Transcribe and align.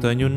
Tenho. 0.00 0.28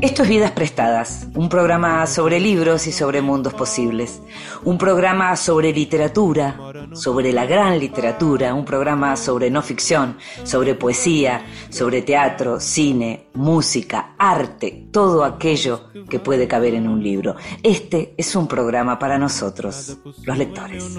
Esto 0.00 0.22
es 0.22 0.28
Vidas 0.28 0.50
Prestadas, 0.52 1.28
un 1.34 1.48
programa 1.48 2.06
sobre 2.06 2.40
libros 2.40 2.86
y 2.86 2.92
sobre 2.92 3.22
mundos 3.22 3.54
posibles. 3.54 4.20
Un 4.64 4.76
programa 4.76 5.36
sobre 5.36 5.72
literatura, 5.72 6.58
sobre 6.92 7.32
la 7.32 7.46
gran 7.46 7.78
literatura, 7.78 8.54
un 8.54 8.64
programa 8.64 9.16
sobre 9.16 9.50
no 9.50 9.62
ficción, 9.62 10.16
sobre 10.44 10.74
poesía, 10.74 11.42
sobre 11.68 12.02
teatro, 12.02 12.60
cine, 12.60 13.28
música, 13.34 14.14
arte, 14.18 14.88
todo 14.90 15.24
aquello 15.24 15.90
que 16.08 16.18
puede 16.18 16.48
caber 16.48 16.74
en 16.74 16.88
un 16.88 17.02
libro. 17.02 17.36
Este 17.62 18.14
es 18.16 18.34
un 18.34 18.48
programa 18.48 18.98
para 18.98 19.18
nosotros, 19.18 19.96
los 20.24 20.38
lectores. 20.38 20.98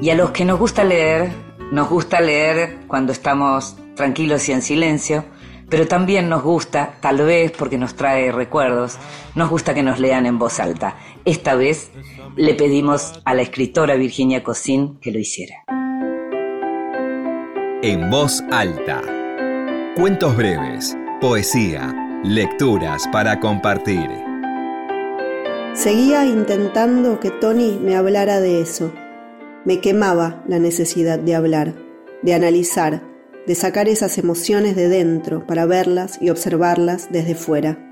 Y 0.00 0.10
a 0.10 0.14
los 0.14 0.30
que 0.30 0.44
nos 0.44 0.58
gusta 0.58 0.84
leer, 0.84 1.32
nos 1.72 1.88
gusta 1.88 2.20
leer 2.20 2.78
cuando 2.86 3.12
estamos 3.12 3.76
tranquilos 3.96 4.48
y 4.48 4.52
en 4.52 4.62
silencio, 4.62 5.24
pero 5.68 5.88
también 5.88 6.28
nos 6.28 6.42
gusta, 6.42 6.94
tal 7.00 7.18
vez 7.18 7.52
porque 7.52 7.78
nos 7.78 7.94
trae 7.94 8.30
recuerdos, 8.30 8.98
nos 9.34 9.50
gusta 9.50 9.74
que 9.74 9.82
nos 9.82 9.98
lean 9.98 10.26
en 10.26 10.38
voz 10.38 10.60
alta. 10.60 10.96
Esta 11.24 11.54
vez 11.54 11.90
le 12.36 12.54
pedimos 12.54 13.20
a 13.24 13.34
la 13.34 13.42
escritora 13.42 13.94
Virginia 13.96 14.42
Cosín 14.42 14.98
que 15.00 15.10
lo 15.10 15.18
hiciera. 15.18 15.64
En 17.82 18.10
voz 18.10 18.42
alta. 18.50 19.02
Cuentos 19.96 20.36
breves, 20.36 20.96
poesía, 21.20 21.92
lecturas 22.24 23.06
para 23.12 23.40
compartir. 23.40 24.23
Seguía 25.74 26.24
intentando 26.24 27.18
que 27.18 27.32
Tony 27.32 27.80
me 27.82 27.96
hablara 27.96 28.40
de 28.40 28.60
eso. 28.60 28.92
Me 29.64 29.80
quemaba 29.80 30.44
la 30.46 30.60
necesidad 30.60 31.18
de 31.18 31.34
hablar, 31.34 31.74
de 32.22 32.32
analizar, 32.32 33.02
de 33.44 33.54
sacar 33.56 33.88
esas 33.88 34.16
emociones 34.16 34.76
de 34.76 34.88
dentro 34.88 35.44
para 35.48 35.66
verlas 35.66 36.18
y 36.20 36.30
observarlas 36.30 37.08
desde 37.10 37.34
fuera. 37.34 37.90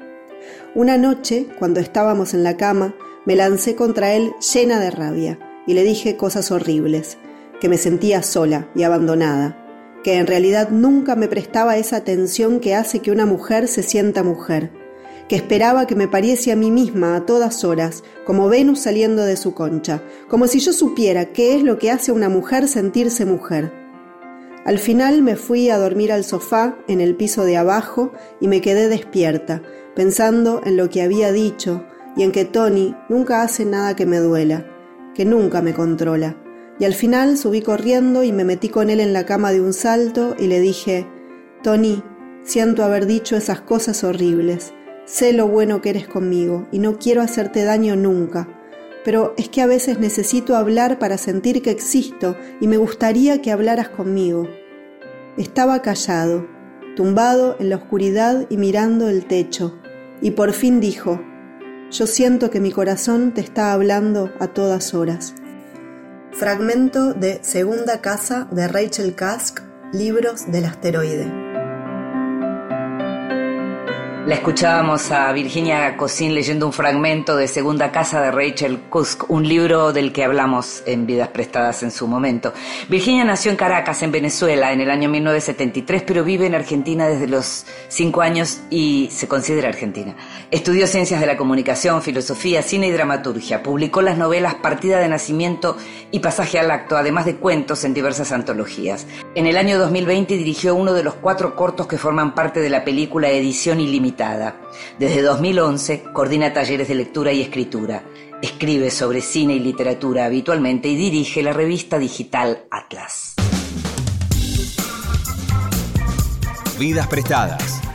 Una 0.77 0.97
noche, 0.97 1.49
cuando 1.59 1.81
estábamos 1.81 2.35
en 2.35 2.45
la 2.45 2.57
cama, 2.57 2.95
me 3.27 3.35
lancé 3.35 3.75
contra 3.75 4.15
él 4.15 4.33
llena 4.55 4.79
de 4.79 4.93
rabia 4.93 5.41
y 5.67 5.75
le 5.75 5.83
dije 5.83 6.17
cosas 6.17 6.53
horribles, 6.53 7.19
que 7.61 7.69
me 7.69 7.79
sentía 7.79 8.23
sola 8.23 8.69
y 8.77 8.85
abandonada, 8.85 9.59
que 10.05 10.19
en 10.19 10.29
realidad 10.29 10.69
nunca 10.71 11.17
me 11.17 11.27
prestaba 11.27 11.77
esa 11.77 11.97
atención 11.97 12.61
que 12.61 12.77
hace 12.77 13.01
que 13.01 13.11
una 13.11 13.27
mujer 13.27 13.67
se 13.67 13.83
sienta 13.83 14.23
mujer, 14.23 14.71
que 15.29 15.37
esperaba 15.37 15.87
que 15.87 15.95
me 15.95 16.09
pariese 16.09 16.53
a 16.53 16.57
mí 16.57 16.71
misma 16.71 17.17
a 17.17 17.27
todas 17.27 17.65
horas, 17.65 18.03
como 18.27 18.49
Venus 18.49 18.81
saliendo 18.81 19.25
de 19.25 19.37
su 19.37 19.55
concha, 19.55 20.03
como 20.29 20.47
si 20.47 20.61
yo 20.61 20.73
supiera 20.73 21.33
qué 21.33 21.57
es 21.57 21.63
lo 21.63 21.79
que 21.79 21.91
hace 21.91 22.11
a 22.11 22.15
una 22.15 22.29
mujer 22.29 22.69
sentirse 22.69 23.25
mujer. 23.25 23.73
Al 24.65 24.79
final 24.79 25.23
me 25.23 25.37
fui 25.37 25.71
a 25.71 25.79
dormir 25.79 26.13
al 26.13 26.23
sofá 26.23 26.77
en 26.87 27.01
el 27.01 27.17
piso 27.17 27.45
de 27.45 27.57
abajo 27.57 28.13
y 28.41 28.47
me 28.47 28.61
quedé 28.61 28.89
despierta, 28.89 29.63
pensando 29.97 30.61
en 30.65 30.77
lo 30.77 30.89
que 30.89 31.03
había 31.03 31.33
dicho 31.33 31.85
y 32.17 32.23
en 32.23 32.31
que 32.31 32.45
Tony 32.45 32.95
nunca 33.09 33.43
hace 33.43 33.65
nada 33.65 33.97
que 33.97 34.07
me 34.07 34.19
duela, 34.19 34.67
que 35.15 35.25
nunca 35.25 35.63
me 35.63 35.75
controla. 35.75 36.37
Y 36.79 36.85
al 36.85 36.95
final 36.95 37.37
subí 37.37 37.61
corriendo 37.61 38.23
y 38.23 38.33
me 38.33 38.45
metí 38.45 38.69
con 38.69 38.91
él 38.91 39.01
en 39.01 39.13
la 39.13 39.27
cama 39.27 39.53
de 39.53 39.61
un 39.61 39.73
salto 39.73 40.37
y 40.39 40.47
le 40.47 40.61
dije, 40.61 41.07
Tony, 41.63 42.03
siento 42.45 42.85
haber 42.85 43.07
dicho 43.07 43.37
esas 43.37 43.61
cosas 43.61 44.05
horribles. 44.05 44.73
Sé 45.05 45.33
lo 45.33 45.49
bueno 45.49 45.81
que 45.81 45.91
eres 45.91 46.07
conmigo 46.07 46.69
y 46.71 46.79
no 46.79 46.99
quiero 46.99 47.23
hacerte 47.23 47.65
daño 47.65 47.97
nunca, 47.97 48.49
pero 49.05 49.35
es 49.37 49.49
que 49.49 49.61
a 49.61 49.67
veces 49.67 49.99
necesito 49.99 50.55
hablar 50.55 50.99
para 50.99 51.19
sentir 51.19 51.61
que 51.61 51.71
existo 51.71 52.37
y 52.61 52.69
me 52.69 52.77
gustaría 52.77 53.43
que 53.43 53.51
hablaras 53.51 53.89
conmigo. 53.89 54.49
Estaba 55.37 55.83
callado, 55.83 56.47
tumbado 56.95 57.57
en 57.59 57.71
la 57.71 57.77
oscuridad 57.77 58.47
y 58.49 58.57
mirando 58.59 59.09
el 59.09 59.27
techo, 59.27 59.81
y 60.21 60.33
por 60.33 60.53
fin 60.53 60.81
dijo, 60.81 61.21
yo 61.91 62.07
siento 62.07 62.51
que 62.51 62.61
mi 62.61 62.71
corazón 62.71 63.35
te 63.35 63.41
está 63.41 63.73
hablando 63.73 64.31
a 64.39 64.47
todas 64.47 64.95
horas. 64.95 65.35
Fragmento 66.33 67.13
de 67.13 67.41
Segunda 67.43 68.01
Casa 68.01 68.49
de 68.51 68.69
Rachel 68.69 69.15
Kask, 69.15 69.61
Libros 69.93 70.51
del 70.51 70.65
Asteroide. 70.65 71.52
La 74.25 74.37
escuchábamos 74.37 75.11
a 75.11 75.33
Virginia 75.33 75.97
Cosín 75.97 76.33
leyendo 76.33 76.65
un 76.65 76.73
fragmento 76.73 77.37
de 77.37 77.49
Segunda 77.49 77.91
Casa 77.91 78.21
de 78.21 78.31
Rachel 78.31 78.79
Kusk, 78.89 79.29
un 79.29 79.49
libro 79.49 79.93
del 79.93 80.13
que 80.13 80.23
hablamos 80.23 80.85
en 80.87 81.07
Vidas 81.07 81.27
Prestadas 81.31 81.83
en 81.83 81.91
su 81.91 82.07
momento. 82.07 82.53
Virginia 82.89 83.25
nació 83.25 83.51
en 83.51 83.57
Caracas, 83.57 84.01
en 84.05 84.13
Venezuela, 84.13 84.73
en 84.73 84.81
el 84.81 84.93
año 84.93 85.09
1973, 85.09 86.05
pero 86.07 86.23
vive 86.23 86.47
en 86.47 86.55
Argentina 86.55 87.09
desde 87.09 87.27
los 87.27 87.67
cinco 87.89 88.23
años 88.23 88.61
y 88.71 89.09
se 89.11 89.27
considera 89.27 89.69
argentina. 89.69 90.15
Estudió 90.53 90.87
Ciencias 90.87 91.21
de 91.21 91.27
la 91.27 91.37
Comunicación, 91.37 92.01
Filosofía, 92.01 92.63
Cine 92.63 92.87
y 92.87 92.93
Dramaturgia. 92.93 93.65
Publicó 93.65 94.03
las 94.03 94.19
novelas 94.19 94.55
Partida 94.55 95.01
de 95.01 95.09
Nacimiento 95.09 95.77
y 96.13 96.21
Pasaje 96.21 96.61
al 96.61 96.71
Acto, 96.71 96.97
además 96.97 97.27
de 97.27 97.35
cuentos 97.35 97.83
en 97.83 97.93
diversas 97.93 98.31
antologías. 98.31 99.05
En 99.35 99.49
el 99.49 99.57
año 99.57 99.81
2020 99.81 100.37
dirigió 100.37 100.77
uno 100.77 100.93
de 100.93 101.03
los 101.03 101.15
cuatro 101.15 101.57
cortos 101.57 101.89
que 101.89 101.99
forman 101.99 102.37
parte 102.37 102.61
de 102.61 102.71
la 102.71 102.85
película 102.85 103.29
Edición 103.29 103.81
Ilimitada 103.81 104.12
desde 104.99 105.23
2011 105.23 106.05
coordina 106.13 106.53
talleres 106.53 106.89
de 106.89 106.95
lectura 106.95 107.33
y 107.33 107.41
escritura. 107.41 108.03
Escribe 108.43 108.91
sobre 108.91 109.21
cine 109.21 109.55
y 109.55 109.61
literatura 109.61 110.27
habitualmente 110.27 110.89
y 110.89 110.97
dirige 110.97 111.43
la 111.43 111.53
revista 111.53 111.99
digital 111.99 112.65
Atlas. 112.71 113.35
Vidas 116.79 117.07
prestadas. 117.07 117.92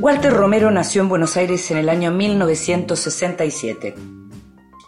Walter 0.00 0.32
Romero 0.32 0.70
nació 0.70 1.02
en 1.02 1.10
Buenos 1.10 1.36
Aires 1.36 1.70
en 1.70 1.76
el 1.76 1.90
año 1.90 2.10
1967. 2.10 3.94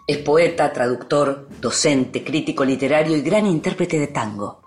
Es 0.07 0.17
poeta, 0.17 0.73
traductor, 0.73 1.51
docente, 1.61 2.25
crítico 2.25 2.65
literario 2.65 3.15
y 3.15 3.21
gran 3.21 3.45
intérprete 3.45 3.99
de 3.99 4.07
tango. 4.07 4.63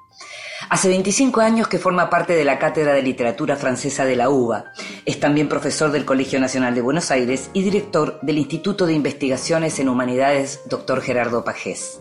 Hace 0.70 0.90
25 0.90 1.42
años 1.42 1.68
que 1.68 1.80
forma 1.80 2.12
parte 2.12 2.34
de 2.34 2.46
la 2.46 2.60
Cátedra 2.60 2.94
de 2.94 3.02
Literatura 3.02 3.56
Francesa 3.56 4.06
de 4.06 4.16
la 4.16 4.30
UBA. 4.30 4.66
Es 5.06 5.20
también 5.20 5.50
profesor 5.50 5.92
del 5.92 6.06
Colegio 6.06 6.40
Nacional 6.40 6.76
de 6.76 6.82
Buenos 6.82 7.10
Aires 7.10 7.50
y 7.54 7.64
director 7.64 8.20
del 8.22 8.38
Instituto 8.38 8.86
de 8.86 8.94
Investigaciones 8.94 9.80
en 9.80 9.90
Humanidades 9.90 10.62
Dr. 10.70 11.02
Gerardo 11.02 11.44
Pajés. 11.44 12.00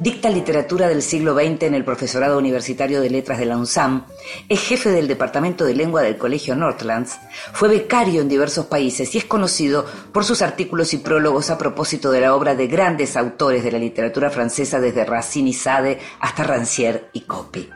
Dicta 0.00 0.30
literatura 0.30 0.86
del 0.86 1.02
siglo 1.02 1.34
XX 1.34 1.64
en 1.64 1.74
el 1.74 1.84
Profesorado 1.84 2.38
Universitario 2.38 3.00
de 3.00 3.10
Letras 3.10 3.40
de 3.40 3.46
la 3.46 3.56
UNSAM, 3.56 4.06
es 4.48 4.60
jefe 4.60 4.90
del 4.90 5.08
Departamento 5.08 5.64
de 5.64 5.74
Lengua 5.74 6.02
del 6.02 6.16
Colegio 6.16 6.54
Northlands, 6.54 7.18
fue 7.52 7.68
becario 7.68 8.20
en 8.20 8.28
diversos 8.28 8.66
países 8.66 9.12
y 9.16 9.18
es 9.18 9.24
conocido 9.24 9.84
por 10.12 10.24
sus 10.24 10.40
artículos 10.40 10.94
y 10.94 10.98
prólogos 10.98 11.50
a 11.50 11.58
propósito 11.58 12.12
de 12.12 12.20
la 12.20 12.36
obra 12.36 12.54
de 12.54 12.68
grandes 12.68 13.16
autores 13.16 13.64
de 13.64 13.72
la 13.72 13.78
literatura 13.78 14.30
francesa 14.30 14.78
desde 14.78 15.04
Racine 15.04 15.50
y 15.50 15.52
Sade 15.52 15.98
hasta 16.20 16.44
Rancière 16.44 17.08
y 17.12 17.22
Copy. 17.22 17.68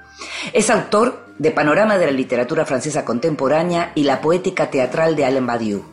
Es 0.53 0.71
autor 0.71 1.27
de 1.39 1.51
Panorama 1.51 1.99
de 1.99 2.07
la 2.07 2.13
Literatura 2.13 2.65
Francesa 2.65 3.05
Contemporánea 3.05 3.91
y 3.97 4.05
La 4.05 4.21
Poética 4.21 4.71
Teatral 4.71 5.17
de 5.17 5.25
Alain 5.25 5.47
Badiou. 5.47 5.92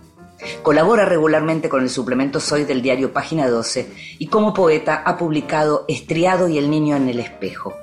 Colabora 0.62 1.06
regularmente 1.06 1.68
con 1.68 1.82
el 1.82 1.90
suplemento 1.90 2.40
Soy 2.40 2.64
del 2.64 2.82
diario 2.82 3.12
Página 3.12 3.50
12 3.50 3.92
y 4.20 4.28
como 4.28 4.54
poeta 4.54 5.04
ha 5.06 5.18
publicado 5.18 5.86
Estriado 5.88 6.48
y 6.48 6.58
el 6.58 6.70
niño 6.70 6.96
en 6.96 7.10
el 7.10 7.20
espejo. 7.20 7.74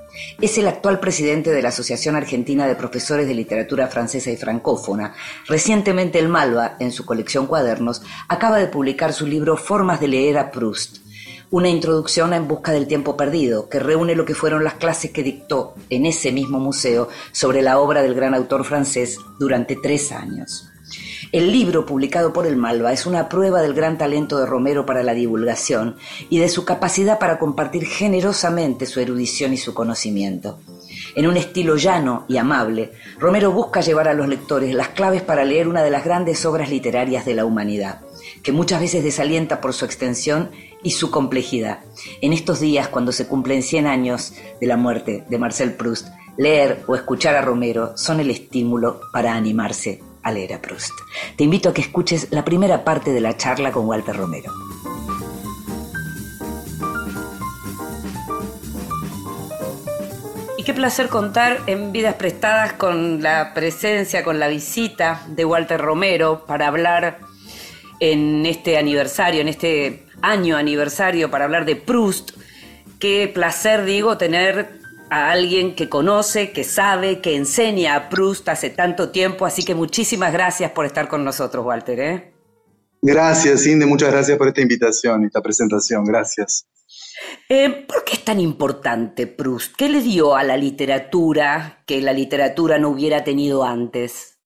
Es 0.41 0.57
el 0.57 0.67
actual 0.67 0.99
presidente 0.99 1.51
de 1.51 1.61
la 1.61 1.69
Asociación 1.69 2.17
Argentina 2.17 2.67
de 2.67 2.75
Profesores 2.75 3.27
de 3.27 3.35
Literatura 3.35 3.89
Francesa 3.89 4.31
y 4.31 4.37
Francófona. 4.37 5.15
Recientemente 5.47 6.19
el 6.19 6.29
Malva, 6.29 6.77
en 6.81 6.93
su 6.93 7.05
colección 7.05 7.47
Cuadernos, 7.47 8.03
acaba 8.29 8.59
de 8.59 8.69
publicar 8.69 9.13
su 9.13 9.27
libro 9.27 9.59
Formas 9.59 10.01
de 10.01 10.09
leer 10.09 10.39
a 10.39 10.51
Proust, 10.51 10.99
una 11.51 11.69
introducción 11.69 12.33
En 12.33 12.49
Busca 12.49 12.73
del 12.73 12.87
Tiempo 12.87 13.17
Perdido, 13.17 13.69
que 13.69 13.81
reúne 13.81 14.15
lo 14.15 14.25
que 14.25 14.35
fueron 14.35 14.65
las 14.65 14.75
clases 14.75 15.11
que 15.11 15.23
dictó 15.23 15.75
en 15.91 16.07
ese 16.07 16.33
mismo 16.33 16.59
museo 16.59 17.09
sobre 17.33 17.61
la 17.61 17.79
obra 17.79 18.03
del 18.03 18.15
gran 18.15 18.35
autor 18.35 18.65
francés 18.65 19.19
durante 19.39 19.77
tres 19.77 20.13
años. 20.13 20.71
El 21.33 21.51
libro 21.51 21.87
publicado 21.87 22.33
por 22.33 22.47
el 22.47 22.57
Malva 22.57 22.93
es 22.93 23.05
una 23.05 23.29
prueba 23.29 23.61
del 23.61 23.75
gran 23.75 23.99
talento 23.99 24.39
de 24.39 24.47
Romero 24.47 24.87
para 24.87 25.03
la 25.03 25.13
divulgación 25.13 25.97
y 26.31 26.39
de 26.39 26.49
su 26.49 26.65
capacidad 26.65 27.19
para 27.19 27.41
compartir 27.41 27.85
generosamente 27.85 28.87
su 28.87 29.01
erudición 29.01 29.53
y 29.53 29.57
su 29.57 29.75
conocimiento. 29.75 30.61
En 31.17 31.27
un 31.27 31.37
estilo 31.37 31.77
llano 31.77 32.27
y 32.29 32.37
amable, 32.37 32.93
Romero 33.19 33.51
busca 33.51 33.81
llevar 33.81 34.07
a 34.07 34.15
los 34.15 34.29
lectores 34.29 34.73
las 34.73 34.91
claves 34.91 35.23
para 35.23 35.45
leer 35.45 35.67
una 35.67 35.83
de 35.83 35.91
las 35.91 36.05
grandes 36.05 36.45
obras 36.47 36.71
literarias 36.71 37.25
de 37.27 37.35
la 37.35 37.45
humanidad. 37.45 38.03
que 38.43 38.53
muchas 38.53 38.81
veces 38.81 39.03
desalienta 39.03 39.61
por 39.61 39.73
su 39.73 39.85
extensión 39.85 40.51
y 40.83 40.93
su 40.93 41.11
complejidad. 41.11 41.81
En 42.21 42.33
estos 42.33 42.61
días, 42.61 42.89
cuando 42.89 43.11
se 43.11 43.27
cumplen 43.27 43.63
100 43.63 43.87
años 43.87 44.35
de 44.61 44.67
la 44.67 44.77
muerte 44.77 45.25
de 45.29 45.39
Marcel 45.39 45.75
Proust, 45.75 46.09
leer 46.37 46.85
o 46.87 46.95
escuchar 46.95 47.35
a 47.35 47.43
Romero 47.43 47.97
son 47.97 48.21
el 48.21 48.31
estímulo 48.31 49.01
para 49.13 49.35
animarse 49.35 50.01
a 50.27 50.33
leer 50.33 50.55
a 50.55 50.61
Proust. 50.61 50.93
Te 51.37 51.45
invito 51.45 51.69
a 51.69 51.75
que 51.75 51.81
escuches 51.81 52.27
la 52.31 52.45
primera 52.45 52.83
parte 52.85 53.13
de 53.13 53.21
la 53.21 53.37
charla 53.37 53.71
con 53.71 53.87
Walter 53.87 54.17
Romero. 54.17 54.53
Y 60.59 60.65
qué 60.65 60.75
placer 60.75 61.09
contar 61.09 61.61
en 61.69 61.93
Vidas 61.93 62.15
Prestadas 62.15 62.73
con 62.73 63.23
la 63.23 63.55
presencia, 63.55 64.25
con 64.25 64.41
la 64.41 64.49
visita 64.49 65.23
de 65.29 65.45
Walter 65.45 65.81
Romero 65.81 66.45
para 66.45 66.67
hablar 66.67 67.21
en 68.01 68.45
este 68.47 68.79
aniversario, 68.79 69.41
en 69.41 69.49
este 69.49 70.07
año 70.23 70.57
aniversario, 70.57 71.31
para 71.31 71.45
hablar 71.45 71.65
de 71.67 71.77
Proust. 71.77 72.33
Qué 72.99 73.31
placer, 73.33 73.85
digo, 73.85 74.19
tener 74.19 74.76
a 75.11 75.31
alguien 75.31 75.75
que 75.75 75.89
conoce, 75.89 76.53
que 76.53 76.65
sabe, 76.65 77.21
que 77.21 77.37
enseña 77.37 77.95
a 77.95 78.09
Proust 78.09 78.49
hace 78.49 78.71
tanto 78.71 79.11
tiempo. 79.11 79.47
Así 79.47 79.65
que 79.65 79.75
muchísimas 79.75 80.33
gracias 80.33 80.73
por 80.73 80.87
estar 80.87 81.09
con 81.09 81.25
nosotros, 81.25 81.65
Walter. 81.65 82.01
¿eh? 82.01 82.33
Gracias, 83.03 83.67
Inde, 83.67 83.87
muchas 83.87 84.11
gracias 84.11 84.37
por 84.37 84.49
esta 84.49 84.61
invitación 84.61 85.23
y 85.23 85.27
esta 85.27 85.41
presentación. 85.41 86.05
Gracias. 86.05 86.67
Eh, 87.49 87.85
¿Por 87.87 88.05
qué 88.05 88.15
es 88.15 88.25
tan 88.25 88.41
importante 88.41 89.27
Proust? 89.27 89.75
¿Qué 89.77 89.89
le 89.89 90.03
dio 90.03 90.37
a 90.37 90.43
la 90.43 90.57
literatura 90.57 91.83
que 91.87 92.01
la 92.01 92.13
literatura 92.13 92.79
no 92.79 92.91
hubiera 92.91 93.25
tenido 93.25 93.65
antes? 93.65 94.37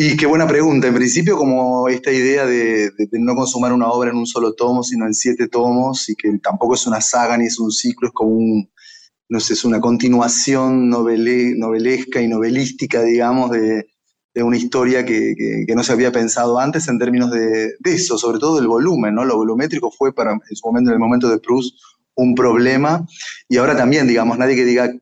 Y 0.00 0.16
qué 0.16 0.26
buena 0.26 0.46
pregunta. 0.46 0.86
En 0.86 0.94
principio, 0.94 1.36
como 1.36 1.88
esta 1.88 2.12
idea 2.12 2.46
de, 2.46 2.92
no 3.12 3.34
consumar 3.34 3.72
una 3.72 3.88
obra 3.90 4.10
en 4.10 4.16
un 4.16 4.26
solo 4.26 4.54
tomo, 4.54 4.84
sino 4.84 5.06
en 5.06 5.12
siete 5.12 5.48
tomos, 5.48 6.08
y 6.08 6.14
que 6.14 6.30
tampoco 6.38 6.74
es 6.74 6.86
una 6.86 7.00
saga 7.00 7.36
ni 7.36 7.46
es 7.46 7.58
un 7.58 7.72
ciclo, 7.72 8.06
es 8.06 8.14
como 8.14 8.30
un, 8.30 8.70
no 9.28 9.40
sé, 9.40 9.52
es 9.52 9.64
una 9.64 9.80
continuación 9.80 10.88
novelesca 10.88 12.22
y 12.22 12.28
novelística, 12.28 13.02
digamos, 13.02 13.50
de, 13.50 13.86
una 14.36 14.56
historia 14.56 15.04
que, 15.04 15.66
no 15.74 15.82
se 15.82 15.92
había 15.92 16.12
pensado 16.12 16.60
antes 16.60 16.86
en 16.88 16.98
términos 16.98 17.30
de, 17.32 17.74
eso, 17.84 18.16
sobre 18.16 18.38
todo 18.38 18.56
del 18.56 18.68
volumen, 18.68 19.14
¿no? 19.14 19.24
Lo 19.24 19.36
volumétrico 19.36 19.90
fue 19.90 20.14
para, 20.14 20.32
en 20.32 20.56
su 20.56 20.66
momento, 20.66 20.90
en 20.90 20.94
el 20.94 21.00
momento 21.00 21.28
de 21.28 21.38
Proust, 21.38 21.74
un 22.14 22.34
problema, 22.34 23.06
y 23.48 23.56
ahora 23.56 23.76
también, 23.76 24.06
digamos, 24.06 24.38
nadie 24.38 24.56
que 24.56 24.64
diga 24.64 24.92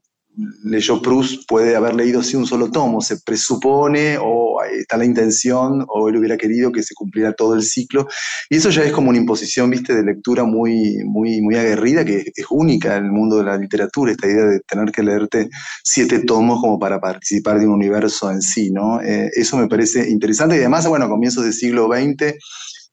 leyó 0.64 1.00
Proust 1.00 1.44
puede 1.48 1.76
haber 1.76 1.94
leído 1.94 2.22
sí 2.22 2.36
un 2.36 2.46
solo 2.46 2.70
tomo, 2.70 3.00
se 3.00 3.18
presupone 3.20 4.18
o 4.20 4.62
está 4.64 4.96
la 4.96 5.04
intención 5.04 5.84
o 5.88 6.08
él 6.08 6.16
hubiera 6.16 6.36
querido 6.36 6.72
que 6.72 6.82
se 6.82 6.94
cumpliera 6.94 7.32
todo 7.32 7.54
el 7.54 7.62
ciclo 7.62 8.06
y 8.50 8.56
eso 8.56 8.70
ya 8.70 8.82
es 8.82 8.92
como 8.92 9.10
una 9.10 9.18
imposición, 9.18 9.70
viste, 9.70 9.94
de 9.94 10.02
lectura 10.02 10.44
muy, 10.44 10.98
muy, 11.04 11.40
aguerrida 11.56 12.04
que 12.04 12.32
es 12.34 12.46
única 12.50 12.96
en 12.96 13.06
el 13.06 13.12
mundo 13.12 13.38
de 13.38 13.44
la 13.44 13.56
literatura, 13.56 14.12
esta 14.12 14.26
idea 14.26 14.44
de 14.44 14.60
tener 14.60 14.90
que 14.92 15.02
leerte 15.02 15.48
siete 15.82 16.20
tomos 16.20 16.60
como 16.60 16.78
para 16.78 17.00
participar 17.00 17.58
de 17.58 17.66
un 17.66 17.72
universo 17.72 18.30
en 18.30 18.42
sí, 18.42 18.70
¿no? 18.70 19.00
Eh, 19.00 19.30
eso 19.34 19.56
me 19.56 19.68
parece 19.68 20.10
interesante 20.10 20.56
y 20.56 20.58
además, 20.58 20.86
bueno, 20.86 21.06
a 21.06 21.08
comienzos 21.08 21.44
del 21.44 21.54
siglo 21.54 21.88
XX, 21.88 22.34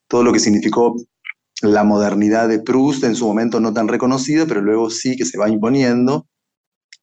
todo 0.07 0.24
lo 0.24 0.31
que 0.31 0.39
significó 0.39 0.96
la 1.62 1.84
modernidad 1.84 2.48
de 2.48 2.60
Proust 2.60 3.04
en 3.04 3.16
su 3.16 3.25
momento 3.25 3.60
no 3.60 3.74
tan 3.74 3.88
reconocido, 3.88 4.48
pero 4.48 4.62
luego 4.62 4.89
sí 4.89 5.16
que 5.16 5.25
se 5.25 5.38
va 5.38 5.50
imponiendo 5.50 6.28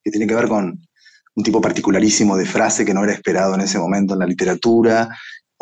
que 0.03 0.11
tiene 0.11 0.27
que 0.27 0.35
ver 0.35 0.49
con 0.49 0.81
un 1.35 1.45
tipo 1.45 1.61
particularísimo 1.61 2.37
de 2.37 2.47
frase 2.47 2.85
que 2.85 2.95
no 2.95 3.05
era 3.05 3.13
esperado 3.13 3.55
en 3.55 3.61
ese 3.61 3.79
momento 3.79 4.15
en 4.15 4.21
la 4.21 4.27
literatura, 4.27 5.09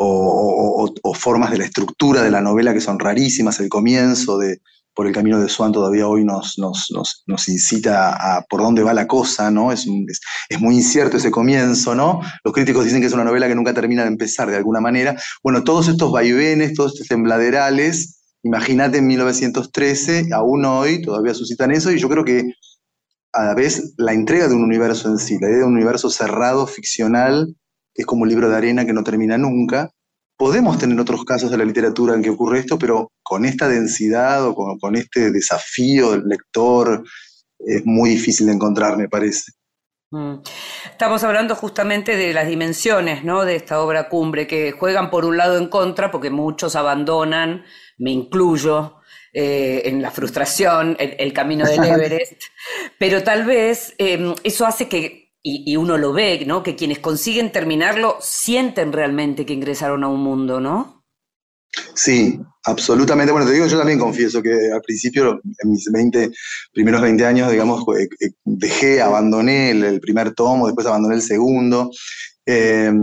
o, 0.01 1.13
formas 1.13 1.51
de 1.51 1.57
la 1.57 1.65
estructura 1.65 2.23
de 2.23 2.31
la 2.31 2.41
novela 2.41 2.73
que 2.73 2.81
son 2.81 2.99
rarísimas, 2.99 3.59
el 3.59 3.69
comienzo 3.69 4.37
de 4.37 4.61
Por 4.93 5.07
el 5.07 5.13
camino 5.13 5.39
de 5.39 5.49
Swan 5.49 5.71
todavía 5.71 6.07
hoy 6.07 6.23
nos, 6.25 6.57
nos, 6.57 7.49
incita 7.49 8.13
a, 8.13 8.41
por 8.49 8.61
dónde 8.61 8.83
va 8.83 8.93
la 8.93 9.07
cosa, 9.07 9.51
¿no? 9.51 9.71
Es, 9.71 9.85
es, 10.49 10.59
muy 10.59 10.75
incierto 10.75 11.17
ese 11.17 11.31
comienzo, 11.31 11.95
¿no? 11.95 12.21
Los 12.43 12.53
críticos 12.53 12.85
dicen 12.85 12.99
que 12.99 13.07
es 13.07 13.13
una 13.13 13.23
novela 13.23 13.47
que 13.47 13.55
nunca 13.55 13.73
termina 13.73 14.03
de 14.03 14.09
empezar 14.09 14.49
de 14.49 14.57
alguna 14.57 14.81
manera. 14.81 15.15
Bueno, 15.43 15.63
todos 15.63 15.87
estos 15.87 16.11
vaivenes, 16.11 16.73
todos 16.73 16.93
estos 16.93 17.07
tembladerales, 17.07 18.19
imagínate 18.43 18.97
en 18.97 19.07
1913, 19.07 20.29
aún 20.33 20.65
hoy 20.65 21.01
todavía 21.01 21.33
suscitan 21.33 21.71
eso, 21.71 21.91
y 21.91 21.99
yo 21.99 22.09
creo 22.09 22.25
que 22.25 22.53
a 23.33 23.45
la 23.45 23.53
vez 23.53 23.93
la 23.97 24.13
entrega 24.13 24.47
de 24.47 24.55
un 24.55 24.63
universo 24.63 25.09
en 25.09 25.17
sí, 25.17 25.37
la 25.39 25.47
idea 25.47 25.59
de 25.59 25.65
un 25.65 25.75
universo 25.75 26.09
cerrado, 26.09 26.67
ficcional, 26.67 27.55
es 27.93 28.05
como 28.05 28.23
un 28.23 28.29
libro 28.29 28.49
de 28.49 28.55
arena 28.55 28.85
que 28.85 28.93
no 28.93 29.03
termina 29.03 29.37
nunca. 29.37 29.91
Podemos 30.37 30.79
tener 30.79 30.99
otros 30.99 31.25
casos 31.25 31.51
de 31.51 31.57
la 31.57 31.65
literatura 31.65 32.15
en 32.15 32.21
que 32.21 32.29
ocurre 32.29 32.59
esto, 32.59 32.79
pero 32.79 33.11
con 33.21 33.45
esta 33.45 33.67
densidad 33.67 34.45
o 34.45 34.55
con, 34.55 34.95
este 34.95 35.31
desafío 35.31 36.11
del 36.11 36.23
lector 36.27 37.03
es 37.59 37.85
muy 37.85 38.11
difícil 38.11 38.47
de 38.47 38.53
encontrar, 38.53 38.97
me 38.97 39.09
parece. 39.09 39.51
Mm. 40.11 40.35
Estamos 40.89 41.23
hablando 41.23 41.55
justamente 41.55 42.15
de 42.15 42.33
las 42.33 42.47
dimensiones 42.47 43.23
¿no? 43.25 43.43
de 43.43 43.57
esta 43.57 43.81
obra 43.81 44.07
cumbre, 44.07 44.47
que 44.47 44.71
juegan 44.71 45.09
por 45.09 45.25
un 45.25 45.35
lado 45.35 45.57
en 45.57 45.67
contra, 45.67 46.09
porque 46.09 46.29
muchos 46.29 46.77
abandonan, 46.77 47.65
me 47.97 48.11
incluyo, 48.11 48.98
eh, 49.33 49.83
en 49.85 50.01
la 50.01 50.11
frustración, 50.11 50.97
el, 50.99 51.33
camino 51.33 51.65
del 51.65 51.83
Everest, 51.83 52.41
pero 52.97 53.23
tal 53.23 53.45
vez 53.45 53.93
em, 53.97 54.33
eso 54.43 54.65
hace 54.65 54.87
que, 54.87 55.33
y, 55.43 55.75
uno 55.77 55.97
lo 55.97 56.13
ve, 56.13 56.43
¿no? 56.45 56.63
Que 56.63 56.75
quienes 56.75 56.99
consiguen 56.99 57.51
terminarlo 57.51 58.17
sienten 58.21 58.91
realmente 58.91 59.45
que 59.45 59.53
ingresaron 59.53 60.03
a 60.03 60.07
un 60.07 60.21
mundo, 60.21 60.59
¿no? 60.59 61.05
Sí, 61.93 62.39
absolutamente. 62.63 63.31
Bueno, 63.31 63.47
te 63.47 63.53
digo, 63.53 63.67
yo 63.67 63.77
también 63.77 63.99
confieso 63.99 64.41
que 64.41 64.51
al 64.73 64.81
principio, 64.81 65.39
en 65.43 65.71
mis 65.71 65.85
20, 65.91 66.31
primeros 66.73 67.01
20 67.01 67.25
años, 67.25 67.51
digamos, 67.51 67.83
eh, 67.97 68.07
eh, 68.19 68.31
dejé, 68.43 69.01
abandoné 69.01 69.71
el, 69.71 69.99
primer 69.99 70.33
tomo, 70.33 70.65
después 70.65 70.87
abandoné 70.87 71.15
el 71.15 71.21
segundo. 71.21 71.91
Em, 72.45 72.99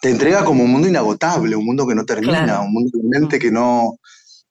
te 0.00 0.10
entrega 0.10 0.44
como 0.44 0.64
un 0.64 0.72
mundo 0.72 0.88
inagotable, 0.88 1.54
un 1.54 1.64
mundo 1.64 1.86
que 1.86 1.94
no 1.94 2.04
termina, 2.04 2.60
un 2.60 2.72
mundo 2.72 2.90
realmente 2.92 3.38
que 3.38 3.52
no, 3.52 3.98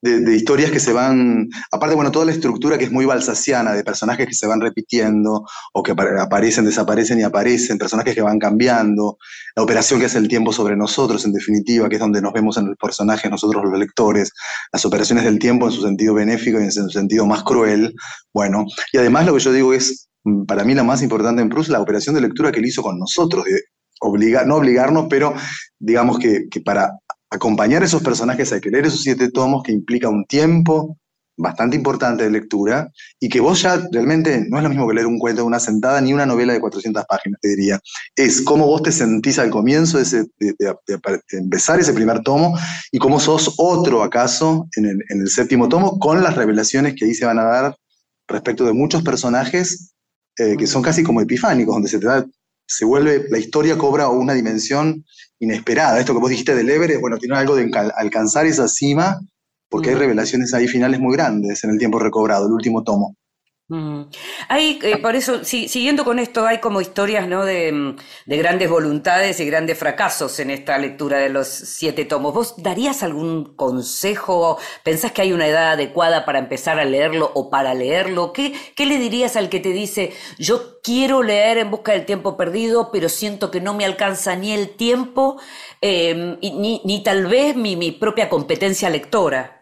de, 0.02 0.36
historias 0.36 0.72
que 0.72 0.80
se 0.80 0.94
van, 0.94 1.50
aparte, 1.72 1.96
bueno, 1.96 2.12
toda 2.12 2.26
la 2.26 2.32
estructura 2.32 2.78
que 2.78 2.86
es 2.86 2.92
muy 2.92 3.06
balsaciana, 3.06 3.74
de 3.74 3.84
personajes 3.84 4.28
que 4.28 4.34
se 4.34 4.48
van 4.48 4.60
repitiendo, 4.60 5.46
o 5.74 5.84
que 5.84 5.92
aparecen, 5.92 6.66
desaparecen 6.66 7.20
y 7.20 7.24
aparecen, 7.24 7.78
personajes 7.78 8.16
que 8.16 8.22
van 8.22 8.40
cambiando, 8.40 9.18
la 9.56 9.64
operación 9.64 10.00
que 10.00 10.08
hace 10.08 10.18
el 10.18 10.28
tiempo 10.28 10.52
sobre 10.54 10.76
nosotros, 10.76 11.26
en 11.26 11.34
definitiva, 11.34 11.88
que 11.90 11.96
es 11.96 12.02
donde 12.02 12.22
nos 12.22 12.34
vemos 12.34 12.58
en 12.58 12.68
el 12.68 12.76
personaje 12.78 13.30
nosotros 13.30 13.64
los 13.64 13.80
lectores, 13.80 14.32
las 14.72 14.86
operaciones 14.86 15.24
del 15.24 15.40
tiempo 15.40 15.68
en 15.68 15.72
su 15.72 15.82
sentido 15.82 16.14
benéfico 16.14 16.60
y 16.60 16.64
en 16.64 16.72
su 16.72 16.90
sentido 16.90 17.26
más 17.26 17.44
cruel, 17.44 17.94
bueno, 18.34 18.66
y 18.92 18.98
además 18.98 19.26
lo 19.26 19.34
que 19.34 19.40
yo 19.40 19.54
digo 19.54 19.74
es, 19.74 20.08
para 20.48 20.64
mí 20.64 20.74
lo 20.74 20.84
más 20.84 21.02
importante 21.02 21.42
en 21.42 21.50
Proust, 21.50 21.70
la 21.70 21.82
operación 21.82 22.16
de 22.16 22.22
lectura 22.22 22.52
que 22.52 22.60
él 22.60 22.66
hizo 22.66 22.82
con 22.82 22.98
nosotros, 22.98 23.46
de 23.46 23.60
obligar, 24.02 24.48
no 24.48 24.56
obligarnos, 24.56 25.06
pero 25.10 25.34
digamos 25.80 26.20
que, 26.20 26.48
que 26.50 26.62
para 26.62 26.92
acompañar 27.32 27.82
a 27.82 27.86
esos 27.86 28.04
personajes, 28.04 28.52
hay 28.52 28.62
que 28.62 28.70
leer 28.70 28.86
esos 28.86 29.02
siete 29.02 29.32
tomos 29.32 29.64
que 29.64 29.72
implica 29.72 30.10
un 30.10 30.26
tiempo 30.26 30.98
bastante 31.38 31.76
importante 31.76 32.24
de 32.24 32.30
lectura 32.30 32.92
y 33.20 33.30
que 33.30 33.40
vos 33.40 33.62
ya 33.62 33.82
realmente 33.92 34.46
no 34.50 34.58
es 34.58 34.64
lo 34.64 34.70
mismo 34.70 34.88
que 34.88 34.94
leer 34.94 35.08
un 35.08 35.18
cuento 35.18 35.42
de 35.42 35.48
una 35.48 35.60
sentada 35.60 36.00
ni 36.02 36.14
una 36.14 36.26
novela 36.26 36.54
de 36.54 36.60
400 36.60 37.06
páginas, 37.06 37.40
te 37.42 37.48
diría. 37.50 37.80
Es 38.16 38.42
cómo 38.42 38.68
vos 38.68 38.84
te 38.84 38.92
sentís 38.92 39.40
al 39.40 39.50
comienzo 39.50 39.98
de, 39.98 40.28
empezar 41.32 41.80
ese 41.80 41.94
primer 41.94 42.22
tomo 42.22 42.56
y 42.92 43.00
cómo 43.00 43.20
sos 43.20 43.56
otro 43.58 44.04
acaso 44.04 44.68
en 44.76 44.86
el, 44.86 45.00
en 45.10 45.22
el, 45.22 45.30
séptimo 45.30 45.70
tomo 45.70 45.98
con 46.00 46.22
las 46.22 46.36
revelaciones 46.36 46.96
que 46.96 47.06
ahí 47.06 47.14
se 47.16 47.26
van 47.26 47.40
a 47.40 47.46
dar 47.46 47.76
respecto 48.28 48.66
de 48.66 48.74
muchos 48.74 49.02
personajes 49.02 49.94
eh, 50.38 50.56
que 50.58 50.68
son 50.68 50.82
casi 50.82 51.02
como 51.02 51.22
epifánicos, 51.22 51.74
donde 51.74 51.90
se 51.90 52.00
te 52.00 52.08
da 52.08 52.26
se 52.72 52.86
vuelve, 52.86 53.26
la 53.30 53.38
historia 53.38 53.78
cobra 53.78 54.08
una 54.08 54.34
dimensión 54.34 55.04
inesperada. 55.42 56.00
Esto 56.00 56.14
que 56.14 56.20
vos 56.20 56.30
dijiste 56.30 56.56
del 56.56 56.70
Everest, 56.70 57.02
bueno, 57.02 57.18
tiene 57.18 57.38
algo 57.38 57.56
de 57.56 57.70
alcanzar 57.98 58.46
esa 58.46 58.68
cima, 58.68 59.20
porque 59.70 59.90
hay 59.90 59.96
revelaciones 59.96 60.54
ahí 60.54 60.68
finales 60.68 61.00
muy 61.00 61.16
grandes 61.16 61.64
en 61.64 61.72
el 61.72 61.80
tiempo 61.80 62.00
recobrado, 62.00 62.46
el 62.46 62.54
último 62.54 62.84
tomo. 62.84 63.16
Hay, 64.50 64.80
eh, 64.82 64.98
por 64.98 65.16
eso, 65.16 65.46
siguiendo 65.46 66.04
con 66.04 66.20
esto, 66.20 66.46
hay 66.46 66.60
como 66.60 66.82
historias 66.82 67.28
¿no? 67.28 67.46
de, 67.46 67.96
grandes 68.26 68.70
voluntades 68.70 69.40
y 69.40 69.46
grandes 69.46 69.78
fracasos 69.78 70.40
en 70.40 70.50
esta 70.50 70.78
lectura 70.78 71.20
de 71.20 71.30
los 71.30 71.48
siete 71.48 72.04
tomos. 72.04 72.34
¿Vos 72.34 72.56
darías 72.58 73.02
algún 73.02 73.56
consejo? 73.56 74.58
¿Pensás 74.84 75.14
que 75.14 75.22
hay 75.22 75.32
una 75.32 75.48
edad 75.48 75.72
adecuada 75.72 76.26
para 76.26 76.40
empezar 76.40 76.80
a 76.80 76.86
leerlo 76.86 77.32
o 77.34 77.50
para 77.50 77.74
leerlo? 77.74 78.34
¿Qué, 78.34 78.54
qué 78.76 78.86
le 78.86 78.98
dirías 78.98 79.38
al 79.38 79.48
que 79.48 79.62
te 79.62 79.70
dice, 79.70 80.12
yo 80.38 80.82
quiero 80.84 81.24
leer 81.24 81.58
en 81.58 81.72
busca 81.72 81.94
del 81.94 82.06
tiempo 82.06 82.36
perdido, 82.36 82.92
pero 82.92 83.08
siento 83.08 83.52
que 83.52 83.62
no 83.62 83.74
me 83.74 83.86
alcanza 83.86 84.36
ni 84.36 84.52
el 84.52 84.76
tiempo, 84.76 85.40
em, 85.80 86.38
ni, 86.42 86.82
ni, 86.84 87.04
tal 87.04 87.28
vez 87.28 87.56
mi, 87.56 87.78
mi 87.78 87.92
propia 87.92 88.30
competencia 88.30 88.90
lectora? 88.90 89.61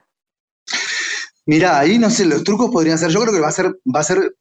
Mira, 1.50 1.80
ahí 1.80 1.98
no 1.98 2.12
sé, 2.12 2.26
los 2.26 2.44
trucos 2.44 2.70
podrían 2.70 3.00
ser, 3.00 3.10
yo 3.10 3.20
creo 3.22 3.34
que 3.34 3.40
va 3.40 3.48
a 3.48 3.52
ser, 3.52 3.76
va 3.96 4.02
a 4.02 4.04
ser 4.04 4.36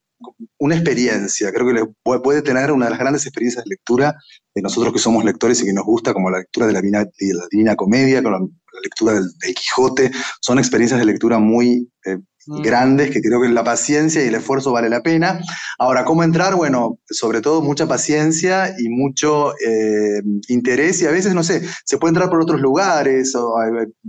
una 0.58 0.74
experiencia, 0.74 1.50
creo 1.50 1.66
que 1.66 1.72
le 1.72 2.20
puede 2.20 2.42
tener 2.42 2.70
una 2.70 2.84
de 2.84 2.90
las 2.90 3.00
grandes 3.00 3.24
experiencias 3.24 3.64
de 3.64 3.70
lectura 3.70 4.14
de 4.54 4.60
nosotros 4.60 4.92
que 4.92 4.98
somos 4.98 5.24
lectores 5.24 5.62
y 5.62 5.64
que 5.64 5.72
nos 5.72 5.86
gusta, 5.86 6.12
como 6.12 6.28
la 6.28 6.40
lectura 6.40 6.66
de 6.66 6.74
la 6.74 6.82
Divina, 6.82 7.04
de 7.04 7.34
la 7.34 7.46
divina 7.50 7.76
Comedia, 7.76 8.22
con 8.22 8.32
la, 8.32 8.40
la 8.40 8.80
lectura 8.82 9.14
del, 9.14 9.54
Quijote, 9.54 10.10
son 10.42 10.58
experiencias 10.58 11.00
de 11.00 11.06
lectura 11.06 11.38
muy 11.38 11.90
eh, 12.04 12.18
Mm. 12.48 12.62
grandes, 12.62 13.10
que 13.10 13.20
creo 13.20 13.42
que 13.42 13.48
la 13.50 13.62
paciencia 13.62 14.24
y 14.24 14.28
el 14.28 14.34
esfuerzo 14.34 14.72
vale 14.72 14.88
la 14.88 15.02
pena. 15.02 15.38
Ahora, 15.78 16.06
¿cómo 16.06 16.22
entrar? 16.22 16.54
Bueno, 16.54 16.98
sobre 17.04 17.42
todo 17.42 17.60
mucha 17.60 17.86
paciencia 17.86 18.74
y 18.78 18.88
mucho 18.88 19.52
eh, 19.58 20.22
interés 20.48 21.02
y 21.02 21.06
a 21.06 21.10
veces, 21.10 21.34
no 21.34 21.42
sé, 21.42 21.62
se 21.84 21.98
puede 21.98 22.12
entrar 22.12 22.30
por 22.30 22.40
otros 22.40 22.60
lugares. 22.60 23.34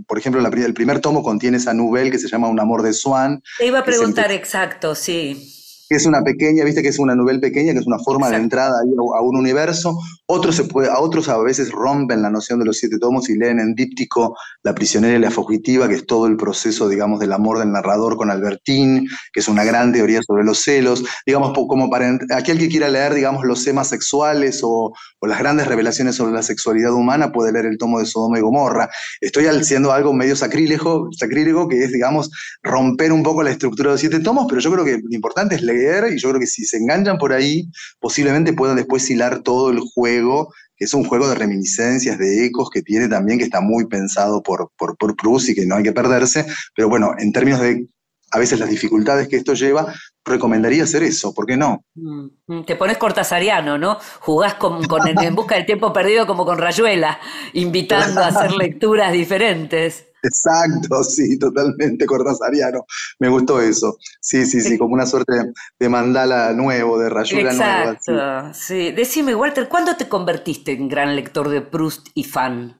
por 0.06 0.18
ejemplo, 0.18 0.40
el 0.40 0.74
primer 0.74 1.00
tomo 1.00 1.22
contiene 1.22 1.58
esa 1.58 1.74
novela 1.74 2.10
que 2.10 2.18
se 2.18 2.28
llama 2.28 2.48
Un 2.48 2.60
amor 2.60 2.82
de 2.82 2.94
Swan. 2.94 3.42
Te 3.58 3.66
iba 3.66 3.80
a 3.80 3.84
preguntar 3.84 4.32
exacto, 4.32 4.94
sí 4.94 5.59
que 5.90 5.96
es 5.96 6.06
una 6.06 6.22
pequeña, 6.22 6.64
viste 6.64 6.82
que 6.82 6.88
es 6.88 7.00
una 7.00 7.16
novela 7.16 7.40
pequeña, 7.40 7.72
que 7.72 7.80
es 7.80 7.86
una 7.88 7.98
forma 7.98 8.30
de 8.30 8.36
entrada 8.36 8.76
a, 8.80 9.22
un 9.22 9.36
universo. 9.36 9.98
Otros, 10.26 10.54
se 10.54 10.62
puede, 10.62 10.88
a 10.88 11.00
otros 11.00 11.28
a 11.28 11.36
veces 11.38 11.72
rompen 11.72 12.22
la 12.22 12.30
noción 12.30 12.60
de 12.60 12.64
los 12.64 12.78
siete 12.78 12.96
tomos 13.00 13.28
y 13.28 13.36
leen 13.36 13.58
en 13.58 13.74
díptico 13.74 14.36
La 14.62 14.72
prisionera 14.72 15.16
y 15.16 15.18
la 15.18 15.32
fugitiva, 15.32 15.88
que 15.88 15.96
es 15.96 16.06
todo 16.06 16.28
el 16.28 16.36
proceso, 16.36 16.88
digamos, 16.88 17.18
del 17.18 17.32
amor 17.32 17.58
del 17.58 17.72
narrador 17.72 18.16
con 18.16 18.30
Albertín, 18.30 19.08
que 19.32 19.40
es 19.40 19.48
una 19.48 19.64
gran 19.64 19.92
teoría 19.92 20.22
sobre 20.22 20.44
los 20.44 20.62
celos. 20.62 21.02
Digamos, 21.26 21.54
como 21.54 21.90
para 21.90 22.16
aquel 22.36 22.60
que 22.60 22.68
quiera 22.68 22.88
leer, 22.88 23.12
digamos, 23.12 23.44
los 23.44 23.64
temas 23.64 23.88
sexuales 23.88 24.60
o, 24.62 24.92
o 25.18 25.26
las 25.26 25.40
grandes 25.40 25.66
revelaciones 25.66 26.14
sobre 26.14 26.32
la 26.32 26.44
sexualidad 26.44 26.92
humana, 26.92 27.32
puede 27.32 27.50
leer 27.50 27.66
el 27.66 27.78
tomo 27.78 27.98
de 27.98 28.06
Sodoma 28.06 28.38
y 28.38 28.42
Gomorra. 28.42 28.88
Estoy 29.20 29.46
haciendo 29.46 29.90
algo 29.90 30.12
medio 30.12 30.36
sacrílego, 30.36 31.08
sacrílego 31.18 31.66
que 31.66 31.82
es, 31.82 31.90
digamos, 31.90 32.30
romper 32.62 33.10
un 33.10 33.24
poco 33.24 33.42
la 33.42 33.50
estructura 33.50 33.88
de 33.88 33.94
los 33.94 34.00
siete 34.00 34.20
tomos, 34.20 34.46
pero 34.48 34.60
yo 34.60 34.70
creo 34.70 34.84
que 34.84 34.98
lo 35.02 35.14
importante 35.16 35.56
es 35.56 35.62
leer 35.62 35.79
y 35.82 36.18
yo 36.18 36.28
creo 36.28 36.40
que 36.40 36.46
si 36.46 36.64
se 36.64 36.76
enganchan 36.76 37.18
por 37.18 37.32
ahí, 37.32 37.68
posiblemente 37.98 38.52
puedan 38.52 38.76
después 38.76 39.08
hilar 39.10 39.42
todo 39.42 39.70
el 39.70 39.80
juego, 39.80 40.52
que 40.76 40.84
es 40.84 40.94
un 40.94 41.04
juego 41.04 41.28
de 41.28 41.34
reminiscencias, 41.34 42.18
de 42.18 42.46
ecos 42.46 42.70
que 42.70 42.82
tiene 42.82 43.08
también, 43.08 43.38
que 43.38 43.44
está 43.44 43.60
muy 43.60 43.86
pensado 43.86 44.42
por, 44.42 44.70
por, 44.76 44.96
por 44.96 45.16
Proust 45.16 45.48
y 45.50 45.54
que 45.54 45.66
no 45.66 45.76
hay 45.76 45.82
que 45.82 45.92
perderse, 45.92 46.46
pero 46.74 46.88
bueno, 46.88 47.14
en 47.18 47.32
términos 47.32 47.60
de 47.60 47.86
a 48.32 48.38
veces 48.38 48.60
las 48.60 48.70
dificultades 48.70 49.28
que 49.28 49.36
esto 49.36 49.54
lleva, 49.54 49.92
recomendaría 50.24 50.84
hacer 50.84 51.02
eso, 51.02 51.34
¿por 51.34 51.46
qué 51.46 51.56
no? 51.56 51.84
Mm, 51.94 52.64
te 52.64 52.76
pones 52.76 52.98
cortasariano, 52.98 53.78
¿no? 53.78 53.98
Jugás 54.20 54.54
con, 54.54 54.82
En 55.04 55.34
Busca 55.34 55.56
del 55.56 55.66
Tiempo 55.66 55.92
Perdido 55.92 56.26
como 56.26 56.44
con 56.44 56.58
Rayuela, 56.58 57.18
invitando 57.54 58.20
a 58.20 58.28
hacer 58.28 58.52
lecturas 58.58 59.12
diferentes. 59.12 60.06
Exacto, 60.22 61.02
sí, 61.02 61.38
totalmente 61.38 62.04
cortasariano. 62.04 62.84
Me 63.18 63.28
gustó 63.28 63.60
eso. 63.60 63.96
Sí, 64.20 64.44
sí, 64.44 64.60
sí, 64.60 64.76
como 64.76 64.92
una 64.92 65.06
suerte 65.06 65.32
de 65.78 65.88
mandala 65.88 66.52
nuevo, 66.52 66.98
de 66.98 67.08
rayuela 67.08 67.52
nueva. 67.54 67.92
Exacto, 67.92 68.52
sí. 68.52 68.92
Decime, 68.92 69.34
Walter, 69.34 69.68
¿cuándo 69.68 69.96
te 69.96 70.08
convertiste 70.08 70.72
en 70.72 70.88
gran 70.88 71.16
lector 71.16 71.48
de 71.48 71.62
Proust 71.62 72.08
y 72.14 72.24
fan? 72.24 72.78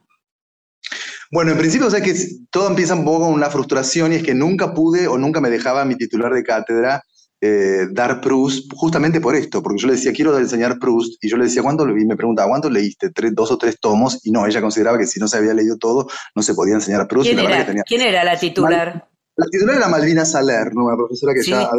Bueno, 1.33 1.53
en 1.53 1.59
principio, 1.59 1.87
o 1.87 1.91
sea 1.91 2.03
que 2.03 2.15
todo 2.51 2.69
empieza 2.69 2.95
un 2.95 3.05
poco 3.05 3.27
con 3.27 3.35
una 3.35 3.51
frustración 3.51 4.13
y 4.13 4.17
es 4.17 4.23
que 4.23 4.35
nunca 4.35 4.75
pude 4.75 5.07
o 5.07 5.17
nunca 5.17 5.41
me 5.41 5.49
dejaba 5.49 5.85
mi 5.85 5.97
titular 5.97 6.33
de 6.35 6.43
cátedra 6.43 7.05
eh, 7.41 7.87
dar 7.91 8.21
Proust 8.21 8.73
justamente 8.75 9.21
por 9.21 9.35
esto, 9.35 9.63
porque 9.63 9.81
yo 9.81 9.89
le 9.89 9.95
decía, 9.95 10.13
quiero 10.13 10.37
enseñar 10.39 10.79
Proust, 10.79 11.23
y 11.23 11.29
yo 11.29 11.37
le 11.37 11.45
decía, 11.45 11.63
¿cuánto? 11.63 11.89
Y 11.89 12.05
me 12.05 12.17
preguntaba, 12.17 12.49
¿cuánto 12.49 12.69
leíste? 12.69 13.11
¿Tres, 13.11 13.35
¿Dos 13.35 13.51
o 13.51 13.59
tres 13.59 13.79
tomos? 13.81 14.21
Y 14.25 14.31
no, 14.31 14.47
ella 14.47 14.61
consideraba 14.61 14.99
que 14.99 15.07
si 15.07 15.19
no 15.19 15.29
se 15.29 15.39
había 15.39 15.55
leído 15.55 15.79
todo, 15.79 16.07
no 16.35 16.43
se 16.43 16.55
podía 16.55 16.75
enseñar 16.75 17.09
Proust. 17.09 17.31
¿Quién, 17.31 17.39
era? 17.39 17.85
¿Quién 17.85 18.03
era 18.03 18.25
la 18.25 18.39
titular? 18.39 19.09
la 19.37 19.47
titular 19.47 19.77
era 19.77 19.89
Malvina 19.89 20.25
Saler, 20.27 20.69
una 20.75 20.97
profesora 20.97 21.33
que 21.33 21.43
ya, 21.43 21.71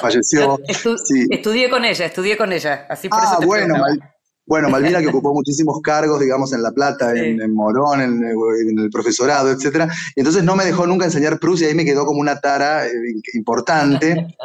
falleció. 0.00 0.58
Estudié 1.30 1.70
con 1.70 1.84
ella, 1.84 2.04
estudié 2.04 2.36
con 2.36 2.52
ella. 2.52 2.86
Así 2.90 3.08
por 3.08 3.18
ah, 3.22 3.38
bueno, 3.44 3.74
bueno, 4.46 4.68
Malvina 4.68 5.00
que 5.00 5.08
ocupó 5.08 5.32
muchísimos 5.32 5.80
cargos, 5.80 6.20
digamos, 6.20 6.52
en 6.52 6.62
La 6.62 6.72
Plata, 6.72 7.14
en, 7.14 7.54
Morón, 7.54 8.02
en, 8.02 8.78
el 8.78 8.90
profesorado, 8.90 9.50
etc. 9.50 9.90
Y 10.14 10.20
entonces 10.20 10.44
no 10.44 10.54
me 10.56 10.64
dejó 10.66 10.86
nunca 10.86 11.06
enseñar 11.06 11.38
Proust 11.38 11.62
y 11.62 11.66
ahí 11.66 11.74
me 11.74 11.86
quedó 11.86 12.04
como 12.04 12.20
una 12.20 12.38
tara 12.38 12.86
eh, 12.86 12.92
importante. 13.32 14.36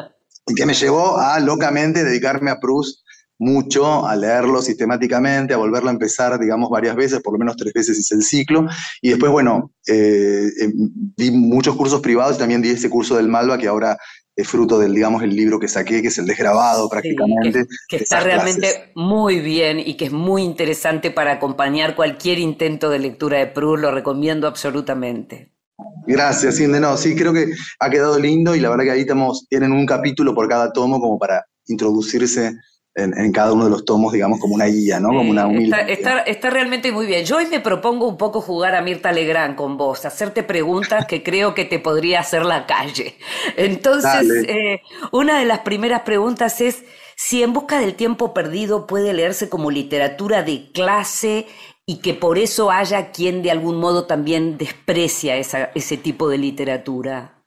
Y 0.49 0.55
que 0.55 0.65
me 0.65 0.73
llevó 0.73 1.17
a 1.17 1.39
locamente 1.39 2.03
dedicarme 2.03 2.51
a 2.51 2.59
Proust 2.59 2.99
mucho, 3.39 4.05
a 4.05 4.15
leerlo 4.17 4.61
sistemáticamente, 4.61 5.53
a 5.53 5.57
volverlo 5.57 5.89
a 5.89 5.93
empezar, 5.93 6.37
digamos, 6.39 6.69
varias 6.69 6.95
veces, 6.95 7.21
por 7.21 7.33
lo 7.33 7.39
menos 7.39 7.55
tres 7.55 7.73
veces 7.73 7.97
hice 7.97 8.15
el 8.15 8.23
ciclo. 8.23 8.67
Y 9.01 9.09
después, 9.09 9.31
bueno, 9.31 9.71
eh, 9.87 10.47
eh, 10.61 10.71
di 11.15 11.31
muchos 11.31 11.75
cursos 11.77 12.01
privados 12.01 12.35
y 12.35 12.39
también 12.39 12.61
di 12.61 12.69
ese 12.69 12.89
curso 12.89 13.15
del 13.15 13.29
Malva 13.29 13.57
que 13.57 13.67
ahora 13.67 13.97
es 14.35 14.47
fruto 14.47 14.77
del, 14.77 14.93
digamos, 14.93 15.23
el 15.23 15.35
libro 15.35 15.59
que 15.59 15.69
saqué, 15.69 16.01
que 16.01 16.09
es 16.09 16.17
el 16.17 16.25
desgrabado 16.25 16.89
prácticamente. 16.89 17.65
que, 17.87 17.97
está 17.97 18.19
realmente 18.19 18.91
muy 18.95 19.39
bien 19.39 19.79
y 19.79 19.95
que 19.95 20.05
es 20.05 20.11
muy 20.11 20.43
interesante 20.43 21.09
para 21.09 21.33
acompañar 21.33 21.95
cualquier 21.95 22.39
intento 22.39 22.89
de 22.89 22.99
lectura 22.99 23.39
de 23.39 23.47
Proust, 23.47 23.81
lo 23.81 23.91
recomiendo 23.91 24.47
absolutamente. 24.47 25.53
Gracias, 26.07 26.59
Inde. 26.59 26.79
No, 26.79 26.97
sí, 26.97 27.15
creo 27.15 27.33
que 27.33 27.51
ha 27.79 27.89
quedado 27.89 28.17
lindo 28.19 28.55
y 28.55 28.59
la 28.59 28.69
verdad 28.69 28.85
que 28.85 28.91
ahí 28.91 29.01
estamos, 29.01 29.47
tienen 29.47 29.71
un 29.71 29.85
capítulo 29.85 30.33
por 30.33 30.47
cada 30.47 30.71
tomo 30.71 30.99
como 30.99 31.17
para 31.19 31.45
introducirse 31.67 32.53
en, 32.95 33.31
cada 33.31 33.53
uno 33.53 33.65
de 33.65 33.69
los 33.69 33.85
tomos, 33.85 34.11
digamos, 34.11 34.39
como 34.39 34.55
una 34.55 34.65
guía, 34.65 34.99
¿no? 34.99 35.09
Como 35.09 35.31
una 35.31 35.49
está, 35.87 36.19
está, 36.19 36.49
realmente 36.49 36.91
muy 36.91 37.05
bien. 37.05 37.25
Yo 37.25 37.37
hoy 37.37 37.45
me 37.45 37.59
propongo 37.59 38.07
un 38.07 38.17
poco 38.17 38.41
jugar 38.41 38.75
a 38.75 38.81
Mirta 38.81 39.11
Legrand 39.11 39.55
con 39.55 39.77
vos, 39.77 40.05
hacerte 40.05 40.43
preguntas 40.43 41.05
que 41.05 41.23
creo 41.23 41.53
que 41.53 41.65
te 41.65 41.79
podría 41.79 42.19
hacer 42.19 42.45
la 42.45 42.65
calle. 42.65 43.15
Entonces, 43.55 44.45
eh, 44.47 44.81
una 45.11 45.39
de 45.39 45.45
las 45.45 45.59
primeras 45.59 46.01
preguntas 46.01 46.59
es 46.61 46.83
si 47.15 47.43
En 47.43 47.53
Busca 47.53 47.79
del 47.79 47.95
Tiempo 47.95 48.33
Perdido 48.33 48.87
puede 48.87 49.13
leerse 49.13 49.49
como 49.49 49.71
literatura 49.71 50.43
de 50.43 50.71
clase 50.71 51.47
y 51.89 52.01
que 52.01 52.13
por 52.13 52.37
eso 52.37 52.69
haya 52.69 53.09
quien 53.09 53.41
de 53.41 53.49
algún 53.49 53.77
modo 53.77 54.05
también 54.05 54.59
desprecia 54.59 55.37
ese 55.37 55.97
tipo 55.97 56.29
de 56.29 56.37
literatura. 56.37 57.43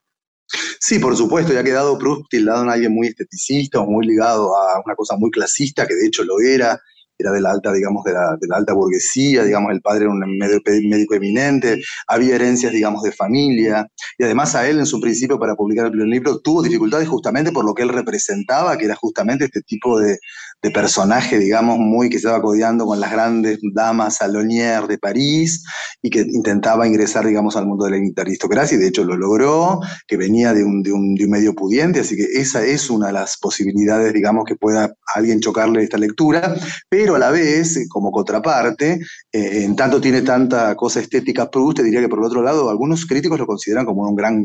Sí, 0.81 0.99
por 0.99 1.17
supuesto, 1.17 1.53
ya 1.53 1.61
ha 1.61 1.65
quedado 1.65 1.97
Proust 1.97 2.29
tildado 2.29 2.65
en 2.65 2.71
alguien 2.71 2.93
muy 2.93 3.07
esteticista 3.07 3.81
muy 3.83 4.05
ligado 4.05 4.57
a 4.57 4.83
una 4.85 4.97
cosa 4.97 5.15
muy 5.17 5.31
clasista, 5.31 5.87
que 5.87 5.95
de 5.95 6.09
hecho 6.09 6.25
lo 6.25 6.41
era, 6.41 6.77
era 7.19 7.31
de 7.31 7.41
la 7.41 7.53
alta, 7.53 7.73
digamos, 7.73 8.03
de 8.03 8.15
la, 8.15 8.57
alta 8.57 8.73
burguesía, 8.73 9.45
digamos, 9.45 9.71
el 9.71 9.81
padre 9.81 10.07
era 10.07 10.11
un 10.11 10.19
médico 10.37 11.15
eminente, 11.15 11.81
había 12.09 12.35
herencias, 12.35 12.73
digamos, 12.73 13.05
de 13.05 13.13
familia, 13.13 13.87
y 14.19 14.25
además 14.25 14.57
a 14.57 14.69
él 14.69 14.81
en 14.81 14.87
su 14.87 15.01
principio 15.01 15.39
para 15.39 15.55
publicar 15.55 15.85
el 15.85 15.93
primer 15.93 16.09
libro 16.09 16.41
tuvo 16.41 16.63
dificultades 16.63 17.07
justamente 17.07 17.53
por 17.53 17.65
lo 17.65 17.75
que 17.75 17.83
él 17.85 17.91
representaba, 17.91 18.77
que 18.77 18.87
era 18.87 18.97
justamente 18.97 19.45
este 19.45 19.61
tipo 19.61 20.01
de, 20.01 20.19
de 20.63 20.71
personaje, 20.71 21.39
digamos, 21.39 21.79
muy 21.79 22.09
que 22.09 22.17
estaba 22.17 22.41
codeando 22.41 22.87
con 22.87 23.01
las 23.01 23.11
grandes 23.11 23.59
damas 23.75 24.19
salonières 24.19 24.87
de 24.87 24.97
París 24.97 25.65
y 26.01 26.09
que 26.09 26.21
intentaba 26.21 26.87
ingresar, 26.87 27.27
digamos, 27.27 27.57
al 27.57 27.67
mundo 27.67 27.87
de 27.87 27.91
la 27.91 28.23
aristocracia 28.23 28.77
y 28.77 28.81
de 28.81 28.89
hecho 28.89 29.05
lo 29.05 29.17
logró, 29.17 29.81
que 30.07 30.17
venía 30.17 30.55
de 30.55 30.63
un, 30.65 30.83
de 30.83 30.93
un, 30.93 31.17
medio 31.29 31.55
pudiente, 31.55 32.01
así 32.01 32.15
que 32.15 32.27
esa 32.35 32.65
es 32.65 32.91
una 32.91 33.07
de 33.07 33.15
las 33.15 33.39
posibilidades, 33.39 34.13
digamos, 34.13 34.45
que 34.45 34.55
pueda 34.55 34.95
alguien 35.15 35.41
chocarle 35.41 35.83
esta 35.83 35.97
lectura, 35.97 36.55
pero 36.89 37.15
a 37.15 37.19
la 37.19 37.31
vez, 37.31 37.77
eh, 37.77 37.87
como 37.89 38.11
contraparte, 38.11 39.01
eh, 39.33 39.65
en 39.65 39.75
tanto 39.77 40.01
tiene 40.01 40.23
tanta 40.23 40.75
cosa 40.77 41.01
estética 41.01 41.51
Proust, 41.51 41.79
te 41.79 41.83
diría 41.83 42.01
que 42.01 42.09
por 42.09 42.19
el 42.19 42.27
otro 42.27 42.43
lado, 42.43 42.69
algunos 42.69 43.07
críticos 43.07 43.39
lo 43.39 43.47
consideran 43.47 43.87
como 43.87 44.03
un 44.03 44.15
gran 44.15 44.45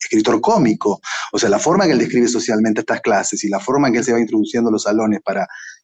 escritor, 0.00 0.40
cómico, 0.40 1.00
o 1.32 1.38
sea, 1.38 1.48
la 1.48 1.58
forma 1.58 1.84
en 1.84 1.90
que 1.90 1.92
él 1.94 1.98
describe 2.00 2.28
socialmente 2.28 2.80
estas 2.80 3.00
clases 3.00 3.42
y 3.44 3.48
la 3.48 3.60
forma 3.60 3.88
en 3.88 3.94
que 3.94 4.02
se 4.02 4.12
va 4.12 4.20
introduciendo 4.20 4.70
en 4.70 4.72
los 4.72 4.82
salones 4.82 5.20
para 5.22 5.37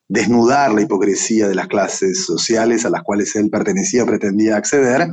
desnudar 0.07 0.73
la 0.73 0.81
hipocresía 0.81 1.47
de 1.47 1.55
las 1.55 1.67
clases 1.67 2.25
sociales 2.25 2.85
a 2.85 2.89
las 2.89 3.01
cuales 3.01 3.35
él 3.35 3.49
pertenecía, 3.49 4.05
pretendía 4.05 4.55
acceder, 4.57 5.07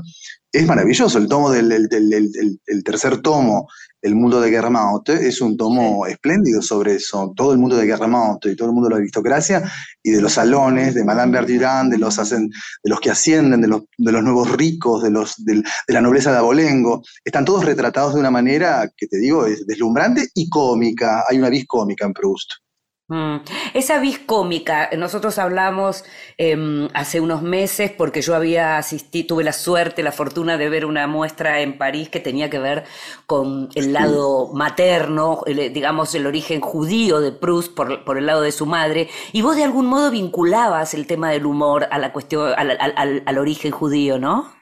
es 0.53 0.67
maravilloso. 0.67 1.19
El 1.19 1.29
tomo 1.29 1.51
del 1.51 1.73
el, 1.73 2.85
tercer 2.85 3.23
tomo, 3.23 3.69
El 4.03 4.15
mundo 4.15 4.41
de 4.41 4.51
Guermantes, 4.51 5.23
es 5.23 5.41
un 5.41 5.57
tomo 5.57 6.07
espléndido 6.07 6.61
sobre 6.61 6.97
eso. 6.97 7.33
Todo 7.35 7.53
el 7.53 7.59
mundo 7.59 7.77
de 7.77 7.87
Guermantes 7.87 8.53
y 8.53 8.57
todo 8.57 8.69
el 8.69 8.75
mundo 8.75 8.89
de 8.89 8.97
la 8.97 9.01
aristocracia 9.01 9.63
y 10.03 10.11
de 10.11 10.21
los 10.21 10.35
salones, 10.35 10.95
de 10.95 11.05
Madame 11.05 11.33
Bertirán, 11.33 11.89
de 11.89 11.97
los, 11.97 12.17
de 12.17 12.51
los 12.85 13.01
que 13.01 13.11
ascienden, 13.11 13.63
de 13.63 13.69
los, 13.69 13.85
de 13.97 14.13
los 14.13 14.23
nuevos 14.23 14.51
ricos, 14.53 15.03
de, 15.03 15.11
los, 15.11 15.43
de, 15.43 15.63
la 15.89 16.03
nobleza 16.03 16.33
de 16.33 16.39
Abolengo. 16.39 17.03
Están 17.25 17.47
todos 17.47 17.65
retratados 17.65 18.13
de 18.13 18.21
una 18.21 18.31
manera 18.31 18.91
que 18.95 19.07
te 19.07 19.19
digo 19.19 19.47
es 19.47 19.67
deslumbrante 19.67 20.29
y 20.35 20.51
cómica. 20.51 21.25
Hay 21.29 21.39
una 21.39 21.49
vis 21.49 21.67
cómica 21.67 22.05
en 22.05 22.13
Proust. 22.13 22.62
Mm. 23.09 23.39
Esa 23.75 23.99
vis 23.99 24.19
cómica, 24.21 24.89
nosotros 24.97 25.39
hablamos 25.39 26.05
em, 26.39 26.89
hace 26.95 27.21
unos 27.21 27.43
meses 27.43 27.91
porque 27.91 28.23
yo 28.23 28.35
había 28.35 28.79
asistido, 28.79 29.27
tuve 29.27 29.45
la 29.45 29.53
suerte, 29.53 30.03
la 30.03 30.13
fortuna 30.13 30.57
de 30.57 30.69
ver 30.69 30.87
una 30.87 31.07
muestra 31.07 31.61
en 31.61 31.77
París 31.77 32.09
que 32.09 32.21
tenía 32.21 32.49
que 32.49 32.59
ver 32.59 32.85
con 33.27 33.69
el 33.75 33.93
lado 33.93 34.53
materno, 34.55 35.43
digamos 35.47 36.15
el 36.15 36.27
origen 36.27 36.61
judío 36.61 37.21
de 37.21 37.33
Proust 37.33 37.75
por, 37.75 38.19
el 38.19 38.27
lado 38.27 38.43
de 38.43 38.53
su 38.53 38.67
madre, 38.67 39.09
y 39.33 39.43
vos 39.43 39.57
de 39.57 39.65
algún 39.65 39.87
modo 39.87 40.11
vinculabas 40.11 40.95
el 40.95 41.07
tema 41.07 41.31
del 41.31 41.45
humor 41.45 41.89
a 41.91 41.99
la 41.99 42.13
cuestión, 42.13 42.53
al, 42.57 43.23
al 43.27 43.39
origen 43.39 43.73
judío, 43.73 44.19
¿no? 44.19 44.53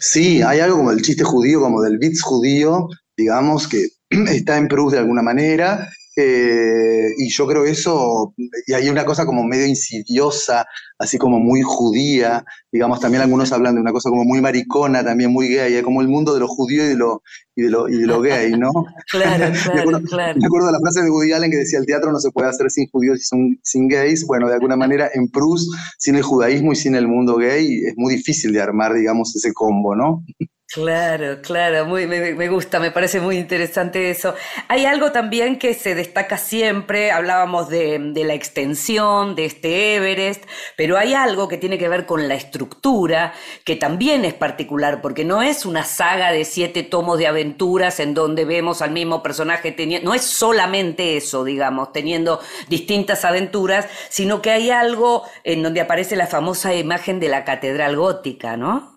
Sí, 0.00 0.42
hay 0.42 0.60
algo 0.60 0.78
como 0.78 0.90
el 0.90 1.02
chiste 1.02 1.24
judío, 1.24 1.60
como 1.60 1.82
del 1.82 1.98
bits 1.98 2.22
judío, 2.22 2.88
digamos, 3.16 3.68
que 3.68 3.88
está 4.10 4.56
en 4.56 4.68
Proust 4.68 4.94
de 4.94 5.00
alguna 5.00 5.22
manera, 5.22 5.88
Eh, 6.18 7.10
y 7.18 7.28
yo 7.28 7.46
creo 7.46 7.66
eso, 7.66 8.34
y 8.66 8.72
hay 8.72 8.88
una 8.88 9.04
cosa 9.04 9.26
como 9.26 9.44
medio 9.44 9.66
insidiosa, 9.66 10.66
así 10.98 11.18
como 11.18 11.38
muy 11.38 11.60
judía, 11.60 12.42
digamos, 12.72 13.00
también 13.00 13.22
algunos 13.22 13.52
hablan 13.52 13.74
de 13.74 13.82
una 13.82 13.92
cosa 13.92 14.08
como 14.08 14.24
muy 14.24 14.40
maricona, 14.40 15.04
también 15.04 15.30
muy 15.30 15.48
gay, 15.48 15.74
hay 15.74 15.82
como 15.82 16.00
el 16.00 16.08
mundo 16.08 16.32
de 16.32 16.40
lo 16.40 16.48
judío 16.48 16.84
y 16.84 16.88
de 16.88 16.96
lo, 16.96 17.22
y 17.54 17.62
de 17.64 17.70
lo, 17.70 17.88
y 17.90 17.98
de 17.98 18.06
lo 18.06 18.22
gay, 18.22 18.52
¿no? 18.52 18.70
claro, 19.10 19.52
claro, 19.52 19.54
me, 19.74 19.80
acuerdo, 19.80 20.02
claro. 20.08 20.40
me 20.40 20.46
acuerdo 20.46 20.66
de 20.68 20.72
la 20.72 20.80
frase 20.80 21.02
de 21.02 21.10
Woody 21.10 21.32
Allen 21.32 21.50
que 21.50 21.58
decía, 21.58 21.78
el 21.78 21.86
teatro 21.86 22.10
no 22.10 22.18
se 22.18 22.30
puede 22.30 22.48
hacer 22.48 22.70
sin 22.70 22.88
judíos 22.88 23.18
y 23.18 23.22
sin, 23.22 23.60
sin 23.62 23.86
gays, 23.86 24.24
bueno, 24.26 24.48
de 24.48 24.54
alguna 24.54 24.76
manera 24.76 25.10
en 25.12 25.28
Proust, 25.28 25.70
sin 25.98 26.16
el 26.16 26.22
judaísmo 26.22 26.72
y 26.72 26.76
sin 26.76 26.94
el 26.94 27.08
mundo 27.08 27.36
gay, 27.36 27.82
es 27.84 27.94
muy 27.96 28.14
difícil 28.14 28.54
de 28.54 28.62
armar, 28.62 28.94
digamos, 28.94 29.36
ese 29.36 29.52
combo, 29.52 29.94
¿no? 29.94 30.24
Claro, 30.68 31.40
claro, 31.42 31.86
muy, 31.86 32.06
me, 32.06 32.48
gusta, 32.48 32.80
me 32.80 32.90
parece 32.90 33.20
muy 33.20 33.36
interesante 33.38 34.10
eso. 34.10 34.34
Hay 34.68 34.84
algo 34.84 35.12
también 35.12 35.58
que 35.58 35.72
se 35.74 35.94
destaca 35.94 36.36
siempre, 36.36 37.12
hablábamos 37.12 37.68
de, 37.70 37.98
de, 38.12 38.24
la 38.24 38.34
extensión 38.34 39.36
de 39.36 39.46
este 39.46 39.94
Everest, 39.94 40.44
pero 40.76 40.98
hay 40.98 41.14
algo 41.14 41.48
que 41.48 41.56
tiene 41.56 41.78
que 41.78 41.88
ver 41.88 42.04
con 42.04 42.28
la 42.28 42.34
estructura, 42.34 43.32
que 43.64 43.76
también 43.76 44.24
es 44.24 44.34
particular, 44.34 45.00
porque 45.00 45.24
no 45.24 45.40
es 45.40 45.64
una 45.66 45.84
saga 45.84 46.32
de 46.32 46.44
siete 46.44 46.82
tomos 46.82 47.16
de 47.18 47.28
aventuras 47.28 48.00
en 48.00 48.12
donde 48.12 48.44
vemos 48.44 48.82
al 48.82 48.90
mismo 48.90 49.22
personaje 49.22 49.70
teniendo, 49.72 50.10
no 50.10 50.14
es 50.14 50.22
solamente 50.24 51.16
eso, 51.16 51.44
digamos, 51.44 51.92
teniendo 51.92 52.40
distintas 52.68 53.24
aventuras, 53.24 53.86
sino 54.10 54.42
que 54.42 54.50
hay 54.50 54.70
algo 54.70 55.22
en 55.44 55.62
donde 55.62 55.80
aparece 55.80 56.16
la 56.16 56.26
famosa 56.26 56.74
imagen 56.74 57.20
de 57.20 57.28
la 57.28 57.44
catedral 57.44 57.96
gótica, 57.96 58.56
¿no? 58.56 58.95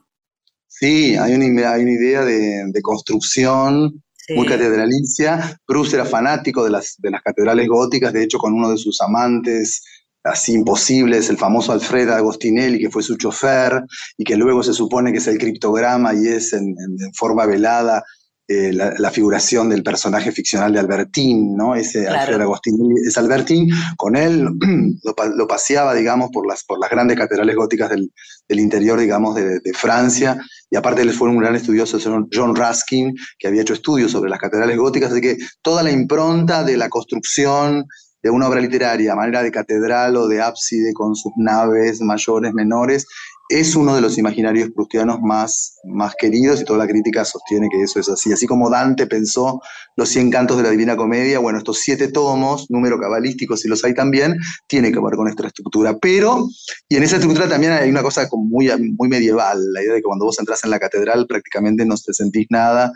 Sí, 0.69 1.15
hay 1.17 1.33
una, 1.33 1.71
hay 1.71 1.81
una 1.81 1.91
idea 1.91 2.23
de, 2.23 2.63
de 2.71 2.81
construcción 2.81 4.01
sí. 4.15 4.33
muy 4.35 4.47
catedralicia. 4.47 5.59
Bruce 5.67 5.95
era 5.95 6.05
fanático 6.05 6.63
de 6.63 6.69
las, 6.69 6.95
de 6.99 7.11
las 7.11 7.21
catedrales 7.21 7.67
góticas, 7.67 8.13
de 8.13 8.23
hecho 8.23 8.37
con 8.37 8.53
uno 8.53 8.71
de 8.71 8.77
sus 8.77 9.01
amantes 9.01 9.83
así 10.23 10.53
imposibles, 10.53 11.29
el 11.29 11.37
famoso 11.37 11.71
Alfredo 11.71 12.13
Agostinelli, 12.13 12.77
que 12.77 12.89
fue 12.89 13.01
su 13.01 13.17
chofer, 13.17 13.81
y 14.17 14.23
que 14.23 14.35
luego 14.35 14.61
se 14.63 14.73
supone 14.73 15.11
que 15.11 15.17
es 15.17 15.27
el 15.27 15.37
criptograma 15.37 16.13
y 16.13 16.27
es 16.27 16.53
en, 16.53 16.63
en, 16.63 16.97
en 17.03 17.13
forma 17.13 17.45
velada 17.45 18.03
eh, 18.51 18.73
la, 18.73 18.95
la, 18.97 19.11
figuración 19.11 19.69
del 19.69 19.83
personaje 19.83 20.31
ficcional 20.31 20.73
de 20.73 20.79
Albertín, 20.79 21.55
¿no? 21.55 21.75
Ese 21.75 22.01
claro. 22.01 22.21
Alfredo 22.21 22.41
Agostinelli 22.41 22.95
es 23.05 23.15
Albertín, 23.15 23.69
con 23.95 24.15
él 24.15 24.43
lo, 25.03 25.15
lo, 25.35 25.47
paseaba, 25.47 25.93
digamos, 25.93 26.31
por 26.33 26.47
las, 26.47 26.63
por 26.63 26.79
las 26.79 26.89
grandes 26.89 27.15
catedrales 27.15 27.55
góticas 27.55 27.91
del, 27.91 28.11
del 28.47 28.59
interior, 28.59 28.99
digamos, 28.99 29.35
de, 29.35 29.59
de, 29.59 29.73
Francia, 29.73 30.43
y 30.67 30.75
aparte 30.75 31.03
él 31.03 31.13
fue 31.13 31.29
un 31.29 31.37
gran 31.37 31.55
estudioso, 31.55 31.99
John 32.33 32.55
Ruskin, 32.55 33.13
que 33.37 33.47
había 33.47 33.61
hecho 33.61 33.75
estudios 33.75 34.13
sobre 34.13 34.31
las 34.31 34.39
catedrales 34.39 34.77
góticas, 34.77 35.11
así 35.11 35.21
que 35.21 35.37
toda 35.61 35.83
la 35.83 35.91
impronta 35.91 36.63
de 36.63 36.75
la 36.75 36.89
construcción 36.89 37.85
de 38.21 38.29
una 38.29 38.47
obra 38.47 38.61
literaria 38.61 39.15
manera 39.15 39.43
de 39.43 39.51
catedral 39.51 40.15
o 40.17 40.27
de 40.27 40.41
ábside 40.41 40.93
con 40.93 41.15
sus 41.15 41.31
naves 41.37 42.01
mayores, 42.01 42.53
menores, 42.53 43.05
es 43.49 43.75
uno 43.75 43.95
de 43.95 44.01
los 44.01 44.19
imaginarios 44.19 44.69
prustianos 44.69 45.19
más, 45.21 45.79
más 45.83 46.13
queridos 46.15 46.61
y 46.61 46.65
toda 46.65 46.77
la 46.77 46.87
crítica 46.87 47.25
sostiene 47.25 47.67
que 47.67 47.81
eso 47.81 47.99
es 47.99 48.07
así. 48.07 48.31
Así 48.31 48.45
como 48.45 48.69
Dante 48.69 49.07
pensó 49.07 49.59
los 49.95 50.07
100 50.09 50.29
cantos 50.29 50.57
de 50.57 50.63
la 50.63 50.69
Divina 50.69 50.95
Comedia, 50.95 51.39
bueno, 51.39 51.57
estos 51.57 51.79
siete 51.79 52.09
tomos, 52.09 52.69
número 52.69 52.99
cabalístico 52.99 53.57
si 53.57 53.67
los 53.67 53.83
hay 53.83 53.95
también, 53.95 54.37
tiene 54.67 54.91
que 54.91 54.99
ver 54.99 55.15
con 55.15 55.27
esta 55.27 55.47
estructura. 55.47 55.97
Pero, 55.97 56.47
y 56.87 56.95
en 56.95 57.03
esa 57.03 57.15
estructura 57.15 57.49
también 57.49 57.71
hay 57.71 57.89
una 57.89 58.03
cosa 58.03 58.29
muy, 58.31 58.69
muy 58.97 59.09
medieval, 59.09 59.73
la 59.73 59.81
idea 59.81 59.93
de 59.93 59.99
que 59.99 60.03
cuando 60.03 60.25
vos 60.25 60.39
entras 60.39 60.63
en 60.63 60.69
la 60.69 60.79
catedral 60.79 61.25
prácticamente 61.25 61.85
no 61.85 61.95
te 61.95 62.13
sentís 62.13 62.45
nada, 62.51 62.93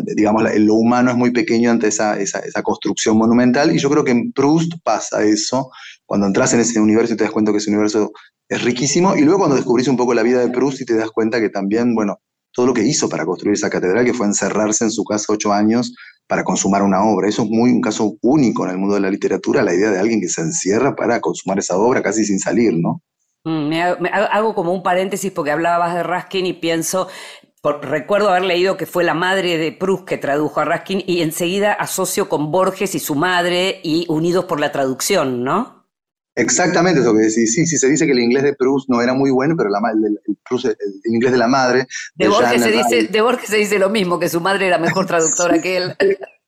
digamos, 0.00 0.42
lo 0.56 0.74
humano 0.74 1.12
es 1.12 1.16
muy 1.16 1.30
pequeño 1.30 1.70
ante 1.70 1.88
esa, 1.88 2.18
esa, 2.18 2.40
esa, 2.40 2.62
construcción 2.62 3.16
monumental, 3.16 3.74
y 3.74 3.78
yo 3.78 3.88
creo 3.90 4.02
que 4.02 4.10
en 4.10 4.32
Proust 4.32 4.72
pasa 4.82 5.22
eso, 5.22 5.70
cuando 6.06 6.26
entras 6.26 6.52
en 6.54 6.60
ese 6.60 6.80
universo 6.80 7.14
y 7.14 7.16
te 7.16 7.24
das 7.24 7.32
cuenta 7.32 7.52
que 7.52 7.58
ese 7.58 7.70
universo 7.70 8.12
es 8.52 8.62
riquísimo, 8.62 9.16
y 9.16 9.22
luego 9.22 9.38
cuando 9.40 9.56
descubrís 9.56 9.88
un 9.88 9.96
poco 9.96 10.12
la 10.12 10.22
vida 10.22 10.40
de 10.40 10.48
Proust 10.48 10.80
y 10.82 10.84
te 10.84 10.94
das 10.94 11.10
cuenta 11.10 11.40
que 11.40 11.48
también, 11.48 11.94
bueno, 11.94 12.18
todo 12.52 12.66
lo 12.66 12.74
que 12.74 12.82
hizo 12.82 13.08
para 13.08 13.24
construir 13.24 13.54
esa 13.54 13.70
catedral, 13.70 14.04
que 14.04 14.12
fue 14.12 14.26
encerrarse 14.26 14.84
en 14.84 14.90
su 14.90 15.04
casa 15.04 15.32
ocho 15.32 15.52
años 15.52 15.94
para 16.26 16.44
consumar 16.44 16.82
una 16.82 17.02
obra. 17.02 17.28
Eso 17.28 17.44
es 17.44 17.48
muy 17.48 17.70
un 17.70 17.80
caso 17.80 18.14
único 18.20 18.64
en 18.64 18.72
el 18.72 18.78
mundo 18.78 18.94
de 18.94 19.00
la 19.00 19.10
literatura, 19.10 19.62
la 19.62 19.74
idea 19.74 19.90
de 19.90 19.98
alguien 19.98 20.20
que 20.20 20.28
se 20.28 20.42
encierra 20.42 20.94
para 20.94 21.20
consumar 21.20 21.58
esa 21.58 21.78
obra 21.78 22.02
casi 22.02 22.26
sin 22.26 22.38
salir, 22.38 22.74
¿no? 22.74 23.00
Mm, 23.44 23.68
me, 23.68 23.82
hago, 23.82 24.00
me 24.00 24.10
hago 24.10 24.54
como 24.54 24.74
un 24.74 24.82
paréntesis 24.82 25.32
porque 25.32 25.50
hablabas 25.50 25.94
de 25.94 26.02
Raskin 26.02 26.44
y 26.44 26.52
pienso 26.52 27.08
recuerdo 27.80 28.28
haber 28.28 28.44
leído 28.44 28.76
que 28.76 28.86
fue 28.86 29.04
la 29.04 29.14
madre 29.14 29.56
de 29.56 29.72
Proust 29.72 30.04
que 30.04 30.18
tradujo 30.18 30.60
a 30.60 30.64
Raskin 30.64 31.02
y 31.06 31.22
enseguida 31.22 31.72
asocio 31.72 32.28
con 32.28 32.50
Borges 32.50 32.94
y 32.94 32.98
su 32.98 33.14
madre 33.14 33.80
y 33.84 34.04
unidos 34.08 34.46
por 34.46 34.58
la 34.58 34.72
traducción, 34.72 35.44
¿no? 35.44 35.81
Exactamente 36.34 37.00
eso 37.00 37.12
que 37.12 37.20
decís. 37.20 37.54
Sí, 37.54 37.66
sí, 37.66 37.76
se 37.76 37.88
dice 37.88 38.06
que 38.06 38.12
el 38.12 38.20
inglés 38.20 38.42
de 38.42 38.54
Proust 38.54 38.88
no 38.88 39.02
era 39.02 39.14
muy 39.14 39.30
bueno, 39.30 39.54
pero 39.56 39.68
la, 39.68 39.80
el, 39.90 40.18
el, 40.26 40.36
Proust, 40.48 40.66
el, 40.66 40.76
inglés 41.04 41.32
de 41.32 41.38
la 41.38 41.48
madre. 41.48 41.86
De, 42.14 42.24
de 42.24 42.28
Borges, 42.28 42.62
se 42.62 42.70
dice, 42.70 43.08
de 43.08 43.20
Borges 43.20 43.48
se 43.48 43.56
dice 43.56 43.78
lo 43.78 43.90
mismo, 43.90 44.18
que 44.18 44.28
su 44.28 44.40
madre 44.40 44.66
era 44.66 44.78
mejor 44.78 45.06
traductora 45.06 45.60
que 45.60 45.76
él. 45.76 45.96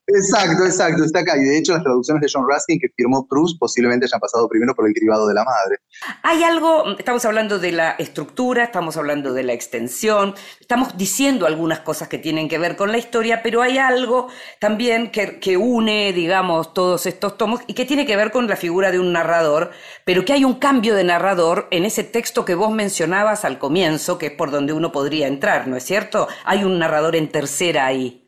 Exacto, 0.07 0.67
exacto, 0.67 1.03
está 1.03 1.21
acá. 1.21 1.37
Y 1.39 1.45
de 1.45 1.59
hecho 1.59 1.73
las 1.73 1.83
traducciones 1.83 2.21
de 2.21 2.29
John 2.31 2.47
Ruskin 2.47 2.79
que 2.79 2.89
firmó 2.95 3.27
Proust 3.27 3.59
posiblemente 3.59 4.05
hayan 4.05 4.21
pasado 4.21 4.47
primero 4.49 4.75
por 4.75 4.87
el 4.87 4.93
cribado 4.93 5.27
de 5.27 5.35
la 5.35 5.45
madre. 5.45 5.79
Hay 6.23 6.43
algo, 6.43 6.97
estamos 6.99 7.25
hablando 7.25 7.59
de 7.59 7.73
la 7.73 7.93
estructura, 7.93 8.65
estamos 8.65 8.99
hablando 8.99 9.33
de 9.33 9.45
la 9.45 9.55
extensión, 9.55 10.35
estamos 10.61 10.99
diciendo 10.99 11.47
algunas 11.47 11.81
cosas 11.81 12.09
que 12.09 12.19
tienen 12.19 12.51
que 12.51 12.59
ver 12.59 12.77
con 12.77 12.93
la 12.93 12.99
historia, 12.99 13.43
pero 13.43 13.63
hay 13.63 13.79
algo 13.79 14.29
también 14.61 15.11
que, 15.11 15.41
que 15.41 15.57
une, 15.57 16.13
digamos, 16.13 16.75
todos 16.75 17.07
estos 17.07 17.39
tomos 17.39 17.63
y 17.67 17.73
que 17.73 17.87
tiene 17.87 18.05
que 18.05 18.17
ver 18.17 18.31
con 18.31 18.47
la 18.47 18.57
figura 18.57 18.91
de 18.91 18.99
un 18.99 19.11
narrador, 19.13 19.71
pero 20.05 20.27
que 20.27 20.35
hay 20.35 20.45
un 20.45 20.57
cambio 20.57 20.95
de 20.95 21.05
narrador 21.05 21.67
en 21.71 21.87
ese 21.87 22.05
texto 22.05 22.45
que 22.45 22.55
vos 22.55 22.71
mencionabas 22.73 23.47
al 23.47 23.59
comienzo, 23.59 24.19
que 24.19 24.27
es 24.27 24.33
por 24.33 24.51
donde 24.51 24.75
uno 24.75 24.93
podría 24.93 25.29
entrar, 25.29 25.67
¿no 25.67 25.77
es 25.77 25.85
cierto? 25.85 26.29
Hay 26.45 26.63
un 26.63 26.79
narrador 26.79 27.17
en 27.17 27.31
tercera 27.31 27.87
ahí. 27.87 28.24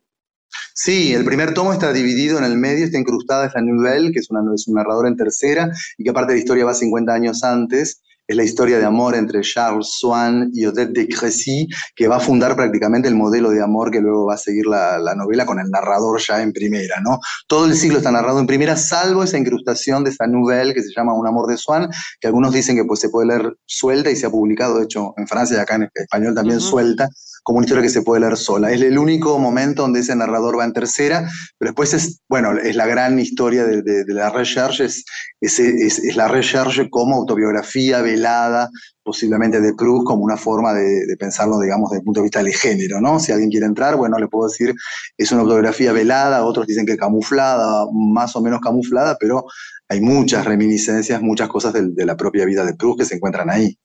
Sí, 0.74 1.12
el 1.14 1.24
primer 1.24 1.54
tomo 1.54 1.72
está 1.72 1.92
dividido 1.92 2.38
en 2.38 2.44
el 2.44 2.56
medio, 2.56 2.84
está 2.84 2.98
incrustada 2.98 3.46
esta 3.46 3.60
Nouvelle, 3.60 4.12
que 4.12 4.20
es, 4.20 4.30
una, 4.30 4.40
es 4.54 4.68
un 4.68 4.74
narrador 4.74 5.06
en 5.06 5.16
tercera, 5.16 5.70
y 5.98 6.04
que 6.04 6.10
aparte 6.10 6.32
de 6.32 6.38
la 6.38 6.40
historia 6.40 6.64
va 6.64 6.74
50 6.74 7.12
años 7.12 7.42
antes, 7.42 8.00
es 8.26 8.36
la 8.36 8.42
historia 8.42 8.78
de 8.78 8.84
amor 8.84 9.14
entre 9.14 9.40
Charles 9.42 9.98
Swann 9.98 10.50
y 10.52 10.66
Odette 10.66 10.92
de 10.92 11.08
Crécy, 11.08 11.68
que 11.94 12.08
va 12.08 12.16
a 12.16 12.20
fundar 12.20 12.56
prácticamente 12.56 13.08
el 13.08 13.14
modelo 13.14 13.50
de 13.50 13.62
amor 13.62 13.90
que 13.90 14.00
luego 14.00 14.26
va 14.26 14.34
a 14.34 14.38
seguir 14.38 14.66
la, 14.66 14.98
la, 14.98 15.14
novela 15.14 15.46
con 15.46 15.60
el 15.60 15.70
narrador 15.70 16.20
ya 16.20 16.42
en 16.42 16.52
primera, 16.52 17.00
¿no? 17.00 17.20
Todo 17.46 17.66
el 17.66 17.76
siglo 17.76 17.98
está 17.98 18.10
narrado 18.10 18.40
en 18.40 18.46
primera, 18.46 18.76
salvo 18.76 19.22
esa 19.22 19.38
incrustación 19.38 20.02
de 20.02 20.10
esta 20.10 20.26
nouvelle 20.26 20.74
que 20.74 20.82
se 20.82 20.92
llama 20.94 21.14
Un 21.14 21.26
amor 21.26 21.46
de 21.46 21.56
Swann, 21.56 21.88
que 22.20 22.26
algunos 22.26 22.52
dicen 22.52 22.76
que 22.76 22.84
pues, 22.84 23.00
se 23.00 23.10
puede 23.10 23.28
leer 23.28 23.56
suelta 23.64 24.10
y 24.10 24.16
se 24.16 24.26
ha 24.26 24.30
publicado, 24.30 24.78
de 24.78 24.84
hecho, 24.84 25.14
en 25.16 25.28
Francia 25.28 25.56
y 25.58 25.60
acá 25.60 25.76
en 25.76 25.88
español 25.94 26.34
también 26.34 26.58
uh 26.58 26.62
-huh. 26.62 26.70
suelta, 26.70 27.08
como 27.46 27.59
una 27.59 27.64
historia 27.64 27.85
que 27.85 27.90
se 27.90 28.02
puede 28.02 28.22
leer 28.22 28.37
sola. 28.37 28.72
Es 28.72 28.82
el 28.82 28.98
único 28.98 29.38
momento 29.38 29.82
donde 29.82 30.00
ese 30.00 30.16
narrador 30.16 30.59
va 30.59 30.64
en 30.64 30.72
tercera, 30.72 31.30
pero 31.56 31.70
después 31.70 31.94
es, 31.94 32.20
bueno, 32.28 32.59
es 32.59 32.74
la 32.74 32.87
gran 32.87 33.20
historia 33.20 33.64
de, 33.64 33.82
de, 33.82 34.04
de 34.04 34.14
la 34.14 34.30
recherche, 34.30 34.87
es, 34.87 35.04
es, 35.40 35.61
es, 35.61 36.00
es, 36.00 36.16
la 36.16 36.26
recherche 36.26 36.90
como 36.90 37.14
autobiografía 37.14 38.02
velada, 38.02 38.68
posiblemente 39.04 39.61
de 39.61 39.74
Proust, 39.74 40.04
como 40.04 40.24
una 40.24 40.37
forma 40.37 40.74
de, 40.74 41.06
de, 41.06 41.16
pensarlo, 41.16 41.61
digamos, 41.61 41.90
desde 41.90 42.00
el 42.00 42.04
punto 42.04 42.18
de 42.18 42.24
vista 42.24 42.42
del 42.42 42.52
género, 42.52 43.00
¿no? 43.00 43.20
Si 43.20 43.30
alguien 43.30 43.50
quiere 43.50 43.66
entrar, 43.66 43.94
bueno, 43.94 44.18
le 44.18 44.26
puedo 44.26 44.48
decir, 44.48 44.74
es 45.16 45.30
una 45.30 45.42
autobiografía 45.42 45.92
velada, 45.92 46.44
otros 46.44 46.66
dicen 46.66 46.85
que 46.85 46.96
camuflada, 46.96 47.87
más 47.92 48.35
o 48.35 48.40
menos 48.40 48.61
camuflada, 48.61 49.16
pero 49.20 49.44
hay 49.88 50.00
muchas 50.00 50.44
reminiscencias, 50.44 51.22
muchas 51.22 51.48
cosas 51.48 51.72
de, 51.74 52.06
la 52.06 52.16
propia 52.16 52.44
vida 52.44 52.64
de 52.64 52.74
Proust 52.74 52.98
que 52.98 53.04
se 53.04 53.14
encuentran 53.14 53.50
ahí. 53.50 53.78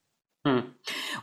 Hmm. 0.44 0.62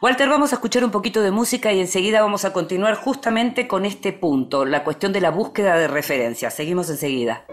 Walter, 0.01 0.29
vamos 0.29 0.53
a 0.53 0.57
escuchar 0.57 0.85
un 0.85 0.93
poquito 0.93 1.23
de 1.23 1.33
música 1.33 1.73
y 1.73 1.81
enseguida 1.81 2.23
vamos 2.23 2.45
a 2.45 2.53
continuar 2.53 2.95
justamente 2.95 3.67
con 3.67 3.85
este 3.85 4.13
punto, 4.13 4.65
la 4.65 4.85
cuestión 4.85 5.13
de 5.13 5.21
la 5.21 5.33
búsqueda 5.33 5.77
de 5.77 5.89
referencias. 5.89 6.55
Seguimos 6.55 6.89
enseguida. 6.89 7.45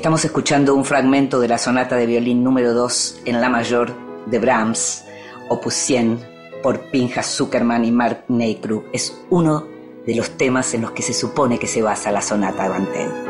Estamos 0.00 0.24
escuchando 0.24 0.74
un 0.74 0.86
fragmento 0.86 1.40
de 1.40 1.48
la 1.48 1.58
sonata 1.58 1.94
de 1.94 2.06
violín 2.06 2.42
número 2.42 2.72
2 2.72 3.20
en 3.26 3.38
la 3.38 3.50
mayor 3.50 3.92
de 4.24 4.38
Brahms, 4.38 5.04
opus 5.50 5.74
100, 5.74 6.18
por 6.62 6.80
Pinjas 6.90 7.26
Zuckerman 7.26 7.84
y 7.84 7.92
Mark 7.92 8.24
Neikru. 8.28 8.86
Es 8.94 9.20
uno 9.28 9.66
de 10.06 10.14
los 10.14 10.30
temas 10.38 10.72
en 10.72 10.80
los 10.80 10.92
que 10.92 11.02
se 11.02 11.12
supone 11.12 11.58
que 11.58 11.66
se 11.66 11.82
basa 11.82 12.10
la 12.10 12.22
sonata 12.22 12.62
de 12.62 12.68
Bantel. 12.70 13.29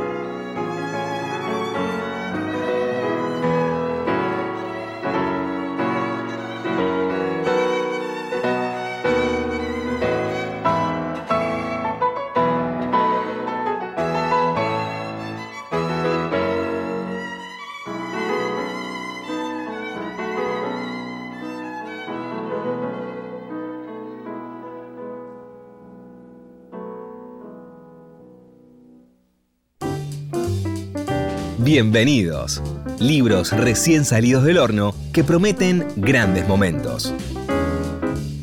Bienvenidos. 31.82 32.62
Libros 32.98 33.52
recién 33.52 34.04
salidos 34.04 34.44
del 34.44 34.58
horno 34.58 34.94
que 35.14 35.24
prometen 35.24 35.86
grandes 35.96 36.46
momentos. 36.46 37.14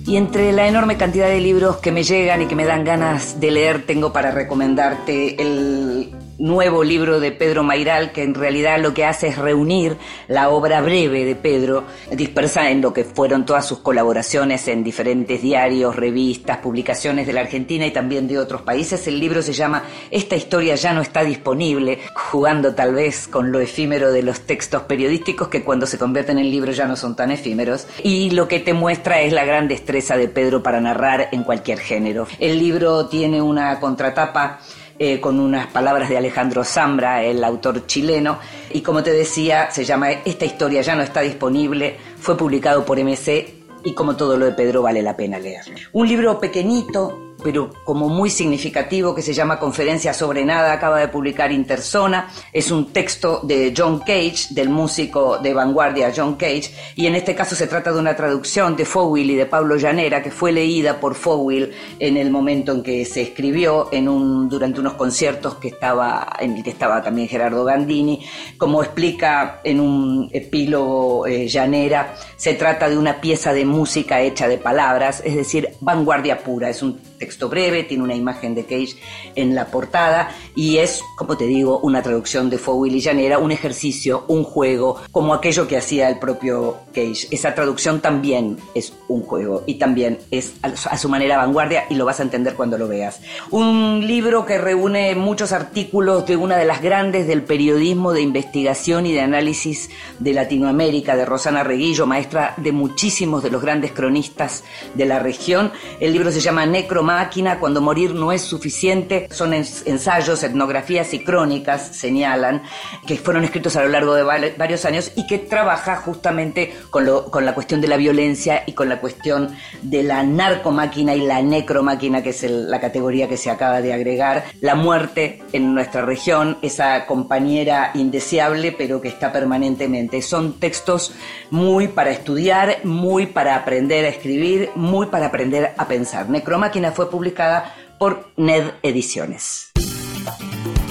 Y 0.08 0.16
entre 0.16 0.52
la 0.54 0.68
enorme 0.68 0.98
cantidad 0.98 1.28
de 1.28 1.40
libros 1.40 1.78
que 1.78 1.92
me 1.92 2.02
llegan 2.02 2.42
y 2.42 2.48
que 2.48 2.56
me 2.56 2.66
dan 2.66 2.84
ganas 2.84 3.40
de 3.40 3.52
leer, 3.52 3.86
tengo 3.86 4.12
para 4.12 4.32
recomendarte 4.32 5.40
el 5.40 6.17
nuevo 6.40 6.84
libro 6.84 7.20
de 7.20 7.32
Pedro 7.32 7.64
Mairal, 7.64 8.12
que 8.12 8.24
en 8.24 8.34
realidad 8.34 8.80
lo 8.80 8.94
que 8.94 9.06
hace 9.06 9.28
es 9.28 9.38
reunir 9.38 9.98
la 10.28 10.50
obra 10.50 10.82
breve 10.82 11.26
de 11.26 11.36
Pedro, 11.36 11.86
dispersa 12.12 12.70
en 12.70 12.82
lo 12.82 12.94
que 12.94 13.04
fueron 13.04 13.46
todas 13.46 13.66
sus 13.66 13.80
colaboraciones 13.80 14.68
en 14.68 14.84
diferentes 14.84 15.42
diarios, 15.42 15.96
revistas, 15.96 16.58
publicaciones 16.58 17.28
de 17.28 17.34
la 17.34 17.42
Argentina 17.42 17.86
y 17.86 17.92
también 17.92 18.28
de 18.28 18.38
otros 18.38 18.62
países. 18.62 19.08
El 19.08 19.20
libro 19.20 19.42
se 19.42 19.54
llama 19.54 19.84
Esta 20.12 20.36
historia 20.36 20.76
ya 20.76 20.94
no 20.94 21.02
está 21.02 21.24
disponible, 21.24 22.00
jugando 22.14 22.76
tal 22.76 22.94
vez 22.94 23.28
con 23.28 23.52
lo 23.52 23.60
efímero 23.60 24.12
de 24.12 24.24
los 24.24 24.42
textos 24.42 24.84
periodísticos 24.84 25.48
que 25.48 25.64
cuando 25.64 25.86
se 25.86 25.98
convierten 25.98 26.38
en 26.38 26.52
libros 26.52 26.78
ya 26.78 26.88
no 26.88 26.96
son 26.96 27.16
tan 27.16 27.32
efímeros. 27.32 27.88
Y 28.04 28.32
lo 28.32 28.48
que 28.48 28.60
te 28.60 28.74
muestra 28.74 29.22
es 29.22 29.34
la 29.34 29.46
gran 29.46 29.68
destreza 29.68 30.18
de 30.18 30.28
Pedro 30.28 30.62
para 30.62 30.80
narrar 30.82 31.30
en 31.32 31.44
cualquier 31.44 31.80
género. 31.80 32.28
El 32.40 32.60
libro 32.60 33.08
tiene 33.08 33.42
una 33.42 33.80
contratapa 33.80 34.60
eh, 35.00 35.20
con 35.20 35.40
unas 35.40 35.68
palabras 35.68 36.10
de 36.10 36.18
Alejandro 36.18 36.64
Zambra, 36.64 37.24
el 37.24 37.44
autor 37.44 37.86
chileno, 37.86 38.40
y 38.72 38.82
como 38.82 39.04
te 39.04 39.12
decía, 39.12 39.70
se 39.72 39.86
llama 39.86 40.12
Esta 40.12 40.46
historia 40.46 40.82
ya 40.82 40.96
no 40.96 41.04
está 41.04 41.22
disponible, 41.22 41.98
fue 42.20 42.38
publicado 42.38 42.86
por 42.86 43.00
MC 43.00 43.58
y 43.84 43.94
como 43.94 44.16
todo 44.16 44.38
lo 44.38 44.46
de 44.46 44.52
Pedro 44.54 44.82
vale 44.82 45.02
la 45.02 45.16
pena 45.16 45.40
leerlo. 45.40 45.76
Un 45.94 46.08
libro 46.08 46.40
pequeñito, 46.40 47.27
pero 47.44 47.72
como 47.84 48.10
muy 48.10 48.30
significativo 48.30 49.14
que 49.14 49.22
se 49.22 49.34
llama 49.34 49.60
Conferencia 49.60 50.14
sobre 50.14 50.44
Nada, 50.46 50.74
acaba 50.74 51.00
de 51.00 51.08
publicar 51.08 51.52
Interzona. 51.52 52.30
Es 52.52 52.72
un 52.72 52.92
texto 52.92 53.42
de 53.44 53.74
John 53.76 54.00
Cage, 54.00 54.48
del 54.52 54.70
músico 54.70 55.38
de 55.38 55.54
vanguardia 55.54 56.12
John 56.16 56.36
Cage, 56.36 56.72
y 56.96 57.06
en 57.06 57.16
este 57.16 57.36
caso 57.36 57.56
se 57.56 57.68
trata 57.68 57.92
de 57.92 58.00
una 58.00 58.16
traducción 58.16 58.76
de 58.76 58.86
Fowell 58.86 59.30
y 59.30 59.36
de 59.36 59.46
Pablo 59.46 59.78
Llanera, 59.78 60.24
que 60.24 60.32
fue 60.32 60.52
leída 60.52 61.00
por 61.00 61.16
Fowell 61.16 61.74
en 62.00 62.18
el 62.18 62.32
momento 62.32 62.72
en 62.72 62.84
que 62.84 63.06
se 63.06 63.22
escribió 63.22 63.90
en 63.92 64.10
un, 64.10 64.50
durante 64.50 64.80
unos 64.80 64.94
conciertos 64.94 65.56
que 65.56 65.70
estaba, 65.70 66.28
en 66.40 66.58
el 66.58 66.64
que 66.64 66.72
estaba 66.72 67.02
también 67.02 67.28
Gerardo 67.28 67.64
Gandini. 67.64 68.26
Como 68.58 68.82
explica 68.82 69.62
en 69.64 69.80
un 69.80 70.30
epílogo 70.32 71.28
eh, 71.28 71.48
Llanera, 71.48 72.16
se 72.36 72.54
trata 72.54 72.90
de 72.90 72.98
una 72.98 73.22
pieza 73.22 73.54
de 73.54 73.66
música 73.66 74.22
hecha 74.22 74.48
de 74.48 74.58
palabras, 74.58 75.22
es 75.24 75.36
decir, 75.36 75.70
vanguardia 75.80 76.40
pura. 76.40 76.70
Es 76.70 76.82
un 76.82 77.00
texto 77.18 77.50
breve, 77.50 77.84
tiene 77.84 78.04
una 78.04 78.16
imagen 78.16 78.56
de 78.56 78.64
Cage 78.64 78.96
en 79.36 79.56
la 79.56 79.68
portada 79.68 80.30
y 80.56 80.78
es, 80.78 81.02
como 81.18 81.38
te 81.38 81.46
digo, 81.46 81.80
una 81.80 82.02
traducción 82.02 82.50
de 82.50 82.58
Fowell 82.58 82.96
y 82.96 83.02
Llanera, 83.02 83.40
un 83.40 83.52
ejercicio, 83.52 84.26
un 84.28 84.44
juego, 84.44 85.02
como 85.12 85.34
aquello 85.34 85.68
que 85.68 85.78
hacía 85.78 86.10
el 86.10 86.20
propio 86.20 86.78
Cage. 86.94 87.28
Esa 87.32 87.54
traducción 87.56 88.02
también 88.02 88.58
es 88.76 88.94
un 89.08 89.22
juego 89.22 89.64
y 89.66 89.76
también 89.76 90.20
es 90.32 90.54
a 90.62 90.98
su 90.98 91.10
manera 91.10 91.38
vanguardia 91.38 91.86
y 91.90 91.96
lo 91.96 92.06
vas 92.06 92.20
a 92.20 92.24
entender 92.24 92.56
cuando 92.56 92.78
lo 92.78 92.88
veas. 92.88 93.22
Un 93.52 94.06
libro 94.06 94.46
que 94.46 94.58
reúne 94.58 95.16
muchos 95.16 95.52
artículos 95.52 96.26
de 96.26 96.38
una 96.38 96.58
de 96.58 96.66
las 96.66 96.82
grandes 96.82 97.28
del 97.28 97.44
periodismo 97.44 98.14
de 98.14 98.22
investigación 98.22 99.06
y 99.06 99.14
de 99.14 99.22
análisis 99.22 99.90
de 100.20 100.34
Latinoamérica, 100.34 101.16
de 101.16 101.26
Rosana 101.26 101.64
Reguillo, 101.64 102.06
maestra 102.06 102.54
de 102.58 102.72
muchísimos 102.72 103.44
de 103.44 103.52
los 103.52 103.62
grandes 103.62 103.92
cronistas 103.92 104.64
de 104.94 105.06
la 105.06 105.20
región. 105.20 105.72
El 106.00 106.14
libro 106.14 106.32
se 106.32 106.42
llama 106.42 106.66
Necro 106.66 107.04
máquina, 107.08 107.60
cuando 107.60 107.80
morir 107.82 108.14
no 108.14 108.32
es 108.32 108.42
suficiente. 108.42 109.28
Son 109.32 109.54
ensayos, 109.54 110.44
etnografías 110.44 111.14
y 111.14 111.24
crónicas, 111.24 111.96
señalan, 111.96 112.64
que 113.08 113.16
fueron 113.16 113.46
escritos 113.46 113.76
a 113.78 113.84
lo 113.84 113.90
largo 113.90 114.14
de 114.14 114.24
varios 114.24 114.84
años 114.86 115.14
y 115.16 115.26
que 115.26 115.40
trabaja 115.40 115.96
justamente 115.96 116.76
con, 116.90 117.06
lo, 117.06 117.32
con 117.32 117.46
la 117.46 117.54
cuestión 117.54 117.80
de 117.80 117.88
la 117.88 117.98
violencia 117.98 118.64
y 118.66 118.74
con 118.74 118.90
la 118.90 119.00
cuestión 119.00 119.56
de 119.82 120.04
la 120.04 120.22
narcomáquina 120.24 121.16
y 121.16 121.22
la 121.22 121.42
necromáquina, 121.42 122.22
que 122.22 122.32
es 122.32 122.44
la 122.44 122.80
categoría 122.82 123.30
que 123.30 123.38
se 123.38 123.50
acaba 123.50 123.82
de 123.82 123.94
agregar. 123.94 124.44
La 124.60 124.76
muerte 124.76 125.42
en 125.54 125.74
nuestra 125.74 126.02
región, 126.02 126.58
esa 126.62 127.06
compañera 127.06 127.92
indeseable, 127.94 128.74
pero 128.74 129.00
que 129.02 129.08
está 129.08 129.32
permanentemente. 129.32 130.22
Son 130.22 130.60
textos 130.60 131.14
muy 131.52 131.88
para 131.88 132.12
estudiar, 132.12 132.80
muy 132.84 133.28
para 133.28 133.56
aprender 133.56 134.04
a 134.06 134.10
escribir, 134.10 134.70
muy 134.76 135.08
para 135.08 135.28
aprender 135.28 135.74
a 135.78 135.88
pensar. 135.88 136.30
Necromáquina 136.30 136.92
fue 136.98 137.12
publicada 137.12 137.76
por 138.00 138.32
NED 138.38 138.72
Ediciones. 138.82 139.70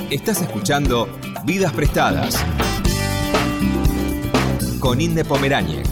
Estás 0.09 0.41
escuchando 0.41 1.09
Vidas 1.45 1.73
Prestadas 1.73 2.45
con 4.79 5.01
Inde 5.01 5.25
Pomeráñez. 5.25 5.89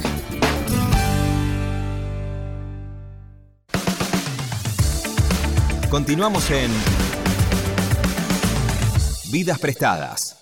Continuamos 5.90 6.48
en 6.52 6.70
Vidas 9.32 9.58
Prestadas. 9.58 10.33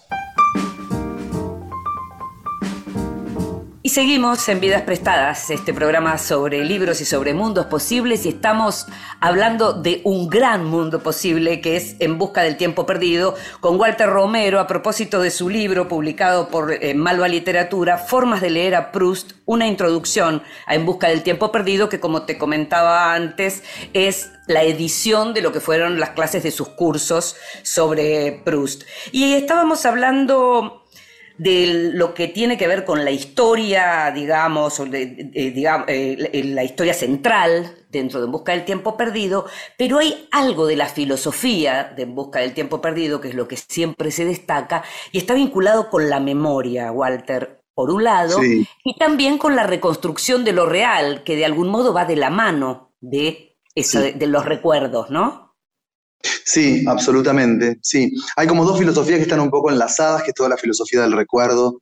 Y 3.84 3.88
seguimos 3.88 4.48
en 4.48 4.60
Vidas 4.60 4.82
Prestadas, 4.82 5.50
este 5.50 5.74
programa 5.74 6.16
sobre 6.16 6.64
libros 6.64 7.00
y 7.00 7.04
sobre 7.04 7.34
mundos 7.34 7.66
posibles, 7.66 8.24
y 8.24 8.28
estamos 8.28 8.86
hablando 9.18 9.72
de 9.72 10.02
un 10.04 10.28
gran 10.28 10.64
mundo 10.64 11.02
posible 11.02 11.60
que 11.60 11.74
es 11.74 11.96
En 11.98 12.16
Busca 12.16 12.44
del 12.44 12.56
Tiempo 12.56 12.86
Perdido, 12.86 13.34
con 13.58 13.80
Walter 13.80 14.08
Romero 14.08 14.60
a 14.60 14.68
propósito 14.68 15.20
de 15.20 15.32
su 15.32 15.48
libro 15.48 15.88
publicado 15.88 16.48
por 16.48 16.72
eh, 16.72 16.94
Malva 16.94 17.26
Literatura, 17.26 17.98
Formas 17.98 18.40
de 18.40 18.50
leer 18.50 18.76
a 18.76 18.92
Proust, 18.92 19.32
una 19.46 19.66
introducción 19.66 20.44
a 20.68 20.76
En 20.76 20.86
Busca 20.86 21.08
del 21.08 21.24
Tiempo 21.24 21.50
Perdido, 21.50 21.88
que 21.88 21.98
como 21.98 22.22
te 22.22 22.38
comentaba 22.38 23.12
antes, 23.14 23.64
es 23.94 24.30
la 24.46 24.62
edición 24.62 25.34
de 25.34 25.42
lo 25.42 25.50
que 25.50 25.58
fueron 25.58 25.98
las 25.98 26.10
clases 26.10 26.44
de 26.44 26.52
sus 26.52 26.68
cursos 26.68 27.34
sobre 27.64 28.42
Proust. 28.44 28.84
Y 29.10 29.32
estábamos 29.32 29.86
hablando 29.86 30.82
de 31.38 31.90
lo 31.94 32.14
que 32.14 32.28
tiene 32.28 32.56
que 32.56 32.68
ver 32.68 32.84
con 32.84 33.04
la 33.04 33.10
historia, 33.10 34.10
digamos, 34.14 34.82
digamos 35.32 35.86
eh, 35.88 36.42
la 36.44 36.64
historia 36.64 36.94
central 36.94 37.74
dentro 37.90 38.20
de 38.20 38.26
En 38.26 38.32
Busca 38.32 38.52
del 38.52 38.64
Tiempo 38.64 38.96
Perdido, 38.96 39.46
pero 39.76 39.98
hay 39.98 40.28
algo 40.30 40.66
de 40.66 40.76
la 40.76 40.86
filosofía 40.86 41.92
de 41.94 42.02
En 42.04 42.14
Busca 42.14 42.40
del 42.40 42.54
Tiempo 42.54 42.80
Perdido, 42.80 43.20
que 43.20 43.28
es 43.28 43.34
lo 43.34 43.48
que 43.48 43.56
siempre 43.56 44.10
se 44.10 44.24
destaca, 44.24 44.82
y 45.12 45.18
está 45.18 45.34
vinculado 45.34 45.90
con 45.90 46.08
la 46.08 46.20
memoria, 46.20 46.90
Walter, 46.90 47.62
por 47.74 47.90
un 47.90 48.04
lado, 48.04 48.38
y 48.42 48.96
también 48.98 49.38
con 49.38 49.56
la 49.56 49.66
reconstrucción 49.66 50.44
de 50.44 50.52
lo 50.52 50.66
real, 50.66 51.22
que 51.24 51.36
de 51.36 51.44
algún 51.44 51.68
modo 51.68 51.92
va 51.92 52.04
de 52.04 52.16
la 52.16 52.30
mano 52.30 52.92
de, 53.00 53.56
eso, 53.74 54.00
de 54.00 54.26
los 54.26 54.44
recuerdos, 54.44 55.10
¿no? 55.10 55.51
Sí, 56.44 56.84
absolutamente, 56.86 57.78
sí. 57.82 58.12
Hay 58.36 58.46
como 58.46 58.64
dos 58.64 58.78
filosofías 58.78 59.18
que 59.18 59.24
están 59.24 59.40
un 59.40 59.50
poco 59.50 59.70
enlazadas, 59.70 60.22
que 60.22 60.30
es 60.30 60.34
toda 60.34 60.48
la 60.48 60.56
filosofía 60.56 61.02
del 61.02 61.12
recuerdo 61.12 61.80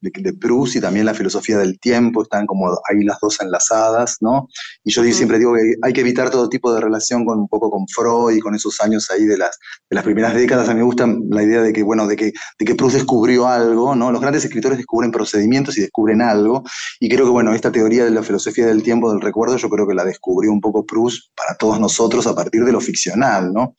de, 0.00 0.32
Proust 0.32 0.76
y 0.76 0.80
también 0.80 1.06
la 1.06 1.14
filosofía 1.14 1.58
del 1.58 1.78
tiempo, 1.78 2.22
están 2.22 2.46
como 2.46 2.68
ahí 2.88 3.04
las 3.04 3.18
dos 3.20 3.40
enlazadas, 3.40 4.16
¿no? 4.20 4.48
Y 4.84 4.92
yo 4.92 5.02
siempre 5.04 5.38
digo 5.38 5.54
que 5.54 5.74
hay 5.82 5.92
que 5.92 6.00
evitar 6.00 6.30
todo 6.30 6.48
tipo 6.48 6.72
de 6.72 6.80
relación 6.80 7.24
con 7.24 7.38
un 7.38 7.48
poco 7.48 7.70
con 7.70 7.86
Freud 7.88 8.36
y 8.36 8.40
con 8.40 8.54
esos 8.54 8.80
años 8.80 9.10
ahí 9.10 9.24
de 9.24 9.36
las, 9.36 9.58
de 9.88 9.94
las 9.94 10.04
primeras 10.04 10.34
décadas. 10.34 10.68
A 10.68 10.72
mí 10.72 10.78
me 10.78 10.84
gusta 10.84 11.06
la 11.30 11.42
idea 11.42 11.62
de 11.62 11.72
que, 11.72 11.82
bueno, 11.82 12.06
de 12.06 12.16
que, 12.16 12.32
de 12.58 12.64
que 12.64 12.74
Proust 12.74 12.96
descubrió 12.96 13.46
algo, 13.46 13.94
¿no? 13.94 14.10
Los 14.10 14.20
grandes 14.20 14.44
escritores 14.44 14.78
descubren 14.78 15.10
procedimientos 15.10 15.76
y 15.76 15.82
descubren 15.82 16.22
algo, 16.22 16.62
y 16.98 17.08
creo 17.08 17.24
que, 17.26 17.32
bueno, 17.32 17.54
esta 17.54 17.72
teoría 17.72 18.04
de 18.04 18.10
la 18.10 18.22
filosofía 18.22 18.66
del 18.66 18.82
tiempo, 18.82 19.10
del 19.10 19.20
recuerdo, 19.20 19.56
yo 19.56 19.68
creo 19.68 19.86
que 19.86 19.94
la 19.94 20.04
descubrió 20.04 20.52
un 20.52 20.60
poco 20.60 20.86
Proust 20.86 21.30
para 21.34 21.56
todos 21.56 21.78
nosotros 21.78 22.26
a 22.26 22.34
partir 22.34 22.64
de 22.64 22.72
lo 22.72 22.80
ficcional, 22.80 23.52
¿no? 23.52 23.74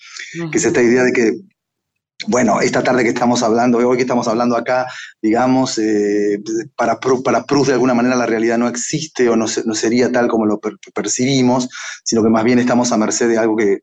Que 0.51 0.57
es 0.57 0.65
esta 0.65 0.81
idea 0.81 1.03
de 1.03 1.11
que 1.11 1.33
bueno, 2.27 2.61
esta 2.61 2.83
tarde 2.83 3.03
que 3.03 3.09
estamos 3.09 3.43
hablando, 3.43 3.77
hoy 3.77 3.97
que 3.97 4.03
estamos 4.03 4.27
hablando 4.27 4.55
acá, 4.55 4.87
digamos, 5.21 5.77
eh, 5.79 6.41
para, 6.75 6.99
para 6.99 7.43
Proust 7.45 7.67
de 7.67 7.73
alguna 7.73 7.93
manera 7.93 8.15
la 8.15 8.25
realidad 8.25 8.57
no 8.57 8.67
existe 8.67 9.29
o 9.29 9.35
no, 9.35 9.45
no 9.65 9.75
sería 9.75 10.11
tal 10.11 10.27
como 10.27 10.45
lo 10.45 10.59
percibimos, 10.93 11.69
sino 12.03 12.23
que 12.23 12.29
más 12.29 12.43
bien 12.43 12.59
estamos 12.59 12.91
a 12.91 12.97
merced 12.97 13.27
de 13.27 13.37
algo 13.37 13.55
que 13.55 13.79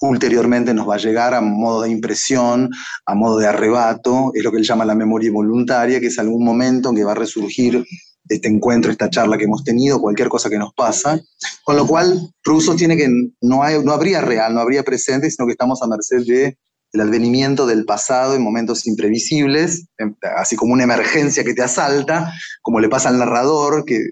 ulteriormente 0.00 0.72
nos 0.72 0.88
va 0.88 0.94
a 0.94 0.98
llegar 0.98 1.34
a 1.34 1.40
modo 1.40 1.82
de 1.82 1.90
impresión, 1.90 2.70
a 3.04 3.14
modo 3.14 3.38
de 3.38 3.46
arrebato, 3.46 4.30
es 4.34 4.42
lo 4.42 4.50
que 4.50 4.58
él 4.58 4.64
llama 4.64 4.84
la 4.84 4.94
memoria 4.94 5.30
voluntaria, 5.30 6.00
que 6.00 6.06
es 6.06 6.18
algún 6.18 6.44
momento 6.44 6.90
en 6.90 6.96
que 6.96 7.04
va 7.04 7.12
a 7.12 7.16
resurgir 7.16 7.84
este 8.28 8.48
encuentro, 8.48 8.90
esta 8.90 9.10
charla 9.10 9.36
que 9.36 9.44
hemos 9.44 9.64
tenido, 9.64 10.00
cualquier 10.00 10.28
cosa 10.28 10.48
que 10.48 10.58
nos 10.58 10.72
pasa, 10.72 11.20
con 11.64 11.76
lo 11.76 11.86
cual 11.86 12.32
Rousseau 12.44 12.76
tiene 12.76 12.96
que, 12.96 13.08
no, 13.40 13.62
hay, 13.62 13.82
no 13.82 13.92
habría 13.92 14.20
real, 14.20 14.54
no 14.54 14.60
habría 14.60 14.84
presente, 14.84 15.30
sino 15.30 15.46
que 15.46 15.52
estamos 15.52 15.82
a 15.82 15.86
merced 15.86 16.24
de 16.24 16.56
el 16.92 17.00
advenimiento 17.00 17.66
del 17.66 17.84
pasado 17.84 18.34
en 18.34 18.42
momentos 18.42 18.86
imprevisibles, 18.86 19.86
em, 19.98 20.14
así 20.36 20.56
como 20.56 20.72
una 20.72 20.84
emergencia 20.84 21.44
que 21.44 21.54
te 21.54 21.62
asalta, 21.62 22.32
como 22.62 22.80
le 22.80 22.88
pasa 22.88 23.08
al 23.08 23.18
narrador, 23.18 23.84
que 23.84 24.10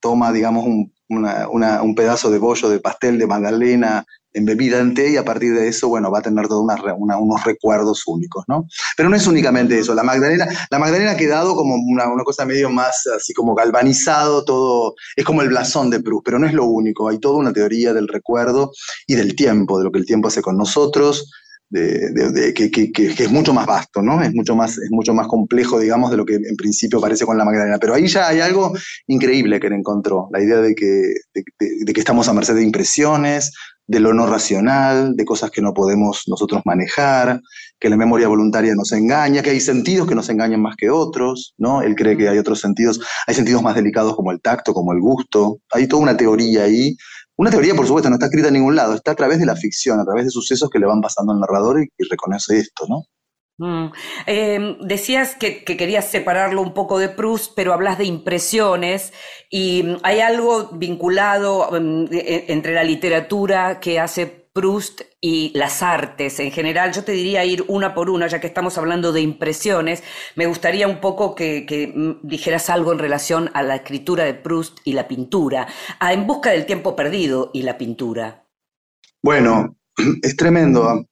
toma, 0.00 0.32
digamos, 0.32 0.64
un, 0.66 0.92
pedazo 1.94 2.30
de 2.30 2.38
bollo 2.38 2.68
de 2.68 2.80
pastel 2.80 3.18
de 3.18 3.26
magdalena 3.26 4.04
embebida 4.36 4.80
en 4.80 4.92
té 4.92 5.10
y 5.10 5.16
a 5.16 5.24
partir 5.24 5.54
de 5.54 5.66
eso, 5.66 5.88
bueno, 5.88 6.10
va 6.10 6.18
a 6.18 6.22
tener 6.22 6.46
todos 6.46 6.66
unos 6.98 7.44
recuerdos 7.44 8.02
únicos, 8.06 8.44
¿no? 8.48 8.66
Pero 8.96 9.08
no 9.08 9.16
es 9.16 9.26
únicamente 9.26 9.78
eso, 9.78 9.94
la 9.94 10.02
Magdalena, 10.02 10.46
la 10.70 10.78
Magdalena 10.78 11.12
ha 11.12 11.16
quedado 11.16 11.56
como 11.56 11.74
una, 11.74 12.04
cosa 12.22 12.44
medio 12.44 12.68
más 12.68 13.06
así 13.16 13.32
como 13.32 13.54
galvanizado, 13.54 14.44
todo, 14.44 14.94
es 15.16 15.24
como 15.24 15.40
el 15.40 15.48
blasón 15.48 15.88
de 15.88 16.00
Proust, 16.00 16.24
pero 16.24 16.38
no 16.38 16.46
es 16.46 16.52
lo 16.52 16.66
único, 16.66 17.08
hay 17.08 17.18
toda 17.18 17.38
una 17.38 17.52
teoría 17.52 17.94
del 17.94 18.08
recuerdo 18.08 18.72
y 19.06 19.14
del 19.14 19.34
tiempo, 19.34 19.78
de 19.78 19.84
lo 19.84 19.90
que 19.90 20.00
el 20.00 20.06
tiempo 20.06 20.28
hace 20.28 20.42
con 20.42 20.58
nosotros, 20.58 21.30
de, 21.68 22.54
que, 22.54 22.92
es 23.18 23.30
mucho 23.30 23.52
más 23.52 23.66
vasto, 23.66 24.02
¿no? 24.02 24.22
Es 24.22 24.32
mucho 24.34 24.54
más, 24.54 24.78
es 24.78 24.90
mucho 24.90 25.14
más 25.14 25.26
complejo, 25.26 25.78
digamos, 25.78 26.10
de 26.10 26.16
lo 26.16 26.24
que 26.24 26.34
en 26.34 26.56
principio 26.56 27.00
parece 27.00 27.26
con 27.26 27.36
la 27.36 27.44
Magdalena. 27.44 27.78
Pero 27.78 27.94
ahí 27.94 28.06
ya 28.06 28.28
hay 28.28 28.40
algo 28.40 28.72
increíble 29.06 29.60
que 29.60 29.66
él 29.66 29.74
encontró, 29.74 30.28
la 30.32 30.42
idea 30.42 30.58
de 30.58 30.74
que, 30.74 31.02
de, 31.34 31.92
que 31.92 32.00
estamos 32.00 32.28
a 32.28 32.32
merced 32.32 32.54
de 32.54 32.62
impresiones, 32.62 33.52
de 33.88 34.00
lo 34.00 34.12
no 34.12 34.26
racional, 34.26 35.14
de 35.14 35.24
cosas 35.24 35.50
que 35.50 35.62
no 35.62 35.72
podemos 35.72 36.24
nosotros 36.26 36.62
manejar, 36.64 37.40
que 37.78 37.88
la 37.88 37.96
memoria 37.96 38.26
voluntaria 38.26 38.74
nos 38.74 38.90
engaña, 38.92 39.42
que 39.42 39.50
hay 39.50 39.60
sentidos 39.60 40.08
que 40.08 40.14
nos 40.14 40.28
engañan 40.28 40.60
más 40.60 40.74
que 40.76 40.90
otros, 40.90 41.54
¿no? 41.56 41.82
Él 41.82 41.94
cree 41.94 42.16
que 42.16 42.28
hay 42.28 42.38
otros 42.38 42.60
sentidos, 42.60 43.00
hay 43.26 43.34
sentidos 43.34 43.62
más 43.62 43.76
delicados 43.76 44.16
como 44.16 44.32
el 44.32 44.40
tacto, 44.40 44.74
como 44.74 44.92
el 44.92 45.00
gusto, 45.00 45.58
hay 45.70 45.86
toda 45.86 46.02
una 46.02 46.16
teoría 46.16 46.64
ahí. 46.64 46.96
Una 47.38 47.50
teoría, 47.50 47.74
por 47.74 47.86
supuesto, 47.86 48.08
no 48.08 48.16
está 48.16 48.26
escrita 48.26 48.48
en 48.48 48.54
ningún 48.54 48.76
lado, 48.76 48.94
está 48.94 49.10
a 49.12 49.14
través 49.16 49.38
de 49.38 49.46
la 49.46 49.56
ficción, 49.56 50.00
a 50.00 50.04
través 50.04 50.24
de 50.24 50.30
sucesos 50.30 50.70
que 50.70 50.78
le 50.78 50.86
van 50.86 51.00
pasando 51.00 51.32
al 51.32 51.40
narrador 51.40 51.82
y, 51.82 51.88
y 51.98 52.08
reconoce 52.08 52.58
esto, 52.58 52.86
¿no? 52.88 53.04
Mm. 53.58 53.92
Em, 54.26 54.78
decías 54.80 55.34
que, 55.34 55.64
querías 55.64 56.04
separarlo 56.06 56.60
un 56.60 56.74
poco 56.74 56.98
de 56.98 57.08
Proust, 57.08 57.52
pero 57.56 57.72
hablas 57.72 57.96
de 57.96 58.04
impresiones 58.04 59.14
y 59.50 59.82
mm, 59.82 59.96
hay 60.02 60.20
algo 60.20 60.70
vinculado 60.72 61.68
mm, 61.70 62.04
e, 62.12 62.16
e, 62.18 62.52
entre 62.52 62.74
la 62.74 62.84
literatura 62.84 63.80
que 63.80 63.98
hace 63.98 64.45
Proust 64.56 65.02
y 65.20 65.52
las 65.54 65.82
artes 65.82 66.40
en 66.40 66.50
general. 66.50 66.90
Yo 66.94 67.04
te 67.04 67.12
diría 67.12 67.44
ir 67.44 67.66
una 67.68 67.92
por 67.92 68.08
una, 68.08 68.26
ya 68.26 68.40
que 68.40 68.46
estamos 68.46 68.78
hablando 68.78 69.12
de 69.12 69.20
impresiones. 69.20 70.02
Me 70.34 70.46
gustaría 70.46 70.88
un 70.88 71.02
poco 71.02 71.34
que, 71.34 71.92
dijeras 72.22 72.70
algo 72.70 72.90
en 72.90 72.98
relación 72.98 73.50
a 73.52 73.62
la 73.62 73.76
escritura 73.76 74.24
de 74.24 74.32
Proust 74.32 74.78
y 74.84 74.94
la 74.94 75.08
pintura, 75.08 75.68
a 76.00 76.14
En 76.14 76.26
busca 76.26 76.52
del 76.52 76.64
tiempo 76.64 76.96
perdido 76.96 77.50
y 77.52 77.64
la 77.64 77.76
pintura. 77.76 78.46
Bueno, 79.22 79.76
es 80.22 80.34
tremendo. 80.36 81.04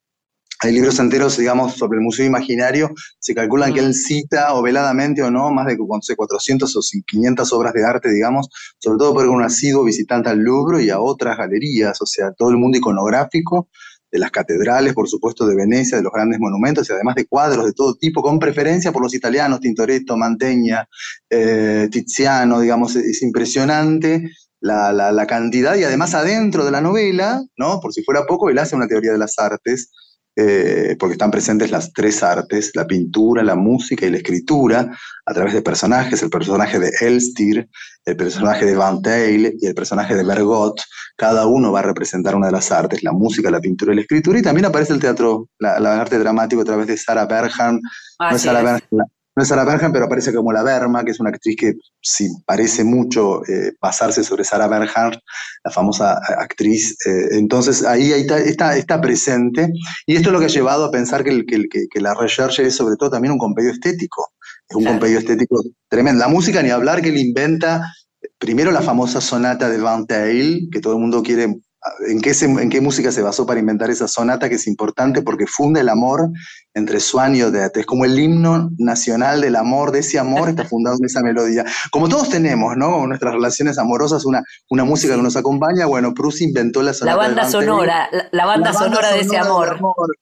Hay 0.61 0.73
libros 0.73 0.99
enteros, 0.99 1.37
digamos, 1.37 1.75
sobre 1.75 1.99
el 1.99 2.05
Museo 2.05 2.25
Imaginario. 2.25 2.93
Se 3.19 3.35
calculan 3.35 3.75
que 3.75 3.81
él 3.81 3.95
cita, 3.95 4.55
o 4.55 4.63
veladamente 4.63 5.23
o 5.23 5.31
no, 5.31 5.51
más 5.51 5.67
de 5.67 5.77
400 5.77 6.77
o 6.77 6.81
500 7.07 7.53
obras 7.53 7.73
de 7.75 7.85
arte, 7.85 8.11
digamos, 8.11 8.49
sobre 8.79 8.99
todo 8.99 9.15
por 9.15 9.27
un 9.29 9.43
asiduo 9.43 9.85
visitante 9.85 10.31
al 10.31 10.39
Louvre 10.39 10.85
y 10.85 10.91
a 10.91 11.01
otras 11.01 11.37
galerías, 11.37 12.01
o 12.01 12.07
sea, 12.07 12.33
todo 12.33 12.51
el 12.51 12.57
mundo 12.57 12.79
iconográfico, 12.79 13.69
de 14.15 14.21
las 14.21 14.31
catedrales, 14.31 14.95
por 14.95 15.09
supuesto, 15.09 15.45
de 15.45 15.57
Venecia, 15.57 15.97
de 15.97 16.05
los 16.05 16.13
grandes 16.13 16.39
monumentos, 16.39 16.89
y 16.89 16.93
además 16.93 17.17
de 17.17 17.27
cuadros 17.27 17.67
de 17.67 17.73
todo 17.73 17.97
tipo, 17.97 18.23
con 18.23 18.39
preferencia 18.39 18.93
por 18.93 19.03
los 19.03 19.13
italianos, 19.13 19.59
Tintoretto, 19.59 20.17
Mantegna, 20.17 20.89
eh, 21.29 21.89
Tiziano, 21.91 22.61
digamos, 22.61 22.95
es 22.95 23.23
impresionante. 23.23 24.31
La, 24.61 24.93
la, 24.93 25.27
cantidad 25.27 25.77
y 25.77 25.85
además 25.85 26.15
adentro 26.15 26.65
de 26.65 26.71
la 26.71 26.81
novela, 26.81 27.43
¿no? 27.59 27.81
Por 27.81 27.93
si 27.93 28.03
fuera 28.03 28.25
poco, 28.25 28.49
él 28.49 28.59
hace 28.59 28.75
una 28.75 28.87
teoría 28.87 29.13
de 29.13 29.19
las 29.19 29.39
artes 29.39 29.91
eh, 30.37 30.97
porque 30.99 31.13
están 31.13 31.31
presentes 31.31 31.71
las 31.71 31.93
tres 31.93 32.23
artes, 32.23 32.73
la 32.75 32.87
pintura, 32.87 33.43
la 33.43 33.55
música 33.55 34.07
y 34.07 34.11
la 34.11 34.17
escritura, 34.17 34.91
a 35.27 35.35
través 35.35 35.55
de 35.55 35.63
personajes, 35.63 36.23
el 36.23 36.31
personaje 36.31 36.79
de 36.79 36.91
Elstir, 37.01 37.69
el 38.05 38.17
personaje 38.17 38.67
de 38.67 38.77
Van 38.77 39.01
Tale 39.01 39.55
y 39.61 39.67
el 39.67 39.75
personaje 39.75 40.15
de 40.15 40.25
Bergot, 40.25 40.81
cada 41.17 41.47
uno 41.47 41.73
va 41.73 41.81
a 41.81 41.83
representar 41.83 42.35
una 42.35 42.47
de 42.47 42.53
las 42.53 42.73
artes, 42.73 43.03
la 43.03 43.13
música, 43.13 43.51
la 43.51 43.61
pintura 43.61 43.93
y 43.93 43.97
la 43.97 44.03
escritura, 44.03 44.39
y 44.39 44.43
también 44.43 44.67
aparece 44.67 44.93
el 44.93 45.01
teatro, 45.01 45.49
la, 45.59 46.01
arte 46.01 46.19
dramático 46.19 46.63
a 46.63 46.65
través 46.65 46.87
de 46.87 46.97
Sarah 46.97 47.27
Berhan, 47.27 47.81
no 48.19 48.39
Sarah 48.39 48.63
Berhan 48.63 48.81
no 49.37 49.43
es 49.43 49.49
Sarah 49.49 49.65
Bernhardt, 49.65 49.93
pero 49.93 50.05
aparece 50.05 50.33
como 50.33 50.53
la 50.53 50.63
Berma, 50.63 51.05
que 51.05 51.11
es 51.11 51.21
una 51.21 51.31
actriz 51.31 51.57
que 51.57 51.75
sí 52.01 52.29
parece 52.47 52.85
mucho 52.85 53.45
eh, 53.47 53.73
basarse 53.81 54.23
sobre 54.23 54.45
Sarah 54.45 54.69
Bernhardt, 54.69 55.19
la 55.65 55.71
famosa 55.71 56.21
actriz. 56.39 56.97
Eh, 57.07 57.39
entonces 57.39 57.85
ahí, 57.85 58.13
está, 58.13 58.77
está, 58.77 59.01
presente. 59.01 59.73
Y 60.07 60.17
esto 60.17 60.29
es 60.29 60.33
lo 60.33 60.39
que 60.39 60.47
ha 60.47 60.49
llevado 60.49 60.85
a 60.85 60.91
pensar 60.91 61.25
que, 61.25 61.45
que, 61.47 62.01
la 62.01 62.15
recherche 62.15 62.67
es 62.67 62.77
sobre 62.77 62.97
todo 62.97 63.11
también 63.11 63.33
un 63.33 63.39
compendio 63.39 63.73
estético. 63.73 64.33
Es 64.69 64.77
un 64.77 64.85
compendio 64.85 65.19
estético 65.19 65.63
tremendo. 65.89 66.21
La 66.21 66.29
música, 66.29 66.63
ni 66.63 66.71
hablar, 66.71 67.03
que 67.03 67.09
él 67.09 67.19
inventa 67.19 67.93
primero 68.39 68.71
la 68.71 68.83
famosa 68.83 69.21
sonata 69.21 69.69
de 69.69 69.79
Van 69.79 70.07
Tale, 70.07 70.69
que 70.71 70.81
todo 70.81 70.95
el 70.95 71.01
mundo 71.01 71.23
quiere 71.23 71.57
¿En 72.09 72.21
qué, 72.21 72.33
¿En 72.41 72.71
qué, 72.71 72.81
música 72.81 73.13
se 73.13 73.21
basó 73.21 73.45
para 73.45 73.61
inventar 73.61 73.91
esa 73.91 74.09
sonata 74.09 74.49
que 74.49 74.55
es 74.55 74.67
importante 74.67 75.21
porque 75.21 75.47
funde 75.47 75.81
el 75.81 75.91
amor 75.91 76.31
entre 76.75 77.01
Swan 77.01 77.35
y 77.35 77.43
Odette? 77.43 77.79
Es 77.79 77.87
como 77.87 78.05
el 78.05 78.19
himno 78.19 78.71
nacional 78.79 79.41
del 79.41 79.57
amor, 79.57 79.93
de 79.93 80.01
ese 80.01 80.19
amor 80.19 80.49
está 80.49 80.65
fundado 80.65 80.97
en 80.99 81.05
esa 81.05 81.23
melodía. 81.23 81.65
Como 81.91 82.09
todos 82.09 82.29
tenemos, 82.29 82.77
¿no? 82.77 83.07
Nuestras 83.07 83.35
relaciones 83.35 83.79
amorosas, 83.79 84.25
una, 84.25 84.43
una 84.71 84.85
música 84.85 85.17
que 85.17 85.23
nos 85.23 85.37
acompaña. 85.37 85.87
Bueno, 85.87 86.13
Proust 86.13 86.43
inventó 86.43 86.83
la. 86.83 86.93
La 87.01 87.17
banda 87.17 87.49
sonora, 87.49 88.09
la, 88.33 88.47
banda, 88.47 88.73
sonora, 88.73 89.13
de 89.13 89.21
ese 89.21 89.37
amor. 89.37 89.79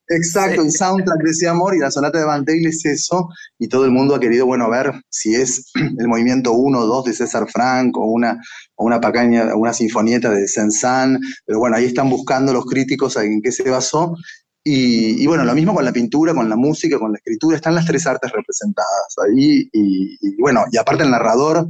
Exacto, 0.08 0.62
el 0.62 0.70
soundtrack 0.70 1.22
de 1.22 1.30
ese 1.30 1.48
amor 1.48 1.74
y 1.74 1.78
la 1.78 1.90
sonata 1.90 2.18
de 2.18 2.24
Van 2.24 2.44
es 2.46 2.84
eso. 2.84 3.28
Y 3.58 3.68
todo 3.68 3.84
el 3.84 3.90
mundo 3.90 4.14
ha 4.14 4.20
querido, 4.20 4.46
bueno, 4.46 4.68
ver 4.70 4.92
si 5.08 5.34
es 5.34 5.70
el 5.98 6.08
movimiento 6.08 6.52
1 6.52 6.78
o 6.78 6.86
2 6.86 7.04
de 7.04 7.12
César 7.12 7.46
Frank 7.50 7.96
o 7.96 8.04
una, 8.04 8.40
una 8.76 9.00
pequeña, 9.00 9.54
una 9.54 9.72
sinfonieta 9.72 10.30
de 10.30 10.46
Saint-Saëns, 10.48 11.18
pero 11.46 11.58
bueno, 11.58 11.76
ahí 11.76 11.86
están 11.86 12.10
buscando 12.10 12.52
los 12.52 12.66
críticos 12.66 13.16
en 13.16 13.40
qué 13.42 13.52
se 13.52 13.68
basó. 13.68 14.14
Y, 14.64 15.26
bueno, 15.26 15.44
lo 15.44 15.54
mismo 15.54 15.74
con 15.74 15.84
la 15.84 15.92
pintura, 15.92 16.34
con 16.34 16.48
la 16.48 16.56
música, 16.56 16.98
con 16.98 17.12
la 17.12 17.18
escritura, 17.18 17.56
están 17.56 17.74
las 17.74 17.84
tres 17.84 18.06
artes 18.06 18.30
representadas 18.30 19.16
ahí. 19.26 19.68
Y, 19.72 20.40
bueno, 20.40 20.64
y 20.70 20.76
aparte 20.76 21.02
el 21.02 21.10
narrador, 21.10 21.68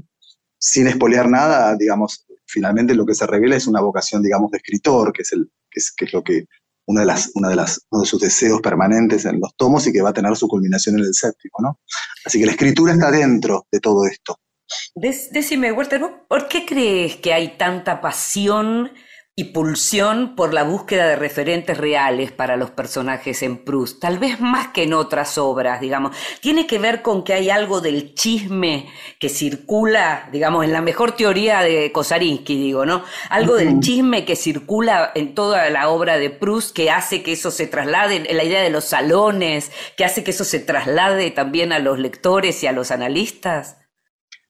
sin 0.58 0.86
espolear 0.86 1.28
nada, 1.28 1.74
digamos, 1.76 2.26
finalmente 2.46 2.94
lo 2.94 3.06
que 3.06 3.14
se 3.14 3.26
revela 3.26 3.56
es 3.56 3.66
una 3.66 3.80
vocación, 3.80 4.22
digamos, 4.22 4.50
de 4.50 4.58
escritor, 4.58 5.12
que 5.12 5.22
es, 5.22 5.32
el, 5.32 5.50
que 5.70 5.80
es, 5.80 5.90
que 5.90 6.04
es 6.04 6.12
lo 6.12 6.22
que 6.22 6.44
una 6.86 7.00
de 7.00 7.06
las, 7.06 7.30
una 7.34 7.48
de 7.48 7.56
las, 7.56 7.80
uno 7.90 8.02
de 8.02 8.08
sus 8.08 8.20
deseos 8.20 8.60
permanentes 8.60 9.24
en 9.24 9.40
los 9.40 9.54
tomos 9.56 9.86
y 9.86 9.92
que 9.92 10.02
va 10.02 10.10
a 10.10 10.14
tener 10.14 10.36
su 10.36 10.48
culminación 10.48 10.98
en 10.98 11.04
el 11.04 11.14
séptimo, 11.14 11.54
¿no? 11.60 11.80
Así 12.26 12.38
que 12.38 12.46
la 12.46 12.52
escritura 12.52 12.92
está 12.92 13.10
dentro 13.10 13.66
de 13.70 13.80
todo 13.80 14.04
esto. 14.06 14.38
Decime, 14.94 15.72
Walter, 15.72 16.02
¿por 16.28 16.48
qué 16.48 16.66
crees 16.66 17.16
que 17.16 17.32
hay 17.32 17.56
tanta 17.56 18.00
pasión 18.00 18.90
y 19.34 19.44
pulsión 19.44 20.36
por 20.36 20.52
la 20.52 20.62
búsqueda 20.62 21.06
de 21.06 21.16
referentes 21.16 21.78
reales 21.78 22.32
para 22.32 22.56
los 22.56 22.70
personajes 22.70 23.42
en 23.42 23.64
Proust? 23.64 24.00
Tal 24.00 24.18
vez 24.18 24.40
más 24.40 24.68
que 24.68 24.82
en 24.82 24.92
otras 24.92 25.38
obras, 25.38 25.80
digamos. 25.80 26.14
¿Tiene 26.40 26.66
que 26.66 26.78
ver 26.78 27.00
con 27.00 27.24
que 27.24 27.32
hay 27.32 27.48
algo 27.48 27.80
del 27.80 28.14
chisme 28.14 28.90
que 29.18 29.30
circula, 29.30 30.28
digamos, 30.32 30.64
en 30.64 30.72
la 30.72 30.82
mejor 30.82 31.12
teoría 31.12 31.60
de 31.62 31.90
Kosarinsky, 31.92 32.56
digo, 32.56 32.84
¿no? 32.84 33.04
Algo 33.30 33.56
del 33.56 33.80
chisme 33.80 34.26
que 34.26 34.36
circula 34.36 35.12
en 35.14 35.34
toda 35.34 35.70
la 35.70 35.88
obra 35.88 36.18
de 36.18 36.28
Proust 36.28 36.76
que 36.76 36.90
hace 36.90 37.22
que 37.22 37.32
eso 37.32 37.50
se 37.50 37.66
traslade, 37.66 38.30
en 38.30 38.36
la 38.36 38.44
idea 38.44 38.60
de 38.60 38.70
los 38.70 38.84
salones, 38.84 39.70
que 39.96 40.04
hace 40.04 40.22
que 40.24 40.32
eso 40.32 40.44
se 40.44 40.60
traslade 40.60 41.30
también 41.30 41.72
a 41.72 41.78
los 41.78 41.98
lectores 41.98 42.62
y 42.62 42.66
a 42.66 42.72
los 42.72 42.90
analistas. 42.90 43.78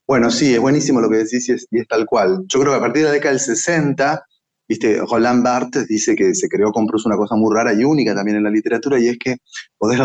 Bueno, 0.08 0.30
sí, 0.30 0.54
es 0.54 0.60
buenísimo 0.60 1.00
lo 1.00 1.08
que 1.08 1.18
decís 1.18 1.48
y 1.48 1.52
es, 1.52 1.88
tal 1.88 2.06
cual. 2.06 2.44
Yo 2.46 2.60
creo 2.60 2.72
que 2.72 2.78
a 2.78 2.80
partir 2.80 3.02
de 3.02 3.08
la 3.08 3.14
década 3.14 3.30
del 3.30 3.40
60, 3.40 4.26
viste, 4.72 5.00
Roland 5.08 5.44
Barthes 5.44 5.86
dice 5.86 6.16
que 6.16 6.34
se 6.34 6.48
creó 6.48 6.72
con 6.72 6.86
Proust 6.86 7.06
una 7.06 7.16
cosa 7.16 7.36
muy 7.36 7.54
rara 7.54 7.74
y 7.74 7.84
única 7.84 8.14
también 8.14 8.38
en 8.38 8.44
la 8.44 8.50
literatura, 8.50 8.98
y 8.98 9.08
es 9.08 9.18
que 9.18 9.36
podés 9.78 9.98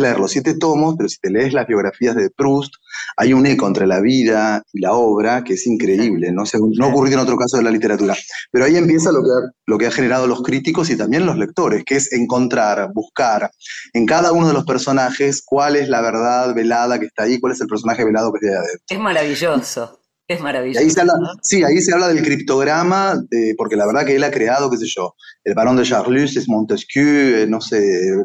leer, 0.00 0.18
los, 0.18 0.30
siete 0.30 0.54
tomos, 0.54 0.94
pero 0.96 1.08
si 1.08 1.18
te 1.18 1.30
lees 1.30 1.52
las 1.52 1.66
biografías 1.66 2.14
de 2.14 2.30
Proust, 2.30 2.74
hay 3.16 3.32
un 3.32 3.46
eco 3.46 3.66
entre 3.66 3.86
la 3.86 4.00
vida 4.00 4.62
y 4.72 4.80
la 4.80 4.92
obra 4.92 5.42
que 5.42 5.54
es 5.54 5.66
increíble, 5.66 6.30
no, 6.32 6.44
no 6.76 6.84
ha 6.84 6.88
ocurrido 6.88 7.14
en 7.14 7.24
otro 7.24 7.36
caso 7.36 7.56
de 7.56 7.64
la 7.64 7.70
literatura. 7.70 8.14
Pero 8.52 8.64
ahí 8.64 8.76
empieza 8.76 9.10
lo 9.10 9.22
que, 9.22 9.28
ha, 9.28 9.50
lo 9.66 9.78
que 9.78 9.86
ha 9.86 9.90
generado 9.90 10.26
los 10.26 10.42
críticos 10.42 10.88
y 10.90 10.96
también 10.96 11.26
los 11.26 11.36
lectores, 11.36 11.82
que 11.84 11.96
es 11.96 12.12
encontrar, 12.12 12.90
buscar 12.94 13.50
en 13.92 14.06
cada 14.06 14.32
uno 14.32 14.48
de 14.48 14.54
los 14.54 14.64
personajes 14.64 15.42
cuál 15.44 15.76
es 15.76 15.88
la 15.88 16.00
verdad 16.00 16.54
velada 16.54 16.98
que 17.00 17.06
está 17.06 17.24
ahí, 17.24 17.40
cuál 17.40 17.52
es 17.52 17.60
el 17.60 17.66
personaje 17.66 18.04
velado 18.04 18.32
que 18.32 18.38
está 18.38 18.58
ahí 18.58 18.64
adentro. 18.64 18.84
Es 18.88 19.00
maravilloso. 19.00 20.05
Es 20.28 20.40
maravilloso. 20.40 20.80
Ahí 20.80 20.90
se 20.90 21.00
habla, 21.00 21.12
Sí, 21.42 21.62
ahí 21.62 21.80
se 21.80 21.92
habla 21.92 22.08
del 22.08 22.22
criptograma, 22.22 23.22
porque 23.56 23.76
la 23.76 23.86
verdad 23.86 24.04
que 24.04 24.16
él 24.16 24.24
ha 24.24 24.30
creado, 24.30 24.70
qué 24.70 24.76
sé 24.76 24.86
yo, 24.86 25.14
el 25.44 25.54
barón 25.54 25.76
de 25.76 25.84
Charlus 25.84 26.36
es 26.36 26.48
Montesquieu, 26.48 27.38
eh, 27.38 27.46
no 27.48 27.60
sé, 27.60 27.80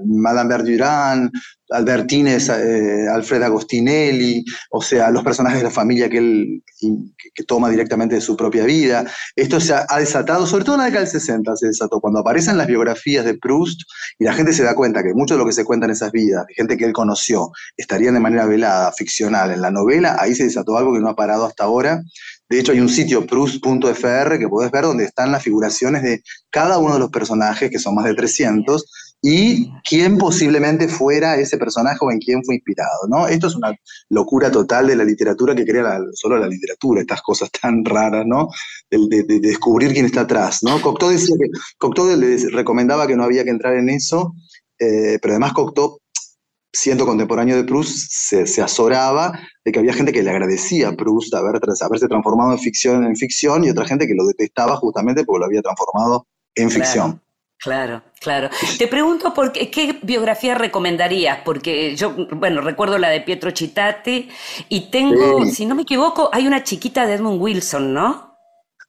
Madame 0.05 0.49
Verduran, 0.49 1.31
Albertine 1.71 2.35
es 2.35 2.49
eh, 2.49 3.07
Alfred 3.07 3.41
Agostinelli, 3.43 4.43
o 4.69 4.81
sea, 4.81 5.09
los 5.09 5.23
personajes 5.23 5.59
de 5.59 5.63
la 5.63 5.71
familia 5.71 6.09
que 6.09 6.17
él 6.17 6.63
que, 7.33 7.43
toma 7.43 7.69
directamente 7.69 8.15
de 8.15 8.21
su 8.21 8.35
propia 8.35 8.65
vida. 8.65 9.05
Esto 9.35 9.59
se 9.59 9.73
ha, 9.73 9.85
desatado, 9.99 10.45
sobre 10.45 10.63
todo 10.63 10.75
en 10.75 10.81
la 10.81 10.85
década 10.85 11.05
del 11.05 11.11
60 11.11 11.55
se 11.55 11.67
desató, 11.67 11.99
cuando 11.99 12.19
aparecen 12.19 12.57
las 12.57 12.67
biografías 12.67 13.25
de 13.25 13.35
Proust 13.35 13.81
y 14.19 14.25
la 14.25 14.33
gente 14.33 14.53
se 14.53 14.63
da 14.63 14.75
cuenta 14.75 15.03
que 15.03 15.13
mucho 15.13 15.35
de 15.35 15.39
lo 15.39 15.45
que 15.45 15.53
se 15.53 15.65
cuenta 15.65 15.85
en 15.85 15.91
esas 15.91 16.11
vidas, 16.11 16.45
gente 16.55 16.77
que 16.77 16.85
él 16.85 16.93
conoció, 16.93 17.51
estarían 17.77 18.13
de 18.13 18.19
manera 18.19 18.45
velada, 18.45 18.91
ficcional 18.91 19.51
en 19.51 19.61
la 19.61 19.71
novela, 19.71 20.17
ahí 20.19 20.35
se 20.35 20.43
desató 20.43 20.77
algo 20.77 20.93
que 20.93 20.99
no 20.99 21.09
ha 21.09 21.15
parado 21.15 21.45
hasta 21.45 21.63
ahora. 21.63 22.01
De 22.49 22.59
hecho, 22.59 22.73
hay 22.73 22.81
un 22.81 22.89
sitio 22.89 23.25
proust.fr 23.25 24.37
que 24.37 24.49
podés 24.49 24.71
ver 24.71 24.83
donde 24.83 25.05
están 25.05 25.31
las 25.31 25.41
figuraciones 25.41 26.03
de 26.03 26.21
cada 26.49 26.79
uno 26.79 26.95
de 26.95 26.99
los 26.99 27.09
personajes, 27.09 27.69
que 27.69 27.79
son 27.79 27.95
más 27.95 28.05
de 28.05 28.13
300, 28.13 29.10
y 29.21 29.71
quién 29.87 30.17
posiblemente 30.17 30.87
fuera 30.87 31.35
ese 31.35 31.57
personaje 31.57 31.99
o 32.01 32.11
en 32.11 32.17
quién 32.17 32.43
fue 32.43 32.55
inspirado, 32.55 33.07
¿no? 33.07 33.27
Esto 33.27 33.47
es 33.47 33.55
una 33.55 33.71
locura 34.09 34.51
total 34.51 34.87
de 34.87 34.95
la 34.95 35.03
literatura 35.03 35.53
que 35.53 35.65
crea 35.65 35.99
solo 36.13 36.39
la 36.39 36.47
literatura, 36.47 37.01
estas 37.01 37.21
cosas 37.21 37.51
tan 37.51 37.85
raras, 37.85 38.25
¿no? 38.25 38.49
De, 38.89 39.23
descubrir 39.39 39.93
quién 39.93 40.05
está 40.05 40.21
atrás, 40.21 40.63
¿no? 40.63 40.81
Cocteau 40.81 41.11
decía 41.11 41.35
que, 41.39 41.49
Cocteau 41.77 42.15
le 42.15 42.49
recomendaba 42.49 43.05
que 43.05 43.15
no 43.15 43.23
había 43.23 43.43
que 43.43 43.51
entrar 43.51 43.75
en 43.75 43.89
eso, 43.89 44.33
eh, 44.79 45.19
pero 45.21 45.35
además 45.35 45.53
Cocteau, 45.53 45.99
siendo 46.73 47.05
contemporáneo 47.05 47.57
de 47.57 47.63
Proust, 47.63 48.09
se, 48.09 48.47
se, 48.47 48.61
azoraba 48.63 49.37
de 49.63 49.71
que 49.71 49.77
había 49.77 49.93
gente 49.93 50.13
que 50.13 50.23
le 50.23 50.31
agradecía 50.31 50.89
a 50.89 50.93
Proust 50.93 51.31
haber, 51.35 51.61
haberse 51.81 52.07
transformado 52.07 52.53
en 52.53 52.59
ficción, 52.59 53.05
en 53.05 53.15
ficción 53.15 53.65
y 53.65 53.69
otra 53.69 53.85
gente 53.85 54.07
que 54.07 54.15
lo 54.15 54.25
detestaba 54.25 54.77
justamente 54.77 55.25
porque 55.25 55.39
lo 55.41 55.45
había 55.45 55.61
transformado 55.61 56.25
en 56.55 56.71
ficción. 56.71 57.11
Claro, 57.11 57.30
claro. 58.19 58.49
Te 58.77 58.87
pregunto 58.87 59.33
por 59.33 59.51
qué, 59.51 59.69
qué, 59.69 59.99
biografía 60.01 60.55
recomendarías, 60.55 61.39
porque 61.45 61.95
yo, 61.95 62.15
bueno, 62.31 62.61
recuerdo 62.61 62.97
la 62.97 63.09
de 63.09 63.21
Pietro 63.21 63.51
Cittati 63.55 64.29
y 64.69 64.89
tengo, 64.89 65.45
si 65.45 65.65
no 65.65 65.75
me 65.75 65.83
equivoco, 65.83 66.29
hay 66.33 66.47
una 66.47 66.63
chiquita 66.63 67.05
de 67.05 67.13
Edmund 67.13 67.41
Wilson, 67.41 67.93
¿no? 67.93 68.35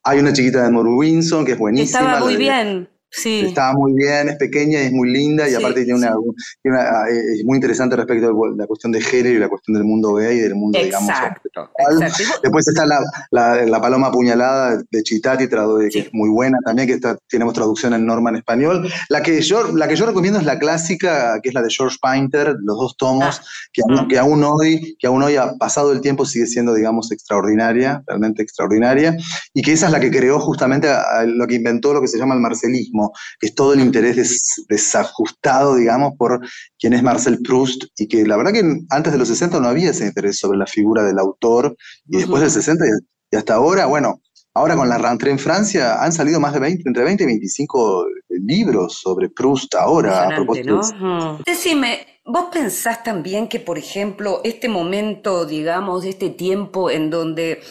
Hay 0.04 0.18
una 0.18 0.32
chiquita 0.32 0.62
de 0.62 0.68
Edmund 0.68 0.98
Wilson 0.98 1.44
que 1.44 1.52
es 1.52 1.58
buenísima. 1.58 2.00
Estaba 2.00 2.20
muy 2.20 2.36
bien. 2.36 2.91
Sí. 3.14 3.44
Estaba 3.46 3.74
muy 3.74 3.92
bien, 3.92 4.30
es 4.30 4.36
pequeña 4.36 4.80
y 4.80 4.86
es 4.86 4.92
muy 4.92 5.10
linda 5.10 5.46
y 5.46 5.54
aparte 5.54 5.84
tiene, 5.84 5.98
una, 5.98 6.80
ah, 6.80 7.04
es 7.10 7.44
muy 7.44 7.56
interesante 7.56 7.94
respecto 7.94 8.28
a 8.28 8.56
la 8.56 8.66
cuestión 8.66 8.90
de 8.90 9.02
género 9.02 9.36
y 9.36 9.38
la 9.38 9.50
cuestión 9.50 9.74
del 9.74 9.84
mundo 9.84 10.14
gay 10.14 10.38
y 10.38 10.40
del 10.40 10.54
mundo, 10.54 10.78
exacto, 10.78 11.50
digamos. 11.54 12.18
Después 12.42 12.66
está 12.66 12.86
la, 12.86 13.00
la, 13.30 13.80
paloma 13.82 14.06
apuñalada 14.06 14.82
de 14.90 15.02
Chitati, 15.02 15.46
que 15.46 15.98
es 15.98 16.08
muy 16.14 16.30
buena 16.30 16.56
también, 16.64 16.88
que 16.88 16.94
está, 16.94 17.18
tenemos 17.28 17.52
traducción 17.52 17.92
en 17.92 18.06
norma 18.06 18.30
en 18.30 18.36
español. 18.36 18.88
La 19.10 19.22
que, 19.22 19.42
yo, 19.42 19.70
la 19.72 19.88
que 19.88 19.96
yo 19.96 20.06
recomiendo 20.06 20.38
es 20.38 20.46
la 20.46 20.58
clásica, 20.58 21.38
que 21.42 21.50
es 21.50 21.54
la 21.54 21.60
de 21.60 21.68
George 21.70 21.98
Painter, 22.00 22.56
los 22.62 22.78
dos 22.78 22.96
tomos, 22.96 23.42
ah. 23.42 23.68
que, 23.74 23.82
aún, 23.82 24.08
que, 24.08 24.18
aún 24.18 24.42
hoy, 24.42 24.96
que 24.98 25.06
aún 25.06 25.22
hoy 25.22 25.36
ha 25.36 25.52
pasado 25.58 25.92
el 25.92 26.00
tiempo 26.00 26.24
sigue 26.24 26.46
siendo, 26.46 26.72
digamos, 26.72 27.12
extraordinaria, 27.12 28.02
realmente 28.06 28.42
extraordinaria, 28.42 29.18
y 29.52 29.60
que 29.60 29.72
esa 29.72 29.86
es 29.86 29.92
la 29.92 30.00
que 30.00 30.10
creó 30.10 30.40
justamente 30.40 30.88
lo 31.26 31.46
que 31.46 31.56
inventó 31.56 31.92
lo 31.92 32.00
que 32.00 32.08
se 32.08 32.18
llama 32.18 32.34
el 32.34 32.40
marcelismo 32.40 33.01
es 33.40 33.54
todo 33.54 33.72
el 33.72 33.80
interés 33.80 34.64
desajustado, 34.68 35.76
digamos, 35.76 36.12
por 36.16 36.40
quién 36.78 36.92
es 36.92 37.02
Marcel 37.02 37.40
Proust, 37.42 37.84
y 37.96 38.08
que 38.08 38.26
la 38.26 38.36
verdad 38.36 38.52
que 38.52 38.80
antes 38.90 39.12
de 39.12 39.18
los 39.18 39.28
60 39.28 39.60
no 39.60 39.68
había 39.68 39.90
ese 39.90 40.06
interés 40.06 40.38
sobre 40.38 40.58
la 40.58 40.66
figura 40.66 41.02
del 41.02 41.18
autor, 41.18 41.76
y 42.06 42.18
después 42.18 42.42
del 42.42 42.50
60 42.50 42.84
y 43.30 43.36
hasta 43.36 43.54
ahora, 43.54 43.86
bueno, 43.86 44.20
Ahora 44.54 44.76
con 44.76 44.86
la 44.86 44.98
rentrée 44.98 45.32
en 45.32 45.38
Francia 45.38 46.02
han 46.02 46.12
salido 46.12 46.38
más 46.38 46.52
de 46.52 46.60
20, 46.60 46.82
entre 46.86 47.04
20 47.04 47.22
y 47.22 47.26
25 47.26 48.06
libros 48.28 49.00
sobre 49.00 49.30
Proust 49.30 49.74
ahora. 49.76 50.26
A 50.26 50.28
propósito 50.28 50.80
¿no? 51.00 51.38
Decime, 51.46 52.20
¿vos 52.26 52.46
pensás 52.52 53.02
también 53.02 53.48
que, 53.48 53.60
por 53.60 53.78
ejemplo, 53.78 54.42
este 54.44 54.68
momento, 54.68 55.46
digamos, 55.46 56.04
este 56.04 56.28
tiempo 56.28 56.90
en 56.90 57.08
donde 57.08 57.62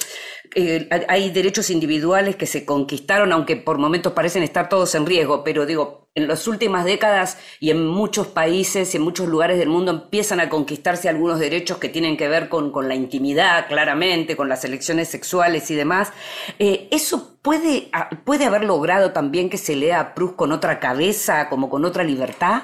eh, 0.56 0.90
hay 1.08 1.30
derechos 1.32 1.70
individuales 1.70 2.36
que 2.36 2.46
se 2.46 2.66
conquistaron, 2.66 3.32
aunque 3.32 3.56
por 3.56 3.78
momentos 3.78 4.14
parecen 4.14 4.44
estar 4.44 4.70
todos 4.70 4.94
en 4.96 5.06
riesgo, 5.06 5.44
pero 5.44 5.66
digo, 5.66 6.10
en 6.14 6.28
las 6.28 6.46
últimas 6.48 6.84
décadas 6.84 7.38
y 7.62 7.70
en 7.70 7.88
muchos 7.88 8.28
países 8.28 8.94
y 8.94 8.98
en 8.98 9.04
muchos 9.04 9.30
lugares 9.30 9.58
del 9.58 9.70
mundo 9.70 9.92
empiezan 9.92 10.42
a 10.42 10.50
conquistarse 10.50 11.08
algunos 11.08 11.40
derechos 11.40 11.78
que 11.78 11.88
tienen 11.88 12.18
que 12.18 12.28
ver 12.28 12.50
con, 12.50 12.72
con 12.72 12.90
la 12.90 12.96
intimidad, 12.96 13.68
claramente, 13.68 14.36
con 14.36 14.50
las 14.50 14.66
elecciones 14.66 15.08
sexuales 15.08 15.72
y 15.72 15.76
demás. 15.76 16.12
Eh, 16.60 16.90
¿Eso 16.92 17.38
puede, 17.42 17.90
puede 18.26 18.46
haber 18.46 18.66
logrado 18.66 19.14
también 19.14 19.50
que 19.50 19.58
se 19.58 19.76
lea 19.78 20.02
a 20.02 20.14
Proust 20.14 20.36
con 20.36 20.52
otra 20.52 20.80
cabeza, 20.82 21.48
como 21.48 21.70
con 21.70 21.86
otra 21.86 22.04
libertad? 22.04 22.64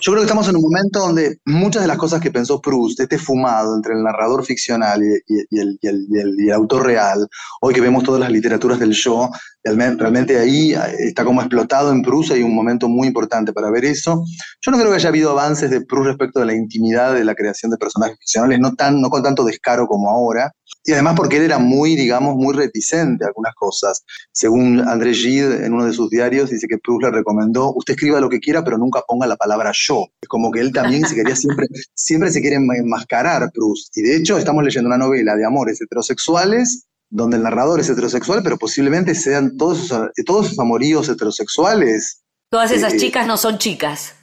Yo 0.00 0.12
creo 0.12 0.22
que 0.22 0.26
estamos 0.26 0.48
en 0.48 0.56
un 0.56 0.62
momento 0.62 1.00
donde 1.00 1.38
muchas 1.44 1.82
de 1.82 1.88
las 1.88 1.96
cosas 1.96 2.20
que 2.20 2.30
pensó 2.30 2.60
Proust, 2.60 3.00
este 3.00 3.18
fumado 3.18 3.74
entre 3.74 3.94
el 3.94 4.02
narrador 4.02 4.44
ficcional 4.44 5.00
y, 5.02 5.58
el, 5.58 6.52
autor 6.52 6.86
real, 6.86 7.26
hoy 7.60 7.74
que 7.74 7.80
vemos 7.80 8.04
todas 8.04 8.20
las 8.20 8.30
literaturas 8.30 8.78
del 8.78 8.92
yo, 8.92 9.30
realmente 9.64 10.38
ahí 10.38 10.72
eh, 10.72 10.78
está 11.00 11.24
como 11.24 11.40
explotado 11.40 11.92
en 11.92 12.02
Proust, 12.02 12.32
hay 12.32 12.42
un 12.42 12.54
momento 12.54 12.88
muy 12.88 13.08
importante 13.08 13.52
para 13.52 13.70
ver 13.70 13.84
eso. 13.84 14.22
Yo 14.60 14.70
no 14.70 14.78
creo 14.78 14.90
que 14.90 14.96
haya 14.96 15.08
habido 15.08 15.30
avances 15.30 15.70
de 15.70 15.80
Proust 15.80 16.08
respecto 16.08 16.40
de 16.40 16.46
la 16.46 16.54
intimidad 16.54 17.14
de 17.14 17.24
la 17.24 17.34
creación 17.34 17.70
de 17.70 17.78
personajes 17.78 18.18
ficcionales, 18.18 18.60
no, 18.60 18.74
tan, 18.74 19.00
no 19.00 19.08
con 19.08 19.22
tanto 19.22 19.44
descaro 19.44 19.86
como 19.86 20.10
ahora. 20.10 20.52
Y 20.86 20.92
además 20.92 21.14
porque 21.16 21.38
él 21.38 21.42
era 21.42 21.58
muy, 21.58 21.96
digamos, 21.96 22.36
muy 22.36 22.54
reticente 22.54 23.24
a 23.24 23.28
algunas 23.28 23.54
cosas. 23.54 24.04
Según 24.32 24.80
André 24.80 25.12
Gide, 25.14 25.66
en 25.66 25.72
uno 25.72 25.84
de 25.84 25.92
sus 25.92 26.08
diarios, 26.08 26.50
dice 26.50 26.68
que 26.68 26.78
Proust 26.78 27.02
le 27.02 27.10
recomendó, 27.10 27.72
usted 27.74 27.94
escriba 27.94 28.20
lo 28.20 28.28
que 28.28 28.38
quiera, 28.38 28.62
pero 28.62 28.78
nunca 28.78 29.02
ponga 29.06 29.26
la 29.26 29.36
palabra 29.36 29.72
yo. 29.74 30.06
Es 30.20 30.28
como 30.28 30.52
que 30.52 30.60
él 30.60 30.72
también 30.72 31.04
se 31.04 31.16
quería 31.16 31.34
siempre, 31.34 31.66
siempre 31.94 32.30
se 32.30 32.40
quiere 32.40 32.56
enmascarar 32.56 33.50
Proust. 33.52 33.96
Y 33.96 34.02
de 34.02 34.16
hecho 34.16 34.38
estamos 34.38 34.62
leyendo 34.62 34.86
una 34.88 34.98
novela 34.98 35.34
de 35.34 35.44
amores 35.44 35.80
heterosexuales 35.80 36.86
donde 37.08 37.36
el 37.36 37.42
narrador 37.42 37.80
es 37.80 37.88
heterosexual, 37.88 38.42
pero 38.42 38.56
posiblemente 38.56 39.14
sean 39.14 39.56
todos 39.56 39.84
esos, 39.84 40.10
todos 40.24 40.46
esos 40.46 40.58
amoríos 40.58 41.08
heterosexuales. 41.08 42.22
Todas 42.50 42.70
esas 42.70 42.94
eh, 42.94 42.98
chicas 42.98 43.26
no 43.26 43.36
son 43.36 43.58
chicas. 43.58 44.15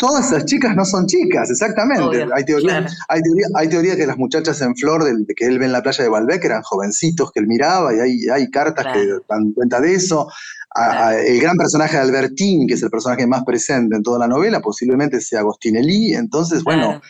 Todas 0.00 0.28
esas 0.28 0.46
chicas 0.46 0.74
no 0.74 0.86
son 0.86 1.06
chicas, 1.06 1.50
exactamente. 1.50 2.26
hay, 2.34 2.42
teoría, 2.46 2.86
hay, 3.54 3.68
teoría, 3.68 3.96
que 3.96 4.06
las 4.06 4.16
muchachas 4.16 4.58
en 4.62 4.74
flor 4.74 5.04
de, 5.04 5.34
que 5.34 5.44
él 5.44 5.58
ve 5.58 5.66
en 5.66 5.72
la 5.72 5.82
playa 5.82 6.02
de 6.02 6.08
Balbec 6.08 6.42
eran 6.42 6.62
jovencitos 6.62 7.30
que 7.30 7.40
él 7.40 7.46
miraba 7.46 7.94
y 7.94 8.00
hay, 8.00 8.28
hay 8.30 8.50
cartas 8.50 8.94
que 8.94 9.06
dan 9.28 9.52
cuenta 9.52 9.78
de 9.78 9.92
eso 9.92 10.26
el 10.74 11.40
gran 11.40 11.56
personaje 11.56 11.96
de 11.96 12.02
Albertín, 12.02 12.66
que 12.66 12.74
es 12.74 12.82
el 12.82 12.90
personaje 12.90 13.26
más 13.26 13.44
presente 13.44 13.96
en 13.96 14.02
toda 14.02 14.18
la 14.18 14.28
novela, 14.28 14.60
posiblemente 14.60 15.20
sea 15.20 15.40
Agostinelli. 15.40 16.14
Entonces, 16.14 16.62
bueno, 16.62 17.00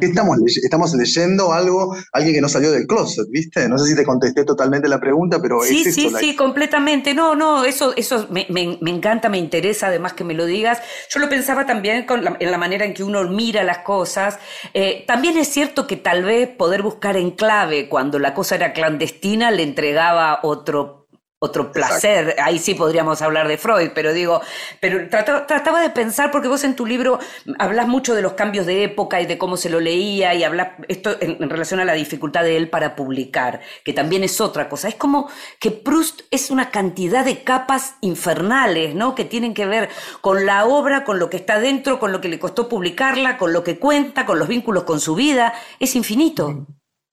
Estamos, 0.00 0.38
estamos 0.56 0.94
leyendo 0.94 1.52
algo, 1.52 1.94
alguien 2.12 2.34
que 2.34 2.40
no 2.40 2.48
salió 2.48 2.72
del 2.72 2.86
closet, 2.86 3.26
¿viste? 3.28 3.68
No 3.68 3.76
sé 3.76 3.90
si 3.90 3.94
te 3.94 4.04
contesté 4.04 4.42
totalmente 4.42 4.88
la 4.88 4.98
pregunta, 4.98 5.38
pero 5.42 5.60
sí, 5.60 5.82
es 5.84 5.94
Sí, 5.94 6.10
sí, 6.18 6.34
completamente. 6.34 7.12
No, 7.12 7.34
no, 7.34 7.62
eso, 7.62 7.94
eso 7.94 8.26
me, 8.30 8.46
encanta, 8.86 9.28
me 9.28 9.36
interesa, 9.36 9.88
además 9.88 10.14
que 10.14 10.24
me 10.24 10.32
lo 10.32 10.46
digas. 10.46 10.80
Yo 11.10 11.20
lo 11.20 11.28
pensaba 11.28 11.66
también 11.66 12.06
en 12.40 12.50
la 12.50 12.56
manera 12.56 12.86
en 12.86 12.94
que 12.94 13.04
uno 13.04 13.22
mira 13.24 13.64
las 13.64 13.78
cosas. 13.78 14.38
Eh, 14.72 15.04
también 15.06 15.36
es 15.36 15.48
cierto 15.48 15.86
que 15.86 15.96
tal 15.96 16.24
vez 16.24 16.48
poder 16.48 16.80
buscar 16.80 17.18
en 17.18 17.32
clave 17.32 17.90
cuando 17.90 18.18
la 18.18 18.32
cosa 18.32 18.54
era 18.54 18.72
clandestina 18.72 19.50
le 19.50 19.62
entregaba 19.62 20.40
otro 20.42 21.05
otro 21.38 21.70
placer. 21.70 22.34
Ahí 22.42 22.58
sí 22.58 22.74
podríamos 22.74 23.20
hablar 23.20 23.46
de 23.46 23.58
Freud, 23.58 23.90
pero 23.94 24.14
digo, 24.14 24.40
pero 24.80 25.06
trataba, 25.08 25.80
de 25.82 25.90
pensar, 25.90 26.30
porque 26.30 26.48
vos 26.48 26.64
en 26.64 26.74
tu 26.74 26.86
libro 26.86 27.18
hablas 27.58 27.86
mucho 27.86 28.14
de 28.14 28.22
los 28.22 28.32
cambios 28.32 28.64
de 28.64 28.84
época 28.84 29.20
y 29.20 29.26
de 29.26 29.36
cómo 29.36 29.58
se 29.58 29.68
lo 29.68 29.78
leía 29.78 30.34
y 30.34 30.44
hablas 30.44 30.70
esto 30.88 31.14
en, 31.20 31.50
relación 31.50 31.80
a 31.80 31.84
la 31.84 31.92
dificultad 31.92 32.42
de 32.42 32.56
él 32.56 32.70
para 32.70 32.96
publicar, 32.96 33.60
que 33.84 33.92
también 33.92 34.24
es 34.24 34.40
otra 34.40 34.70
cosa. 34.70 34.88
Es 34.88 34.94
como 34.94 35.28
que 35.60 35.70
Proust 35.70 36.22
es 36.30 36.50
una 36.50 36.70
cantidad 36.70 37.24
de 37.24 37.44
capas 37.44 37.96
infernales, 38.00 38.94
¿no? 38.94 39.14
Que 39.14 39.26
tienen 39.26 39.52
que 39.52 39.66
ver 39.66 39.90
con 40.22 40.46
la 40.46 40.64
obra, 40.64 41.04
con 41.04 41.18
lo 41.18 41.28
que 41.28 41.36
está 41.36 41.60
dentro, 41.60 41.98
con 41.98 42.12
lo 42.12 42.22
que 42.22 42.28
le 42.28 42.38
costó 42.38 42.66
publicarla, 42.66 43.36
con 43.36 43.52
lo 43.52 43.62
que 43.62 43.78
cuenta, 43.78 44.24
con 44.24 44.38
los 44.38 44.48
vínculos 44.48 44.84
con 44.84 45.00
su 45.00 45.14
vida. 45.14 45.52
Es 45.80 45.96
infinito. 45.96 46.66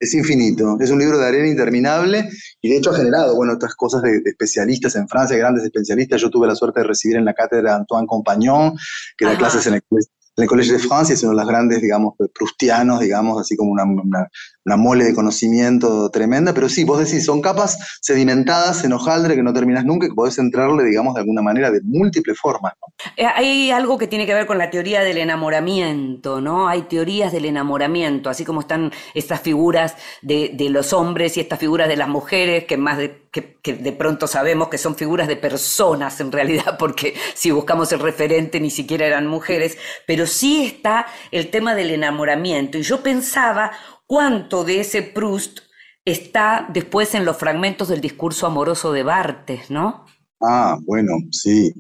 Es 0.04 0.14
infinito. 0.14 0.78
Es 0.80 0.92
un 0.92 1.00
libro 1.00 1.18
de 1.18 1.26
arena 1.26 1.48
interminable 1.48 2.30
y 2.62 2.70
de 2.70 2.78
hecho 2.78 2.92
ha 2.92 2.96
generado, 2.96 3.36
bueno, 3.36 3.54
otras 3.54 3.76
cosas 3.76 4.02
de, 4.02 4.22
especialistas 4.26 4.96
en 4.96 5.08
Francia, 5.08 5.38
grandes 5.38 5.64
especialistas. 5.64 6.22
Yo 6.22 6.30
tuve 6.30 6.48
la 6.48 6.56
suerte 6.56 6.82
de 6.82 6.88
recibir 6.88 7.18
en 7.18 7.26
la 7.26 7.34
cátedra 7.34 7.76
Antoine 7.76 8.08
Compagnon, 8.08 8.74
que 9.18 9.26
da 9.26 9.38
clases 9.38 9.66
en 9.68 9.76
el, 9.76 9.82
en 9.92 10.44
el 10.44 10.48
Collège 10.48 10.74
de 10.74 10.80
Francia, 10.80 11.14
es 11.14 11.24
uno 11.24 11.32
de 11.32 11.38
los 11.38 11.48
grandes, 11.48 11.82
digamos, 11.82 12.16
prustianos, 12.34 13.00
digamos, 13.00 13.40
así 13.40 13.56
como 13.56 13.72
una, 13.72 13.84
una 13.84 14.28
mole 14.66 15.06
de 15.06 15.14
conocimiento 15.14 16.10
tremenda, 16.10 16.54
pero 16.54 16.70
sí, 16.70 16.84
vos 16.84 17.00
decís, 17.00 17.26
son 17.26 17.42
capas 17.42 18.00
sedimentadas 18.02 18.84
en 18.84 18.94
hojaldre 18.94 19.36
que 19.36 19.44
no 19.44 19.54
terminas 19.54 19.86
nunca 19.86 20.08
que 20.08 20.14
podés 20.14 20.38
entrarle, 20.38 20.84
digamos, 20.84 21.14
de 21.16 21.22
alguna 21.22 21.42
manera, 21.42 21.70
de 21.70 21.82
múltiples 21.84 22.38
formas. 22.40 22.74
Eh, 23.18 23.26
hay 23.26 23.72
algo 23.72 23.98
que 23.98 24.08
tiene 24.08 24.26
que 24.26 24.34
ver 24.34 24.46
con 24.46 24.58
la 24.58 24.70
teoría 24.70 25.02
del 25.02 25.18
enamoramiento, 25.18 26.40
¿no? 26.42 26.68
Hay 26.68 26.84
teorías 26.84 27.32
del 27.32 27.46
enamoramiento, 27.46 28.30
así 28.30 28.46
como 28.46 28.62
están 28.62 28.92
estas 29.14 29.42
figuras 29.42 29.96
de, 30.22 30.56
los 30.70 30.94
hombres 30.94 31.38
y 31.38 31.42
estas 31.42 31.60
figuras 31.60 31.88
de 31.88 31.98
las 31.98 32.08
mujeres, 32.08 32.66
que 32.66 32.78
más 32.78 32.98
de, 32.98 33.24
que 33.32 33.74
de 33.74 33.92
pronto 33.92 34.28
sabemos 34.28 34.70
que 34.70 34.78
son 34.78 34.96
figuras 34.96 35.28
de 35.28 35.36
personas 35.36 36.20
en 36.20 36.32
realidad, 36.32 36.78
porque 36.80 37.16
si 37.34 37.52
buscamos 37.52 37.92
el 37.92 38.00
referente 38.00 38.60
ni 38.60 38.70
siquiera 38.70 39.06
eran 39.06 39.28
mujeres, 39.28 39.78
pero 40.06 40.28
sí 40.28 40.66
está 40.66 41.08
el 41.32 41.50
tema 41.50 41.76
del 41.76 41.92
enamoramiento. 41.92 42.78
Y 42.78 42.84
yo 42.84 43.02
pensaba 43.02 43.72
cuánto 44.14 44.64
de 44.64 44.80
ese 44.80 45.02
Proust 45.02 45.62
está 46.06 46.70
después 46.72 47.16
en 47.16 47.26
los 47.26 47.36
fragmentos 47.36 47.88
del 47.88 48.00
discurso 48.00 48.46
amoroso 48.46 48.94
de 48.94 49.02
Bartes, 49.02 49.72
¿no? 49.72 50.06
Ah, 50.40 50.78
bueno, 50.86 51.14
sí. 51.32 51.74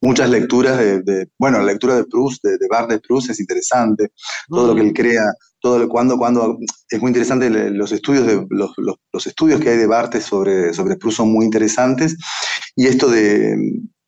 Muchas 0.00 0.30
lecturas 0.30 0.78
de, 0.78 1.28
bueno, 1.36 1.58
la 1.58 1.64
lectura 1.64 1.96
de 1.96 2.04
Proust, 2.04 2.44
de, 2.44 2.58
de 2.58 2.68
Bartes 2.70 3.00
Proust 3.00 3.30
es 3.30 3.40
interesante, 3.40 4.12
todo 4.48 4.68
lo 4.68 4.76
que 4.76 4.82
él 4.82 4.92
crea, 4.94 5.24
todo 5.58 5.88
cuando, 5.88 6.16
cuando 6.16 6.58
es 6.88 7.00
muy 7.00 7.08
interesante 7.08 7.50
los 7.50 7.90
estudios 7.90 8.24
de 8.24 8.46
los, 8.50 8.70
los, 8.76 9.26
estudios 9.26 9.60
que 9.60 9.70
hay 9.70 9.76
de 9.76 9.88
Bartes 9.88 10.22
sobre, 10.22 10.72
sobre 10.72 10.94
Proust 10.94 11.16
son 11.16 11.32
muy 11.32 11.44
interesantes 11.44 12.16
y 12.76 12.86
esto 12.86 13.10
de, 13.10 13.56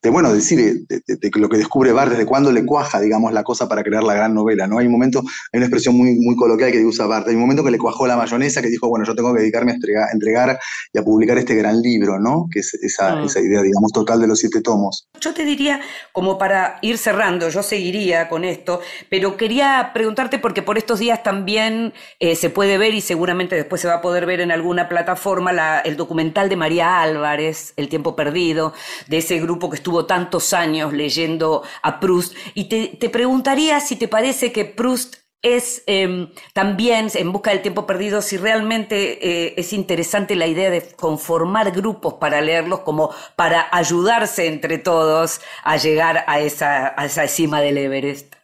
de 0.02 0.10
bueno, 0.10 0.32
decir, 0.32 0.84
de, 0.88 1.30
lo 1.36 1.48
que 1.48 1.56
descubre 1.56 1.92
Bar, 1.92 2.10
desde 2.10 2.26
cuándo 2.26 2.50
le 2.50 2.66
cuaja, 2.66 3.00
digamos, 3.00 3.32
la 3.32 3.44
cosa 3.44 3.68
para 3.68 3.84
crear 3.84 4.02
la 4.02 4.14
gran 4.14 4.34
novela, 4.34 4.66
¿no? 4.66 4.78
Hay 4.78 4.86
un 4.86 4.92
momento, 4.92 5.20
hay 5.52 5.58
una 5.58 5.66
expresión 5.66 5.96
muy, 5.96 6.16
muy 6.16 6.34
coloquial 6.34 6.72
que 6.72 6.84
usa 6.84 7.06
Bart, 7.06 7.28
hay 7.28 7.36
un 7.36 7.42
momento 7.42 7.62
que 7.62 7.70
le 7.70 7.78
cuajó 7.78 8.08
la 8.08 8.16
mayonesa, 8.16 8.60
que 8.60 8.68
dijo, 8.68 8.88
bueno, 8.88 9.04
yo 9.06 9.14
tengo 9.14 9.32
que 9.32 9.40
dedicarme 9.40 9.72
a 9.72 10.12
entregar, 10.12 10.58
y 10.92 10.98
a 10.98 11.02
publicar 11.02 11.38
este 11.38 11.54
gran 11.54 11.80
libro, 11.80 12.18
¿no? 12.18 12.46
Que 12.52 12.60
es 12.60 12.74
esa, 12.74 13.14
mm. 13.14 13.26
esa, 13.26 13.40
idea, 13.40 13.62
digamos, 13.62 13.92
total 13.92 14.20
de 14.20 14.26
los 14.26 14.40
siete 14.40 14.60
tomos. 14.60 15.06
Yo 15.20 15.32
te 15.34 15.44
diría, 15.44 15.80
como 16.12 16.36
para 16.36 16.78
ir 16.82 16.98
cerrando, 16.98 17.48
yo 17.48 17.62
seguiría 17.62 18.28
con 18.28 18.44
esto, 18.44 18.80
pero 19.08 19.36
quería 19.36 19.92
preguntarte, 19.94 20.40
porque 20.40 20.62
por 20.62 20.78
estos 20.78 20.98
días 20.98 21.22
también 21.22 21.92
eh, 22.18 22.34
se 22.34 22.50
puede 22.50 22.76
ver, 22.76 22.92
y 22.94 23.02
seguramente 23.02 23.54
después 23.54 23.80
se 23.80 23.86
va 23.86 23.94
a 23.94 24.00
poder 24.00 24.26
ver 24.26 24.40
en 24.40 24.50
alguna 24.50 24.88
plataforma, 24.88 25.52
la, 25.52 25.78
el 25.78 25.96
documental 25.96 26.48
de 26.48 26.56
María 26.56 27.00
Álvarez, 27.00 27.72
El 27.76 27.88
tiempo 27.88 28.16
perdido, 28.16 28.72
de 29.06 29.18
ese 29.18 29.38
grupo 29.38 29.70
que 29.70 29.76
estuvo 29.76 29.91
tantos 30.06 30.52
años 30.52 30.92
leyendo 30.92 31.62
a 31.82 32.00
Proust 32.00 32.34
y 32.54 32.64
te, 32.64 33.08
preguntaría 33.08 33.80
si 33.80 33.96
te 33.96 34.08
parece 34.08 34.52
que 34.52 34.64
Proust 34.64 35.16
es 35.42 35.82
em, 35.86 36.28
también, 36.52 37.08
en 37.14 37.32
busca 37.32 37.50
del 37.50 37.62
tiempo 37.62 37.84
perdido, 37.84 38.22
si 38.22 38.36
realmente 38.36 39.46
eh, 39.46 39.54
es 39.56 39.72
interesante 39.72 40.36
la 40.36 40.46
idea 40.46 40.70
de 40.70 40.82
conformar 40.96 41.72
grupos 41.72 42.14
para 42.14 42.40
leerlos 42.40 42.80
como 42.80 43.10
para 43.34 43.66
ayudarse 43.72 44.46
entre 44.46 44.78
todos 44.78 45.40
a 45.64 45.76
llegar 45.76 46.24
a 46.28 46.40
esa, 46.40 46.94
a 46.96 47.06
esa 47.06 47.26
cima 47.26 47.60
del 47.60 47.78
Everest. 47.78 48.34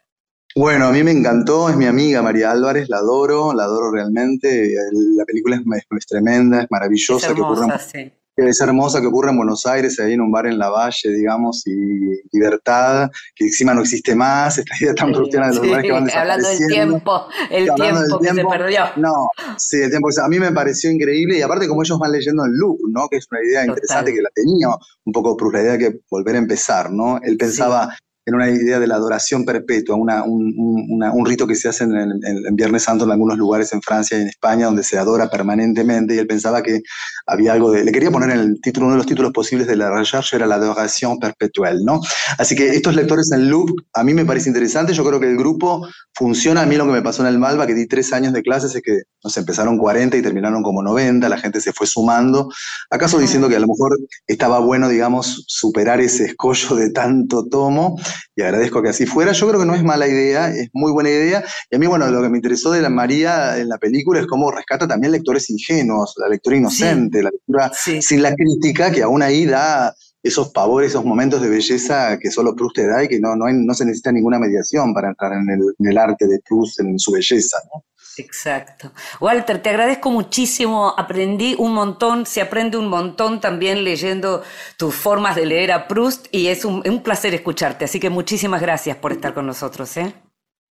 Bueno, 0.57 0.87
a 0.87 0.93
mí 0.93 1.05
me 1.05 1.13
encantó, 1.13 1.69
es 1.69 1.77
mi 1.77 1.87
amiga 1.87 2.21
María 2.21 2.51
Álvarez, 2.51 2.89
la 2.89 2.97
adoro, 2.97 3.53
la 3.55 3.63
adoro 3.63 3.93
realmente. 3.93 4.75
La 5.17 5.25
película 5.25 5.57
es, 5.57 6.07
tremenda, 6.07 6.63
es 6.63 6.67
maravillosa. 6.69 7.33
que 7.33 8.18
ocurra, 8.39 8.51
es 8.51 8.61
hermosa, 8.61 9.01
que 9.01 9.07
ocurre 9.07 9.31
en 9.31 9.37
Buenos 9.37 9.67
Aires, 9.67 9.99
ahí 10.01 10.15
en 10.15 10.21
un 10.21 10.31
bar 10.31 10.47
en 10.47 10.59
la 10.59 10.71
Valle, 10.71 11.11
digamos, 11.11 11.63
y 11.67 12.23
Libertad, 12.33 13.11
que 13.35 13.47
encima 13.47 13.75
no 13.75 13.81
existe 13.81 14.15
más, 14.15 14.59
esta 14.59 14.75
idea 14.81 14.95
tan 14.95 15.13
cristiana 15.13 15.49
de 15.49 15.55
los 15.55 15.65
lugares 15.65 15.85
que 15.85 15.93
van 15.93 16.11
Hablando 16.11 16.49
del 16.49 16.67
tiempo, 16.69 17.27
el 17.51 17.75
tiempo, 17.75 18.19
que 18.21 18.35
se 18.35 18.45
perdió. 18.45 18.85
No, 18.97 19.31
sí, 19.57 19.79
el 19.79 19.91
tiempo, 19.91 20.09
a 20.23 20.29
mí 20.29 20.39
me 20.39 20.53
pareció 20.53 20.91
increíble, 20.91 21.39
y 21.39 21.43
aparte 21.43 21.69
como 21.69 21.83
ellos 21.83 21.99
van 21.99 22.13
leyendo 22.13 22.45
el 22.45 22.53
look, 22.53 22.79
¿no? 22.91 23.09
Que 23.09 23.17
es 23.19 23.27
una 23.31 23.43
idea 23.43 23.65
interesante 23.67 24.13
que 24.13 24.23
la 24.23 24.31
tenía 24.35 24.69
un 25.05 25.13
poco 25.13 25.37
Proust, 25.37 25.55
la 25.55 25.63
idea 25.63 25.73
de 25.73 25.79
que 25.79 26.01
volver 26.11 26.37
a 26.37 26.39
empezar, 26.39 26.91
¿no? 26.91 27.19
Él 27.23 27.37
pensaba 27.37 27.97
en 28.29 28.35
una 28.35 28.51
idea 28.51 28.79
de 28.79 28.87
la 28.87 28.97
adoración 28.97 29.47
perpetua, 29.47 29.97
una, 29.97 30.23
un, 30.23 31.27
rito 31.27 31.47
que 31.47 31.55
se 31.55 31.67
hace 31.69 31.85
en, 31.85 31.97
en, 31.97 32.57
Viernes 32.57 32.83
Santo 32.83 33.07
en 33.07 33.11
algunos 33.11 33.39
lugares 33.39 33.73
en 33.73 33.81
Francia 33.81 34.19
y 34.19 34.21
en 34.21 34.29
España, 34.29 34.67
donde 34.67 34.85
se 34.85 34.99
adora 34.99 35.31
permanentemente, 35.31 36.15
y 36.15 36.19
él 36.19 36.27
pensaba 36.27 36.63
que 36.63 36.83
había 37.27 37.55
algo 37.55 37.71
de... 37.71 37.85
Le 37.85 37.93
quería 37.93 38.11
poner 38.11 38.31
en 38.31 38.39
el 38.39 38.61
título, 38.61 38.87
uno 38.87 38.97
de 38.97 38.99
los 38.99 39.07
títulos 39.07 39.33
posibles 39.33 39.67
de 39.67 39.77
la 39.77 39.91
recherche 39.91 40.37
era 40.37 40.47
la 40.47 40.57
adoración 40.57 41.19
perpetual, 41.19 41.83
¿no? 41.87 42.03
Así 42.37 42.55
que 42.55 42.69
estos 42.69 42.95
lectores 42.95 43.33
en 43.33 43.49
loop, 43.49 43.71
a 43.95 44.05
mí 44.05 44.13
me 44.13 44.27
parece 44.27 44.51
interesante, 44.51 44.93
yo 44.93 45.07
creo 45.07 45.21
que 45.21 45.31
el 45.31 45.39
grupo 45.39 45.89
funciona, 46.13 46.61
a 46.61 46.67
mí 46.67 46.77
lo 46.77 46.85
que 46.85 46.93
me 46.93 47.03
pasó 47.03 47.23
en 47.23 47.29
el 47.29 47.39
Malva, 47.39 47.67
que 47.67 47.75
di 47.75 47.87
tres 47.87 48.13
años 48.13 48.35
de 48.35 48.43
clases, 48.43 48.75
es 48.75 48.83
que 48.83 49.05
nos 49.25 49.37
empezaron 49.39 49.79
40 49.79 50.19
y 50.19 50.23
terminaron 50.23 50.63
como 50.63 50.83
90, 50.83 51.27
la 51.31 51.39
gente 51.39 51.63
se 51.63 51.73
fue 51.73 51.87
sumando, 51.87 52.51
acaso 52.91 53.19
diciendo 53.19 53.49
que 53.49 53.57
a 53.57 53.61
lo 53.61 53.69
mejor 53.69 53.97
estaba 54.27 54.59
bueno, 54.59 54.89
digamos, 54.91 55.45
superar 55.47 56.01
ese 56.01 56.27
escollo 56.27 56.77
de 56.77 56.91
tanto 56.91 57.47
tomo, 57.49 57.97
y 58.37 58.43
agradezco 58.43 58.83
que 58.83 58.91
así 58.91 59.07
fuera. 59.07 59.33
Yo 59.33 59.49
creo 59.49 59.61
que 59.61 59.67
no 59.67 59.75
es 59.75 59.83
mala 59.83 60.07
idea, 60.07 60.51
es 60.51 60.69
muy 60.73 60.93
buena 60.93 61.11
idea. 61.11 61.45
Y 61.71 61.77
a 61.77 61.79
mí, 61.79 61.87
bueno, 61.87 62.09
lo 62.09 62.23
que 62.23 62.29
me 62.29 62.39
interesó 62.39 62.71
de 62.71 62.83
la 62.83 62.91
María 62.91 63.59
en 63.59 63.69
la 63.69 63.79
película 63.79 64.21
es 64.21 64.27
cómo 64.27 64.51
rescata 64.51 64.87
también 64.87 65.13
lectores 65.13 65.49
ingenuos, 65.51 66.15
la 66.19 66.29
lectura 66.29 66.57
inocente, 66.57 67.23
la 67.23 67.31
lectura 67.31 67.73
sin 67.75 68.23
la 68.23 68.35
crítica, 68.35 68.91
que 68.91 69.03
aún 69.03 69.23
ahí 69.23 69.47
da 69.47 69.95
esos 70.23 70.51
pavores, 70.51 70.91
esos 70.91 71.05
momentos 71.05 71.41
de 71.41 71.49
belleza 71.49 72.19
que 72.19 72.31
solo 72.31 72.55
Proust 72.55 72.77
te 72.77 72.87
da 72.87 73.05
y 73.05 73.09
que 73.09 73.21
no, 73.21 73.37
no, 73.37 73.47
no 73.51 73.75
se 73.75 73.85
necesita 73.85 74.13
ninguna 74.13 74.39
mediación 74.39 74.93
para 74.93 75.09
entrar 75.09 75.33
en 75.33 75.49
el, 75.49 75.61
en 75.79 75.87
el 75.87 75.99
arte 75.99 76.27
de 76.27 76.41
Proust, 76.47 76.81
en 76.81 76.99
su 76.99 77.13
belleza. 77.13 77.59
¿no? 77.73 77.85
Exacto. 78.19 78.93
Walter, 79.21 79.63
te 79.63 79.71
agradezco 79.71 80.11
muchísimo, 80.11 80.95
aprendí 80.97 81.55
un 81.59 81.73
montón, 81.73 82.27
se 82.27 82.41
aprende 82.41 82.77
un 82.77 82.89
montón 82.89 83.41
también 83.41 83.85
leyendo 83.85 84.43
tus 84.77 84.95
formas 84.95 85.37
de 85.37 85.47
leer 85.47 85.73
a 85.73 85.89
Proust 85.89 86.27
y 86.33 86.49
es 86.49 86.65
un, 86.65 86.83
un 86.89 87.03
placer 87.03 87.35
escucharte, 87.35 87.85
así 87.85 88.01
que 88.01 88.11
muchísimas 88.11 88.61
gracias 88.61 88.97
por 88.97 89.13
estar 89.13 89.35
con 89.35 89.47
nosotros. 89.47 89.97
¿eh? 89.97 90.15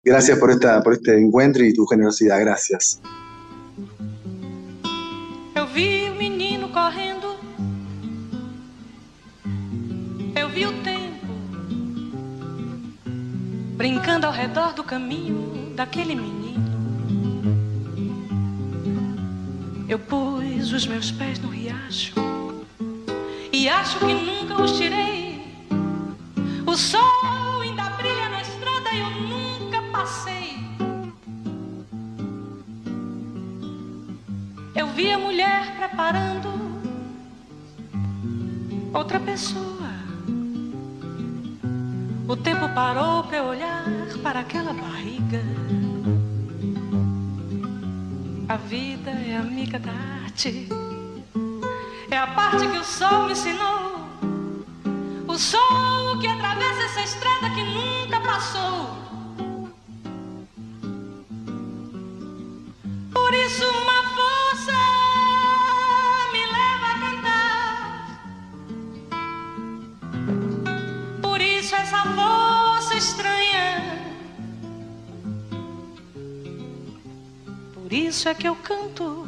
Gracias 0.05 0.39
por, 0.39 0.51
esta, 0.51 0.83
por 0.83 0.95
este 0.95 1.19
encuentro 1.19 1.65
y 1.65 1.73
tu 1.73 1.87
generosidad, 1.87 2.41
gracias. 2.41 3.01
Eu 5.55 5.67
vi 5.67 6.11
o 6.11 6.15
menino 6.15 6.71
correndo, 6.73 7.37
eu 10.35 10.49
vi 10.49 10.67
o 10.67 10.73
tempo 10.83 11.27
brincando 13.77 14.27
ao 14.27 14.33
redor 14.33 14.75
do 14.75 14.83
caminho 14.85 15.75
daquele 15.75 16.15
menino. 16.15 16.72
Eu 19.93 19.99
pus 19.99 20.73
os 20.73 20.87
meus 20.87 21.11
pés 21.11 21.39
no 21.39 21.51
riacho 21.51 22.15
e 23.53 23.69
acho 23.69 23.99
que 23.99 24.15
nunca 24.15 24.63
os 24.63 24.73
tirei. 24.79 25.55
O 26.67 26.75
sol 26.75 27.61
ainda 27.61 27.91
brilha 27.91 28.31
na 28.31 28.41
estrada 28.41 28.91
e 28.91 29.01
eu 29.01 29.11
nunca 29.11 29.83
passei. 29.93 30.57
Eu 34.75 34.87
vi 34.95 35.13
a 35.13 35.19
mulher 35.19 35.77
preparando 35.77 36.49
outra 38.95 39.21
pessoa. 39.21 39.93
O 42.27 42.35
tempo 42.35 42.67
parou 42.71 43.25
para 43.25 43.43
olhar 43.43 43.85
para 44.23 44.41
aquela 44.41 44.73
barriga. 44.73 45.62
Vida 48.73 49.11
é 49.11 49.37
amiga 49.37 49.79
da 49.79 49.93
arte. 50.25 50.67
É 52.11 52.17
a 52.17 52.27
parte 52.29 52.67
que 52.67 52.79
o 52.79 52.83
sol 52.83 53.27
me 53.27 53.33
ensinou. 53.33 54.09
O 55.29 55.37
sol 55.37 56.19
que 56.19 56.27
atravessa 56.27 56.83
essa 56.85 57.03
estrada 57.03 57.51
que 57.51 57.63
nunca 57.65 58.19
passou. 58.23 59.02
Isso 78.23 78.29
é 78.29 78.35
que 78.35 78.47
eu 78.47 78.55
canto, 78.55 79.27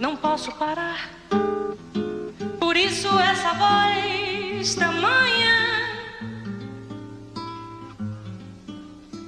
não 0.00 0.16
posso 0.16 0.50
parar. 0.50 1.08
Por 2.58 2.76
isso 2.76 3.06
essa 3.20 3.52
voz 3.54 4.74
tamanha. 4.74 5.54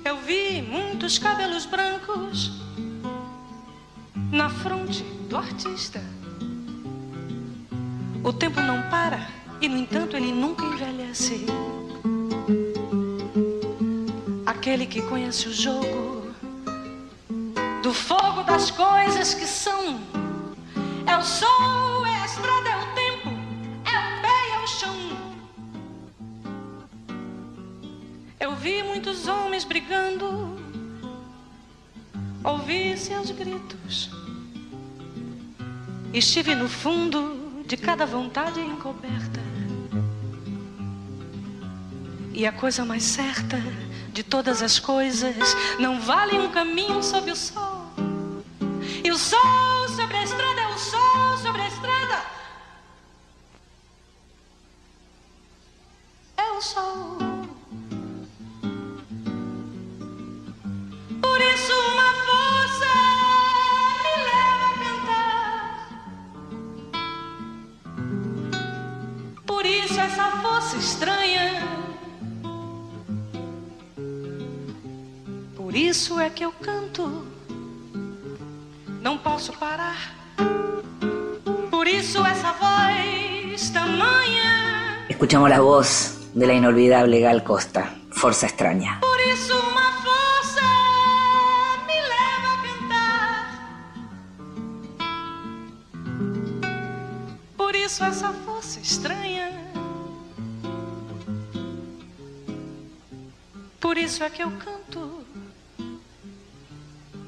Eu 0.04 0.16
vi 0.22 0.60
muitos 0.62 1.16
cabelos 1.16 1.64
brancos 1.64 2.60
na 4.32 4.50
fronte 4.50 5.04
do 5.28 5.36
artista. 5.36 6.02
O 8.24 8.32
tempo 8.32 8.60
não 8.60 8.82
para 8.90 9.28
e, 9.60 9.68
no 9.68 9.78
entanto, 9.78 10.16
ele 10.16 10.32
nunca 10.32 10.64
envelhece. 10.64 11.46
Aquele 14.44 14.86
que 14.86 15.00
conhece 15.02 15.46
o 15.46 15.54
jogo 15.54 16.19
do 17.82 17.94
fogo 17.94 18.42
das 18.42 18.70
coisas 18.70 19.34
que 19.34 19.46
são. 19.46 20.00
É 21.06 21.16
o 21.16 21.22
sol, 21.22 22.06
é 22.06 22.20
a 22.20 22.26
estrada, 22.26 22.68
é 22.68 22.76
o 22.76 22.94
tempo, 22.94 23.28
é 23.84 23.98
o 23.98 24.22
pé 24.22 24.54
é 24.54 24.58
o 24.62 24.66
chão. 24.66 24.96
Eu 28.38 28.54
vi 28.54 28.82
muitos 28.82 29.26
homens 29.26 29.64
brigando, 29.64 30.58
ouvi 32.44 32.96
seus 32.96 33.30
gritos. 33.30 34.10
Estive 36.12 36.54
no 36.54 36.68
fundo 36.68 37.64
de 37.66 37.76
cada 37.76 38.04
vontade 38.04 38.60
encoberta. 38.60 39.40
E 42.32 42.46
a 42.46 42.52
coisa 42.52 42.84
mais 42.84 43.02
certa 43.02 43.56
de 44.12 44.22
todas 44.22 44.62
as 44.62 44.78
coisas 44.78 45.54
não 45.78 46.00
vale 46.00 46.38
um 46.38 46.50
caminho 46.50 47.02
sob 47.02 47.30
o 47.30 47.36
sol. 47.36 47.69
E 49.10 49.12
o 49.12 49.18
sol 49.18 49.88
sobre 49.88 50.18
a 50.18 50.22
estrada 50.22 50.49
Escuchamos 85.20 85.50
la 85.50 85.60
voz 85.60 86.30
de 86.32 86.46
la 86.46 86.54
inolvidable 86.54 87.20
Gal 87.20 87.44
Costa, 87.44 87.94
Forza 88.10 88.46
Extraña. 88.46 89.00
Por 89.00 89.20
isso 89.20 89.52
uma 89.70 89.92
força 90.02 90.62
me 91.86 91.92
leva 92.14 92.54
a 92.54 92.62
cantar. 92.66 93.50
Por 97.54 97.76
isso 97.76 98.02
essa 98.02 98.32
força 98.46 98.80
estranha. 98.80 99.50
Por 103.78 103.98
isso 103.98 104.24
é 104.24 104.30
que 104.30 104.42
eu 104.42 104.50
canto. 104.52 105.22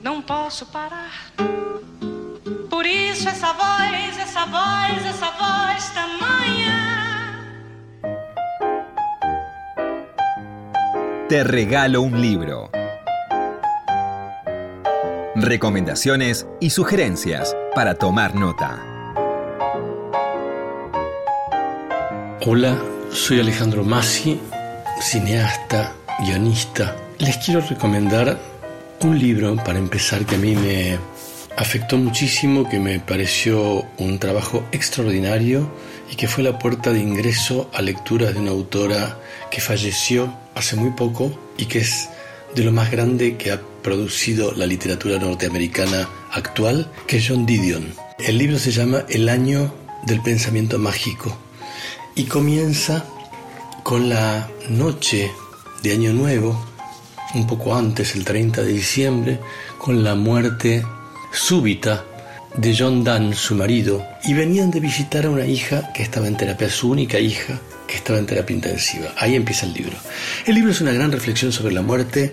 Não 0.02 0.22
posso 0.22 0.64
parar. 0.64 1.12
Por 2.70 2.86
isso 2.86 3.28
essa 3.28 3.52
voz, 3.52 4.18
essa 4.18 4.46
voz, 4.46 5.04
essa 5.04 5.30
voz 5.32 5.90
tamanha. 5.90 6.81
Te 11.32 11.44
regalo 11.44 12.02
un 12.02 12.20
libro. 12.20 12.70
Recomendaciones 15.34 16.46
y 16.60 16.68
sugerencias 16.68 17.56
para 17.74 17.94
tomar 17.94 18.34
nota. 18.34 18.78
Hola, 22.44 22.78
soy 23.10 23.40
Alejandro 23.40 23.82
Massi, 23.82 24.38
cineasta, 25.00 25.94
guionista. 26.18 26.94
Les 27.16 27.38
quiero 27.38 27.62
recomendar 27.62 28.38
un 29.00 29.18
libro 29.18 29.56
para 29.56 29.78
empezar 29.78 30.26
que 30.26 30.34
a 30.34 30.38
mí 30.38 30.54
me 30.54 30.98
afectó 31.56 31.96
muchísimo, 31.96 32.68
que 32.68 32.78
me 32.78 33.00
pareció 33.00 33.86
un 33.96 34.18
trabajo 34.18 34.64
extraordinario 34.70 35.66
y 36.10 36.16
que 36.16 36.28
fue 36.28 36.44
la 36.44 36.58
puerta 36.58 36.92
de 36.92 37.00
ingreso 37.00 37.70
a 37.72 37.80
lecturas 37.80 38.34
de 38.34 38.40
una 38.40 38.50
autora 38.50 39.16
que 39.50 39.62
falleció 39.62 40.41
hace 40.54 40.76
muy 40.76 40.90
poco 40.90 41.32
y 41.56 41.66
que 41.66 41.80
es 41.80 42.08
de 42.54 42.64
lo 42.64 42.72
más 42.72 42.90
grande 42.90 43.36
que 43.36 43.52
ha 43.52 43.60
producido 43.82 44.52
la 44.52 44.66
literatura 44.66 45.18
norteamericana 45.18 46.08
actual, 46.32 46.90
que 47.06 47.18
es 47.18 47.26
John 47.28 47.46
Didion. 47.46 47.94
El 48.18 48.38
libro 48.38 48.58
se 48.58 48.70
llama 48.70 49.04
El 49.08 49.28
año 49.28 49.72
del 50.04 50.20
pensamiento 50.20 50.78
mágico 50.78 51.36
y 52.14 52.24
comienza 52.24 53.04
con 53.82 54.08
la 54.08 54.48
noche 54.68 55.30
de 55.82 55.92
Año 55.92 56.12
Nuevo, 56.12 56.64
un 57.34 57.46
poco 57.46 57.74
antes, 57.74 58.14
el 58.14 58.24
30 58.24 58.62
de 58.62 58.72
diciembre, 58.72 59.40
con 59.78 60.04
la 60.04 60.14
muerte 60.14 60.84
súbita 61.32 62.04
de 62.56 62.76
John 62.76 63.02
Dunn, 63.02 63.34
su 63.34 63.54
marido, 63.54 64.06
y 64.24 64.34
venían 64.34 64.70
de 64.70 64.80
visitar 64.80 65.24
a 65.24 65.30
una 65.30 65.46
hija 65.46 65.90
que 65.94 66.02
estaba 66.02 66.28
en 66.28 66.36
terapia, 66.36 66.68
su 66.68 66.90
única 66.90 67.18
hija 67.18 67.58
que 67.92 67.98
estaba 67.98 68.18
en 68.18 68.24
terapia 68.24 68.56
intensiva. 68.56 69.12
Ahí 69.18 69.34
empieza 69.34 69.66
el 69.66 69.74
libro. 69.74 69.92
El 70.46 70.54
libro 70.54 70.70
es 70.70 70.80
una 70.80 70.92
gran 70.92 71.12
reflexión 71.12 71.52
sobre 71.52 71.74
la 71.74 71.82
muerte 71.82 72.32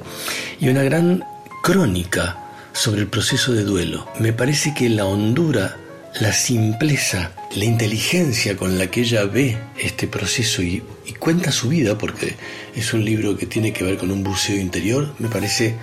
y 0.57 0.69
una 0.69 0.83
gran 0.83 1.25
crónica 1.61 2.37
sobre 2.71 3.01
el 3.01 3.07
proceso 3.07 3.51
de 3.51 3.65
duelo. 3.65 4.07
Me 4.19 4.31
parece 4.31 4.73
que 4.73 4.87
la 4.87 5.03
hondura, 5.03 5.75
la 6.21 6.31
simpleza, 6.31 7.33
la 7.57 7.65
inteligencia 7.65 8.55
con 8.55 8.77
la 8.77 8.87
que 8.87 9.01
ella 9.01 9.25
ve 9.25 9.57
este 9.77 10.07
proceso 10.07 10.61
y, 10.61 10.81
cuenta 11.19 11.51
su 11.51 11.67
vida, 11.67 11.97
porque 11.97 12.37
es 12.73 12.93
un 12.93 13.03
libro 13.03 13.35
que 13.35 13.45
tiene 13.45 13.73
que 13.73 13.83
ver 13.83 13.97
con 13.97 14.09
un 14.09 14.23
buceo 14.23 14.55
interior, 14.55 15.13
me 15.19 15.27
parece 15.27 15.75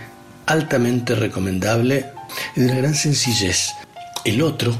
altamente 0.47 1.15
recomendable 1.15 2.07
y 2.55 2.61
de 2.61 2.67
una 2.67 2.77
gran 2.77 2.95
sencillez. 2.95 3.73
El 4.25 4.41
otro 4.41 4.75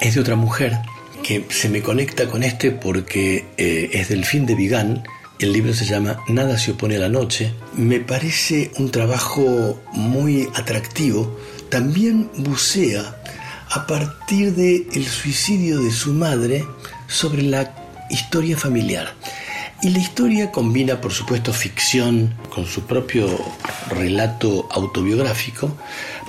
es 0.00 0.14
de 0.14 0.20
otra 0.20 0.36
mujer 0.36 0.78
que 1.24 1.46
se 1.48 1.70
me 1.70 1.82
conecta 1.82 2.28
con 2.28 2.42
este 2.42 2.70
porque 2.70 3.46
eh, 3.56 3.90
es 3.94 4.10
del 4.10 4.24
fin 4.24 4.44
de 4.46 4.54
Vigan. 4.54 5.02
El 5.40 5.52
libro 5.52 5.72
se 5.72 5.86
llama 5.86 6.20
Nada 6.28 6.58
se 6.58 6.72
opone 6.72 6.96
a 6.96 7.00
la 7.00 7.08
noche. 7.08 7.52
Me 7.74 7.98
parece 7.98 8.70
un 8.76 8.90
trabajo 8.90 9.82
muy 9.92 10.48
atractivo. 10.54 11.40
También 11.70 12.30
bucea 12.36 13.16
a 13.70 13.86
partir 13.86 14.54
del 14.54 14.86
el 14.92 15.06
suicidio 15.06 15.80
de 15.80 15.90
su 15.90 16.12
madre 16.12 16.64
sobre 17.08 17.42
la 17.42 17.74
historia 18.10 18.56
familiar. 18.56 19.14
Y 19.84 19.90
la 19.90 19.98
historia 19.98 20.50
combina, 20.50 20.98
por 20.98 21.12
supuesto, 21.12 21.52
ficción 21.52 22.32
con 22.48 22.64
su 22.64 22.86
propio 22.86 23.28
relato 23.90 24.66
autobiográfico, 24.70 25.76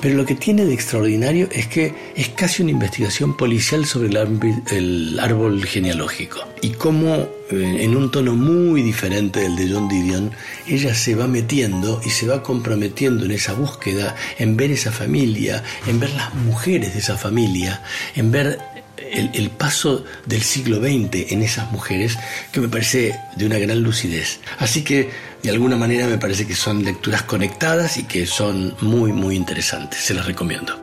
pero 0.01 0.15
lo 0.15 0.25
que 0.25 0.35
tiene 0.35 0.65
de 0.65 0.73
extraordinario 0.73 1.47
es 1.53 1.67
que 1.67 1.95
es 2.17 2.27
casi 2.27 2.63
una 2.63 2.71
investigación 2.71 3.37
policial 3.37 3.85
sobre 3.85 4.09
el, 4.09 5.17
árbol 5.21 5.63
genealógico 5.63 6.41
y 6.61 6.71
cómo 6.71 7.29
eh, 7.49 7.77
en 7.79 7.95
un 7.95 8.11
tono 8.11 8.35
muy 8.35 8.81
diferente 8.81 9.39
del 9.39 9.55
de 9.55 9.69
John 9.71 9.87
Didion, 9.87 10.31
ella 10.67 10.93
se 10.93 11.15
va 11.15 11.27
metiendo 11.27 12.01
y 12.03 12.09
se 12.09 12.27
va 12.27 12.43
comprometiendo 12.43 13.23
en 13.23 13.31
esa 13.31 13.53
búsqueda, 13.53 14.17
en 14.37 14.57
ver 14.57 14.71
esa 14.71 14.91
familia, 14.91 15.63
en 15.87 16.01
ver 16.01 16.09
las 16.11 16.33
mujeres 16.33 16.91
de 16.91 16.99
esa 16.99 17.15
familia, 17.15 17.81
en 18.17 18.31
ver 18.31 18.74
el, 19.11 19.49
paso 19.49 20.03
del 20.25 20.41
siglo 20.41 20.77
XX 20.77 21.31
en 21.31 21.41
esas 21.41 21.71
mujeres 21.71 22.17
que 22.51 22.59
me 22.59 22.67
parece 22.67 23.17
de 23.35 23.45
una 23.45 23.57
gran 23.57 23.81
lucidez. 23.81 24.39
Así 24.59 24.83
que 24.83 25.11
de 25.43 25.49
alguna 25.49 25.75
manera 25.75 26.07
me 26.07 26.17
parece 26.17 26.47
que 26.47 26.55
son 26.55 26.83
lecturas 26.83 27.23
conectadas 27.23 27.97
y 27.97 28.03
que 28.03 28.25
son 28.25 28.75
muy 28.81 29.11
muy 29.11 29.35
interesantes. 29.35 29.99
Se 29.99 30.13
las 30.13 30.25
recomiendo. 30.25 30.81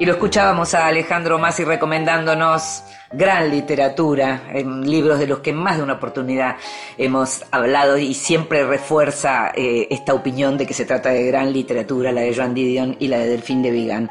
Y 0.00 0.06
lo 0.06 0.12
escuchábamos 0.12 0.74
a 0.74 0.86
Alejandro 0.86 1.38
Masi 1.38 1.64
recomendándonos 1.64 2.84
gran 3.10 3.50
literatura, 3.50 4.42
libros 4.82 5.18
de 5.18 5.26
los 5.26 5.38
que 5.38 5.52
más 5.52 5.78
de 5.78 5.82
una 5.82 5.94
oportunidad 5.94 6.56
hemos 6.98 7.42
hablado 7.50 7.96
y 7.96 8.12
siempre 8.12 8.66
refuerza 8.66 9.50
eh, 9.54 9.86
esta 9.90 10.12
opinión 10.12 10.58
de 10.58 10.66
que 10.66 10.74
se 10.74 10.84
trata 10.84 11.08
de 11.08 11.24
gran 11.24 11.52
literatura, 11.52 12.12
la 12.12 12.20
de 12.20 12.34
Joan 12.34 12.52
Didion 12.52 12.96
y 12.98 13.08
la 13.08 13.18
de 13.18 13.28
Delfín 13.28 13.62
de 13.62 13.70
Vigan. 13.70 14.10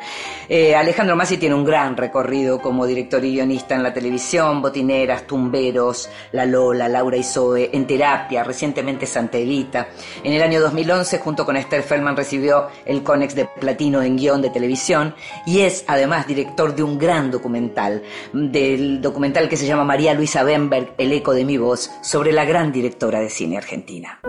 Eh, 0.50 0.76
Alejandro 0.76 1.16
Masi 1.16 1.38
tiene 1.38 1.54
un 1.54 1.64
gran 1.64 1.96
recorrido 1.96 2.60
como 2.60 2.88
director 2.88 3.24
y 3.24 3.34
guionista 3.34 3.76
en 3.76 3.84
la 3.84 3.94
televisión, 3.94 4.62
Botineras, 4.62 5.28
Tumberos, 5.28 6.10
La 6.32 6.46
Lola, 6.46 6.90
Laura 6.90 7.18
y 7.18 7.24
Zoe, 7.24 7.70
en 7.74 7.86
terapia, 7.86 8.44
recientemente 8.44 9.06
Santa 9.06 9.38
Evita. 9.38 9.90
En 10.24 10.34
el 10.34 10.42
año 10.42 10.60
2011, 10.60 11.20
junto 11.20 11.46
con 11.46 11.56
Esther 11.56 11.84
Feldman, 11.84 12.18
recibió 12.18 12.68
el 12.86 13.04
Conex 13.04 13.36
de 13.36 13.46
Platino 13.46 14.02
en 14.02 14.18
guion 14.18 14.42
de 14.42 14.50
televisión 14.50 15.14
y 15.46 15.62
es 15.62 15.84
además 15.88 16.26
director 16.26 16.76
de 16.76 16.82
un 16.82 16.98
gran 16.98 17.30
documental, 17.30 18.02
del 18.34 18.87
documental 18.96 19.50
que 19.50 19.58
se 19.58 19.66
llama 19.66 19.84
María 19.84 20.14
Luisa 20.14 20.44
Bemberg, 20.44 20.94
El 20.98 21.12
eco 21.12 21.34
de 21.34 21.46
mi 21.46 21.58
voz, 21.58 21.92
sobre 22.02 22.32
la 22.32 22.46
gran 22.46 22.72
directora 22.72 23.20
de 23.20 23.30
cine 23.30 23.58
argentina. 23.58 24.20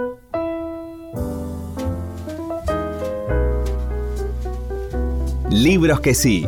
Libros 5.51 6.01
que 6.01 6.15
sí. 6.15 6.47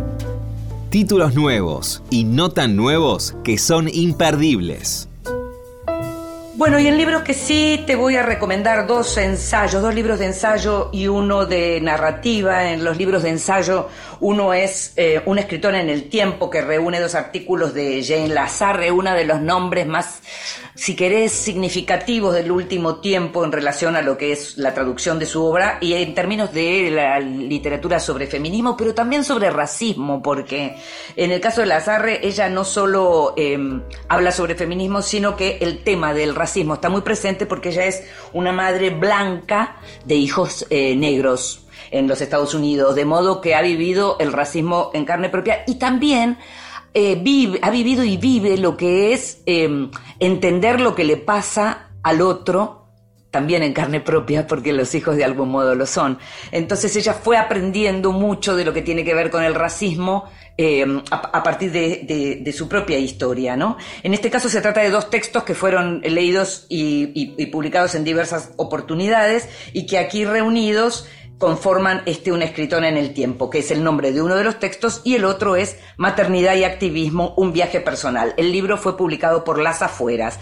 Títulos 0.91 1.35
nuevos 1.35 2.03
y 2.11 2.25
no 2.25 2.51
tan 2.51 2.77
nuevos 2.77 3.35
que 3.45 3.59
son 3.59 3.89
imperdibles. 3.89 5.10
Bueno, 6.61 6.79
y 6.79 6.87
en 6.89 6.99
libros 6.99 7.23
que 7.23 7.33
sí 7.33 7.85
te 7.87 7.97
voy 7.97 8.17
a 8.17 8.23
recomendar 8.23 8.87
dos 8.87 9.17
ensayos, 9.17 9.81
dos 9.81 9.95
libros 9.95 10.19
de 10.19 10.27
ensayo 10.27 10.91
y 10.93 11.09
uno 11.09 11.47
de 11.47 11.81
narrativa. 11.81 12.71
En 12.71 12.85
los 12.85 12.99
libros 12.99 13.23
de 13.23 13.31
ensayo, 13.31 13.89
uno 14.21 14.53
es 14.53 14.93
eh, 14.97 15.23
un 15.25 15.39
escritor 15.39 15.75
en 15.75 15.89
el 15.89 16.11
tiempo 16.11 16.51
que 16.51 16.61
reúne 16.61 17.01
dos 17.01 17.15
artículos 17.15 17.73
de 17.73 18.05
Jane 18.05 18.29
Lazarre, 18.29 18.91
uno 18.91 19.15
de 19.15 19.25
los 19.25 19.41
nombres 19.41 19.87
más, 19.87 20.21
si 20.81 20.97
querés, 20.97 21.33
significativos 21.33 22.33
del 22.33 22.51
último 22.51 23.01
tiempo 23.01 23.45
en 23.45 23.53
relación 23.53 23.97
a 23.97 24.01
lo 24.01 24.17
que 24.17 24.33
es 24.33 24.57
la 24.57 24.73
traducción 24.73 25.19
de 25.19 25.27
su 25.27 25.45
obra 25.45 25.77
y 25.83 25.93
en 25.93 26.15
términos 26.15 26.55
de 26.55 26.91
la 26.91 27.21
literatura 27.21 28.01
sobre 28.01 28.27
feminismo, 28.27 28.79
pero 28.79 28.95
también 28.95 29.23
sobre 29.23 29.51
racismo, 29.51 30.23
porque 30.23 30.77
en 31.17 31.33
el 31.33 31.41
caso 31.43 31.61
de 31.61 31.67
Lazarre, 31.67 32.27
ella 32.27 32.49
no 32.49 32.65
solo 32.65 33.35
em, 33.37 33.83
habla 34.09 34.33
sobre 34.33 34.55
feminismo, 34.55 35.03
sino 35.03 35.37
que 35.37 35.59
el 35.61 35.85
tema 35.85 36.15
del 36.15 36.35
racismo 36.35 36.73
está 36.73 36.89
muy 36.89 37.03
presente 37.03 37.45
porque 37.45 37.69
ella 37.69 37.85
es 37.85 38.03
una 38.33 38.51
madre 38.51 38.89
blanca 38.89 39.77
de 40.07 40.15
hijos 40.15 40.65
eh, 40.71 40.97
negros 40.97 41.67
en 41.91 42.09
los 42.09 42.23
Estados 42.23 42.55
Unidos, 42.55 42.95
de 42.95 43.05
modo 43.05 43.43
que 43.43 43.55
ha 43.55 43.61
vivido 43.61 44.17
el 44.19 44.33
racismo 44.33 44.93
en 44.95 45.05
carne 45.05 45.29
propia 45.29 45.63
y 45.67 45.75
también 45.75 46.39
eh, 46.93 47.19
vive, 47.21 47.59
ha 47.63 47.71
vivido 47.71 48.03
y 48.03 48.17
vive 48.17 48.57
lo 48.57 48.77
que 48.77 49.13
es 49.13 49.43
em, 49.47 49.91
entender 50.19 50.81
lo 50.81 50.95
que 50.95 51.05
le 51.05 51.17
pasa 51.17 51.91
al 52.03 52.21
otro 52.21 52.81
también 53.31 53.63
en 53.63 53.73
carne 53.73 54.01
propia, 54.01 54.49
porque 54.49 54.73
los 54.73 54.93
hijos 54.95 55.17
de 55.17 55.25
algún 55.25 55.51
modo 55.51 55.77
lo 55.77 55.87
son. 55.87 56.19
Entonces 56.51 56.97
ella 56.97 57.15
fue 57.15 57.37
aprendiendo 57.37 58.11
mucho 58.11 58.57
de 58.57 58.65
lo 58.65 58.73
que 58.73 58.83
tiene 58.83 59.05
que 59.05 59.15
ver 59.15 59.31
con 59.31 59.45
el 59.45 59.55
racismo 59.55 60.29
em, 60.57 61.01
a, 61.13 61.43
partir 61.45 61.71
de, 61.71 62.53
su 62.53 62.69
propia 62.69 62.99
historia, 62.99 63.57
¿no? 63.57 63.77
En 64.03 64.13
este 64.15 64.31
caso 64.31 64.49
se 64.49 64.61
trata 64.61 64.81
de 64.81 64.91
dos 64.91 65.11
textos 65.11 65.45
que 65.45 65.55
fueron 65.55 66.01
leídos 66.01 66.67
y 66.69 67.47
publicados 67.47 67.95
en 67.95 68.03
diversas 68.03 68.51
oportunidades 68.57 69.49
y 69.73 69.87
que 69.87 69.99
aquí 69.99 70.25
reunidos 70.25 71.07
conforman 71.41 72.03
este 72.05 72.33
un 72.33 72.43
escritor 72.43 72.85
en 72.85 72.99
el 72.99 73.15
tiempo, 73.15 73.49
que 73.49 73.61
es 73.61 73.71
el 73.71 73.83
nombre 73.83 74.13
de 74.13 74.21
uno 74.21 74.37
de 74.37 74.45
los 74.45 74.59
textos, 74.59 75.01
y 75.05 75.15
el 75.15 75.25
otro 75.25 75.57
es 75.57 75.79
Maternidad 75.97 76.55
y 76.55 76.65
Activismo, 76.65 77.33
un 77.39 77.55
viaje 77.55 77.81
personal. 77.81 78.35
El 78.37 78.53
libro 78.53 78.77
fue 78.77 78.99
publicado 78.99 79.43
por 79.43 79.59
Las 79.59 79.81
Afueras. 79.81 80.39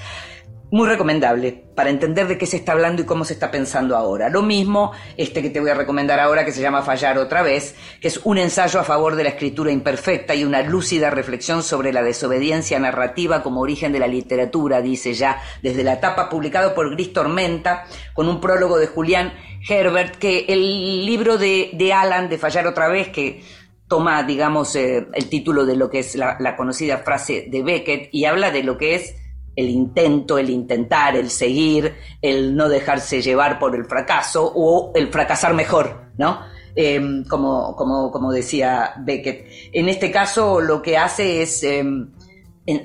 Muy 0.71 0.87
recomendable 0.87 1.65
para 1.75 1.89
entender 1.89 2.27
de 2.27 2.37
qué 2.37 2.45
se 2.45 2.57
está 2.57 2.73
hablando 2.73 3.01
y 3.01 3.07
cómo 3.07 3.25
se 3.25 3.33
está 3.33 3.51
pensando 3.51 3.97
ahora. 3.97 4.29
Lo 4.29 4.43
mismo 4.43 4.93
este 5.17 5.41
que 5.41 5.49
te 5.49 5.61
voy 5.61 5.71
a 5.71 5.75
recomendar 5.75 6.21
ahora 6.21 6.45
que 6.45 6.53
se 6.53 6.61
llama 6.61 6.83
Fallar 6.83 7.17
otra 7.17 7.41
vez, 7.43 7.75
que 8.03 8.09
es 8.09 8.21
un 8.25 8.37
ensayo 8.37 8.79
a 8.81 8.85
favor 8.85 9.15
de 9.15 9.23
la 9.23 9.31
escritura 9.31 9.71
imperfecta 9.71 10.35
y 10.35 10.45
una 10.45 10.63
lúcida 10.63 11.09
reflexión 11.09 11.63
sobre 11.63 11.93
la 11.93 12.03
desobediencia 12.03 12.79
narrativa 12.81 13.43
como 13.43 13.63
origen 13.63 13.93
de 13.93 14.01
la 14.01 14.09
literatura, 14.09 14.83
dice 14.83 15.15
ya 15.15 15.41
desde 15.63 15.85
la 15.85 15.95
etapa 15.95 16.29
publicado 16.29 16.75
por 16.75 16.91
Gris 16.91 17.15
Tormenta, 17.15 17.87
con 18.13 18.29
un 18.29 18.41
prólogo 18.41 18.77
de 18.79 18.89
Julián 18.89 19.33
Herbert, 19.67 20.17
que 20.17 20.47
el 20.49 21.07
libro 21.07 21.39
de, 21.39 21.93
Alan, 21.95 22.29
de 22.29 22.39
Fallar 22.39 22.67
otra 22.67 22.89
vez, 22.89 23.09
que 23.09 23.43
toma, 23.89 24.23
digamos, 24.23 24.77
eh, 24.77 25.07
el 25.15 25.29
título 25.29 25.65
de 25.65 25.77
lo 25.77 25.89
que 25.89 26.01
es 26.01 26.15
la 26.15 26.57
conocida 26.57 26.99
frase 26.99 27.47
de 27.49 27.63
Beckett 27.63 28.09
y 28.13 28.27
habla 28.27 28.51
de 28.51 28.63
lo 28.63 28.77
que 28.77 28.95
es 28.95 29.15
el 29.59 29.71
intento, 29.71 30.39
el 30.39 30.51
intentar, 30.51 31.17
el 31.17 31.31
seguir, 31.31 31.97
el 32.23 32.55
no 32.55 32.69
dejarse 32.69 33.21
llevar 33.21 33.59
por 33.59 33.75
el 33.75 33.87
fracaso 33.87 34.53
o 34.55 34.93
el 34.95 35.09
fracasar 35.09 35.53
mejor, 35.53 36.13
¿no? 36.17 36.39
Em, 36.77 37.25
como, 37.25 37.75
como, 37.75 38.13
como, 38.13 38.31
decía 38.31 38.95
Beckett. 38.99 39.49
En 39.73 39.89
este 39.89 40.13
caso 40.13 40.61
lo 40.61 40.81
que 40.81 40.97
hace 40.97 41.43
es 41.43 41.65
em, 41.65 42.13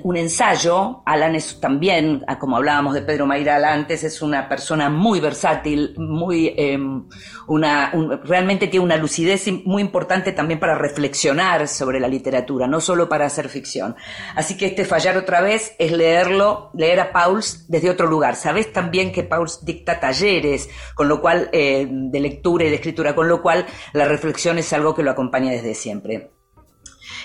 un 0.02 0.16
ensayo. 0.16 1.02
Alan 1.04 1.34
es 1.34 1.60
también, 1.60 2.24
ah, 2.26 2.38
como 2.38 2.56
hablábamos 2.56 2.94
de 2.94 3.02
Pedro 3.02 3.26
Mairal 3.26 3.64
antes, 3.64 4.02
es 4.02 4.22
una 4.22 4.48
persona 4.48 4.88
muy 4.88 5.20
versátil, 5.20 5.94
muy, 5.98 6.54
em, 6.56 7.06
una, 7.48 7.92
realmente 8.24 8.68
tiene 8.68 8.84
una 8.84 8.96
lucidez 8.96 9.46
muy 9.64 9.82
importante 9.82 10.32
también 10.32 10.58
para 10.58 10.74
reflexionar 10.74 11.68
sobre 11.68 12.00
la 12.00 12.08
literatura, 12.08 12.66
no 12.66 12.80
solo 12.80 13.08
para 13.08 13.26
hacer 13.26 13.48
ficción. 13.48 13.94
Así 14.34 14.56
que 14.56 14.66
este 14.66 14.84
fallar 14.84 15.18
otra 15.18 15.42
vez 15.42 15.74
es 15.78 15.92
leerlo, 15.92 16.70
leer 16.74 17.00
a 17.00 17.12
Pauls 17.12 17.66
desde 17.68 17.90
otro 17.90 18.06
lugar. 18.06 18.36
Sabes 18.36 18.72
también 18.72 19.12
que 19.12 19.22
Pauls 19.22 19.64
dicta 19.64 20.00
talleres, 20.00 20.70
con 20.94 21.08
lo 21.08 21.20
cual, 21.20 21.50
eh, 21.52 21.86
de 21.90 22.20
lectura 22.20 22.64
y 22.64 22.70
de 22.70 22.76
escritura, 22.76 23.14
con 23.14 23.28
lo 23.28 23.42
cual 23.42 23.66
la 23.92 24.06
reflexión 24.06 24.58
es 24.58 24.72
algo 24.72 24.94
que 24.94 25.02
lo 25.02 25.10
acompaña 25.10 25.52
desde 25.52 25.74
siempre. 25.74 26.30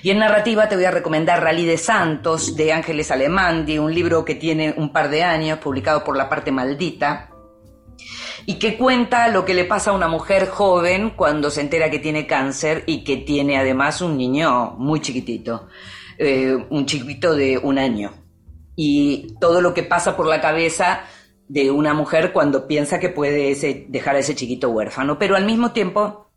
Y 0.02 0.12
en 0.12 0.20
narrativa 0.20 0.70
te 0.70 0.76
voy 0.76 0.86
a 0.86 0.91
recomendar 0.91 1.43
Rally 1.43 1.66
de 1.66 1.78
Santos 1.78 2.56
de 2.56 2.72
Ángeles 2.72 3.12
Alemandi, 3.12 3.80
un 3.80 3.93
libro 3.93 4.24
que 4.24 4.36
tiene 4.36 4.74
un 4.78 4.93
par 4.93 5.10
de 5.10 5.24
años, 5.24 5.60
publicado 5.60 6.06
por 6.06 6.16
La 6.16 6.30
Parte 6.30 6.54
Maldita, 6.54 7.32
y 8.45 8.60
que 8.60 8.78
cuenta 8.78 9.28
lo 9.28 9.43
que 9.43 9.54
le 9.54 9.66
pasa 9.66 9.91
a 9.91 9.93
una 9.93 10.08
mujer 10.08 10.47
joven 10.47 11.12
cuando 11.12 11.52
se 11.52 11.60
entera 11.60 11.91
que 11.91 12.00
tiene 12.00 12.28
cáncer 12.28 12.84
y 12.88 13.04
que 13.04 13.18
tiene 13.18 13.58
además 13.58 14.02
un 14.02 14.18
niño 14.18 14.72
muy 14.78 15.02
chiquitito, 15.02 15.68
eh, 16.18 16.56
un 16.70 16.86
chiquito 16.86 17.36
de 17.36 17.58
un 17.58 17.78
año. 17.78 18.14
Y 18.78 19.36
todo 19.41 19.60
lo 19.60 19.74
que 19.74 19.84
pasa 19.84 20.16
por 20.16 20.28
la 20.28 20.39
cabeza 20.39 21.02
de 21.50 21.72
una 21.72 21.93
mujer 21.93 22.32
cuando 22.32 22.68
piensa 22.68 23.02
que 23.02 23.10
puede 23.10 23.54
dejar 23.89 24.16
a 24.16 24.20
ese 24.20 24.36
chiquito 24.36 24.70
huérfano, 24.70 25.20
pero 25.20 25.36
al 25.36 25.45
mismo 25.45 25.74
tiempo 25.74 26.28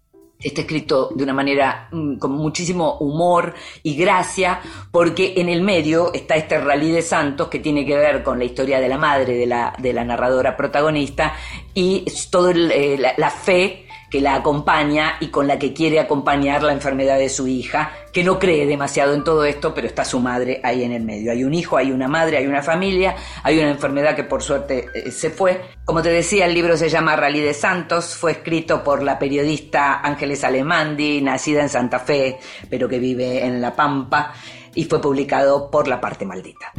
está 0.43 0.63
escrito 0.63 1.11
de 1.15 1.25
una 1.25 1.33
manera 1.33 1.89
mm, 1.91 2.17
con 2.17 2.33
muchísimo 2.33 2.99
humor 2.99 3.55
y 3.83 3.95
gracia, 3.97 4.61
porque 4.91 5.35
en 5.37 5.49
el 5.49 5.63
medio 5.63 6.13
está 6.13 6.37
este 6.37 6.59
rally 6.59 6.91
de 6.91 7.03
santos 7.03 7.49
que 7.49 7.59
tiene 7.59 7.87
que 7.87 7.97
ver 7.97 8.23
con 8.23 8.39
la 8.39 8.45
historia 8.45 8.81
de 8.81 8.89
la 8.89 8.99
madre 8.99 9.37
de 9.37 9.47
la, 9.47 9.75
de 9.79 9.93
la 9.93 10.05
narradora 10.05 10.57
protagonista 10.57 11.35
y 11.75 12.05
toda 12.31 12.53
eh, 12.53 13.15
la 13.17 13.31
fe 13.31 13.87
que 14.13 14.21
la 14.21 14.35
acompaña 14.35 15.15
y 15.21 15.29
con 15.29 15.49
la 15.49 15.59
que 15.59 15.73
quiere 15.73 15.99
acompañar 15.99 16.63
la 16.63 16.75
enfermedad 16.75 17.19
de 17.19 17.31
su 17.31 17.49
hija, 17.49 17.93
que 18.13 18.23
no 18.23 18.39
cree 18.39 18.67
demasiado 18.67 19.15
en 19.15 19.25
todo 19.25 19.47
esto, 19.47 19.73
pero 19.75 19.87
está 19.87 20.05
su 20.05 20.21
madre 20.21 20.61
ahí 20.63 20.85
en 20.85 20.93
el 20.93 21.03
medio. 21.03 21.33
Hay 21.33 21.45
un 21.45 21.55
hijo, 21.55 21.79
hay 21.79 21.91
una 21.93 22.09
madre, 22.09 22.37
hay 22.37 22.47
una 22.47 22.63
familia, 22.63 23.17
hay 23.43 23.59
una 23.59 23.71
enfermedad 23.71 24.15
que 24.15 24.25
por 24.25 24.43
suerte 24.43 24.87
eh, 24.95 25.11
se 25.11 25.31
fue. 25.31 25.63
Como 25.87 26.03
te 26.03 26.11
decía, 26.11 26.45
el 26.45 26.53
libro 26.53 26.77
se 26.77 26.91
llama 26.91 27.17
Rally 27.17 27.41
de 27.41 27.55
Santos, 27.55 28.15
fue 28.15 28.33
escrito 28.33 28.85
por 28.85 29.03
la 29.03 29.19
periodista 29.19 30.01
Ángeles 30.01 30.45
Alemandi, 30.45 31.23
nacida 31.23 31.63
en 31.63 31.71
Santa 31.71 31.99
Fe, 31.99 32.39
pero 32.69 32.91
que 32.91 32.99
vive 32.99 33.47
en 33.47 33.63
La 33.63 33.75
Pampa, 33.75 34.35
y 34.75 34.85
fue 34.85 35.01
publicado 35.01 35.71
por 35.71 35.89
La 35.89 35.99
Parte 36.03 36.27
Maldita. 36.27 36.71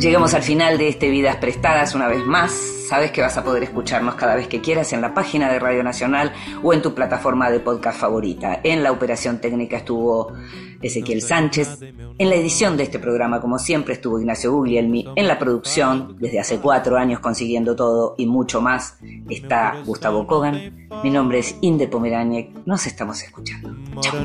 Llegamos 0.00 0.32
al 0.32 0.42
final 0.42 0.78
de 0.78 0.88
este 0.88 1.10
Vidas 1.10 1.36
Prestadas 1.36 1.94
una 1.94 2.08
vez 2.08 2.24
más. 2.24 2.52
Sabes 2.88 3.10
que 3.10 3.20
vas 3.20 3.36
a 3.36 3.44
poder 3.44 3.64
escucharnos 3.64 4.14
cada 4.14 4.34
vez 4.34 4.48
que 4.48 4.62
quieras 4.62 4.94
en 4.94 5.02
la 5.02 5.12
página 5.12 5.52
de 5.52 5.58
Radio 5.58 5.82
Nacional 5.82 6.32
o 6.62 6.72
en 6.72 6.80
tu 6.80 6.94
plataforma 6.94 7.50
de 7.50 7.60
podcast 7.60 8.00
favorita. 8.00 8.60
En 8.64 8.82
la 8.82 8.92
operación 8.92 9.42
técnica 9.42 9.76
estuvo 9.76 10.32
Ezequiel 10.80 11.20
Sánchez. 11.20 11.80
En 12.16 12.30
la 12.30 12.34
edición 12.34 12.78
de 12.78 12.84
este 12.84 12.98
programa, 12.98 13.42
como 13.42 13.58
siempre, 13.58 13.92
estuvo 13.92 14.18
Ignacio 14.18 14.50
Guglielmi. 14.52 15.06
En 15.16 15.28
la 15.28 15.38
producción, 15.38 16.16
desde 16.18 16.40
hace 16.40 16.60
cuatro 16.60 16.96
años 16.96 17.20
consiguiendo 17.20 17.76
todo 17.76 18.14
y 18.16 18.24
mucho 18.24 18.62
más, 18.62 18.98
está 19.28 19.82
Gustavo 19.84 20.26
Kogan. 20.26 20.88
Mi 21.04 21.10
nombre 21.10 21.40
es 21.40 21.56
Inde 21.60 21.88
Pomeraniec. 21.88 22.50
Nos 22.64 22.86
estamos 22.86 23.22
escuchando. 23.22 23.76
Chao. 24.00 24.24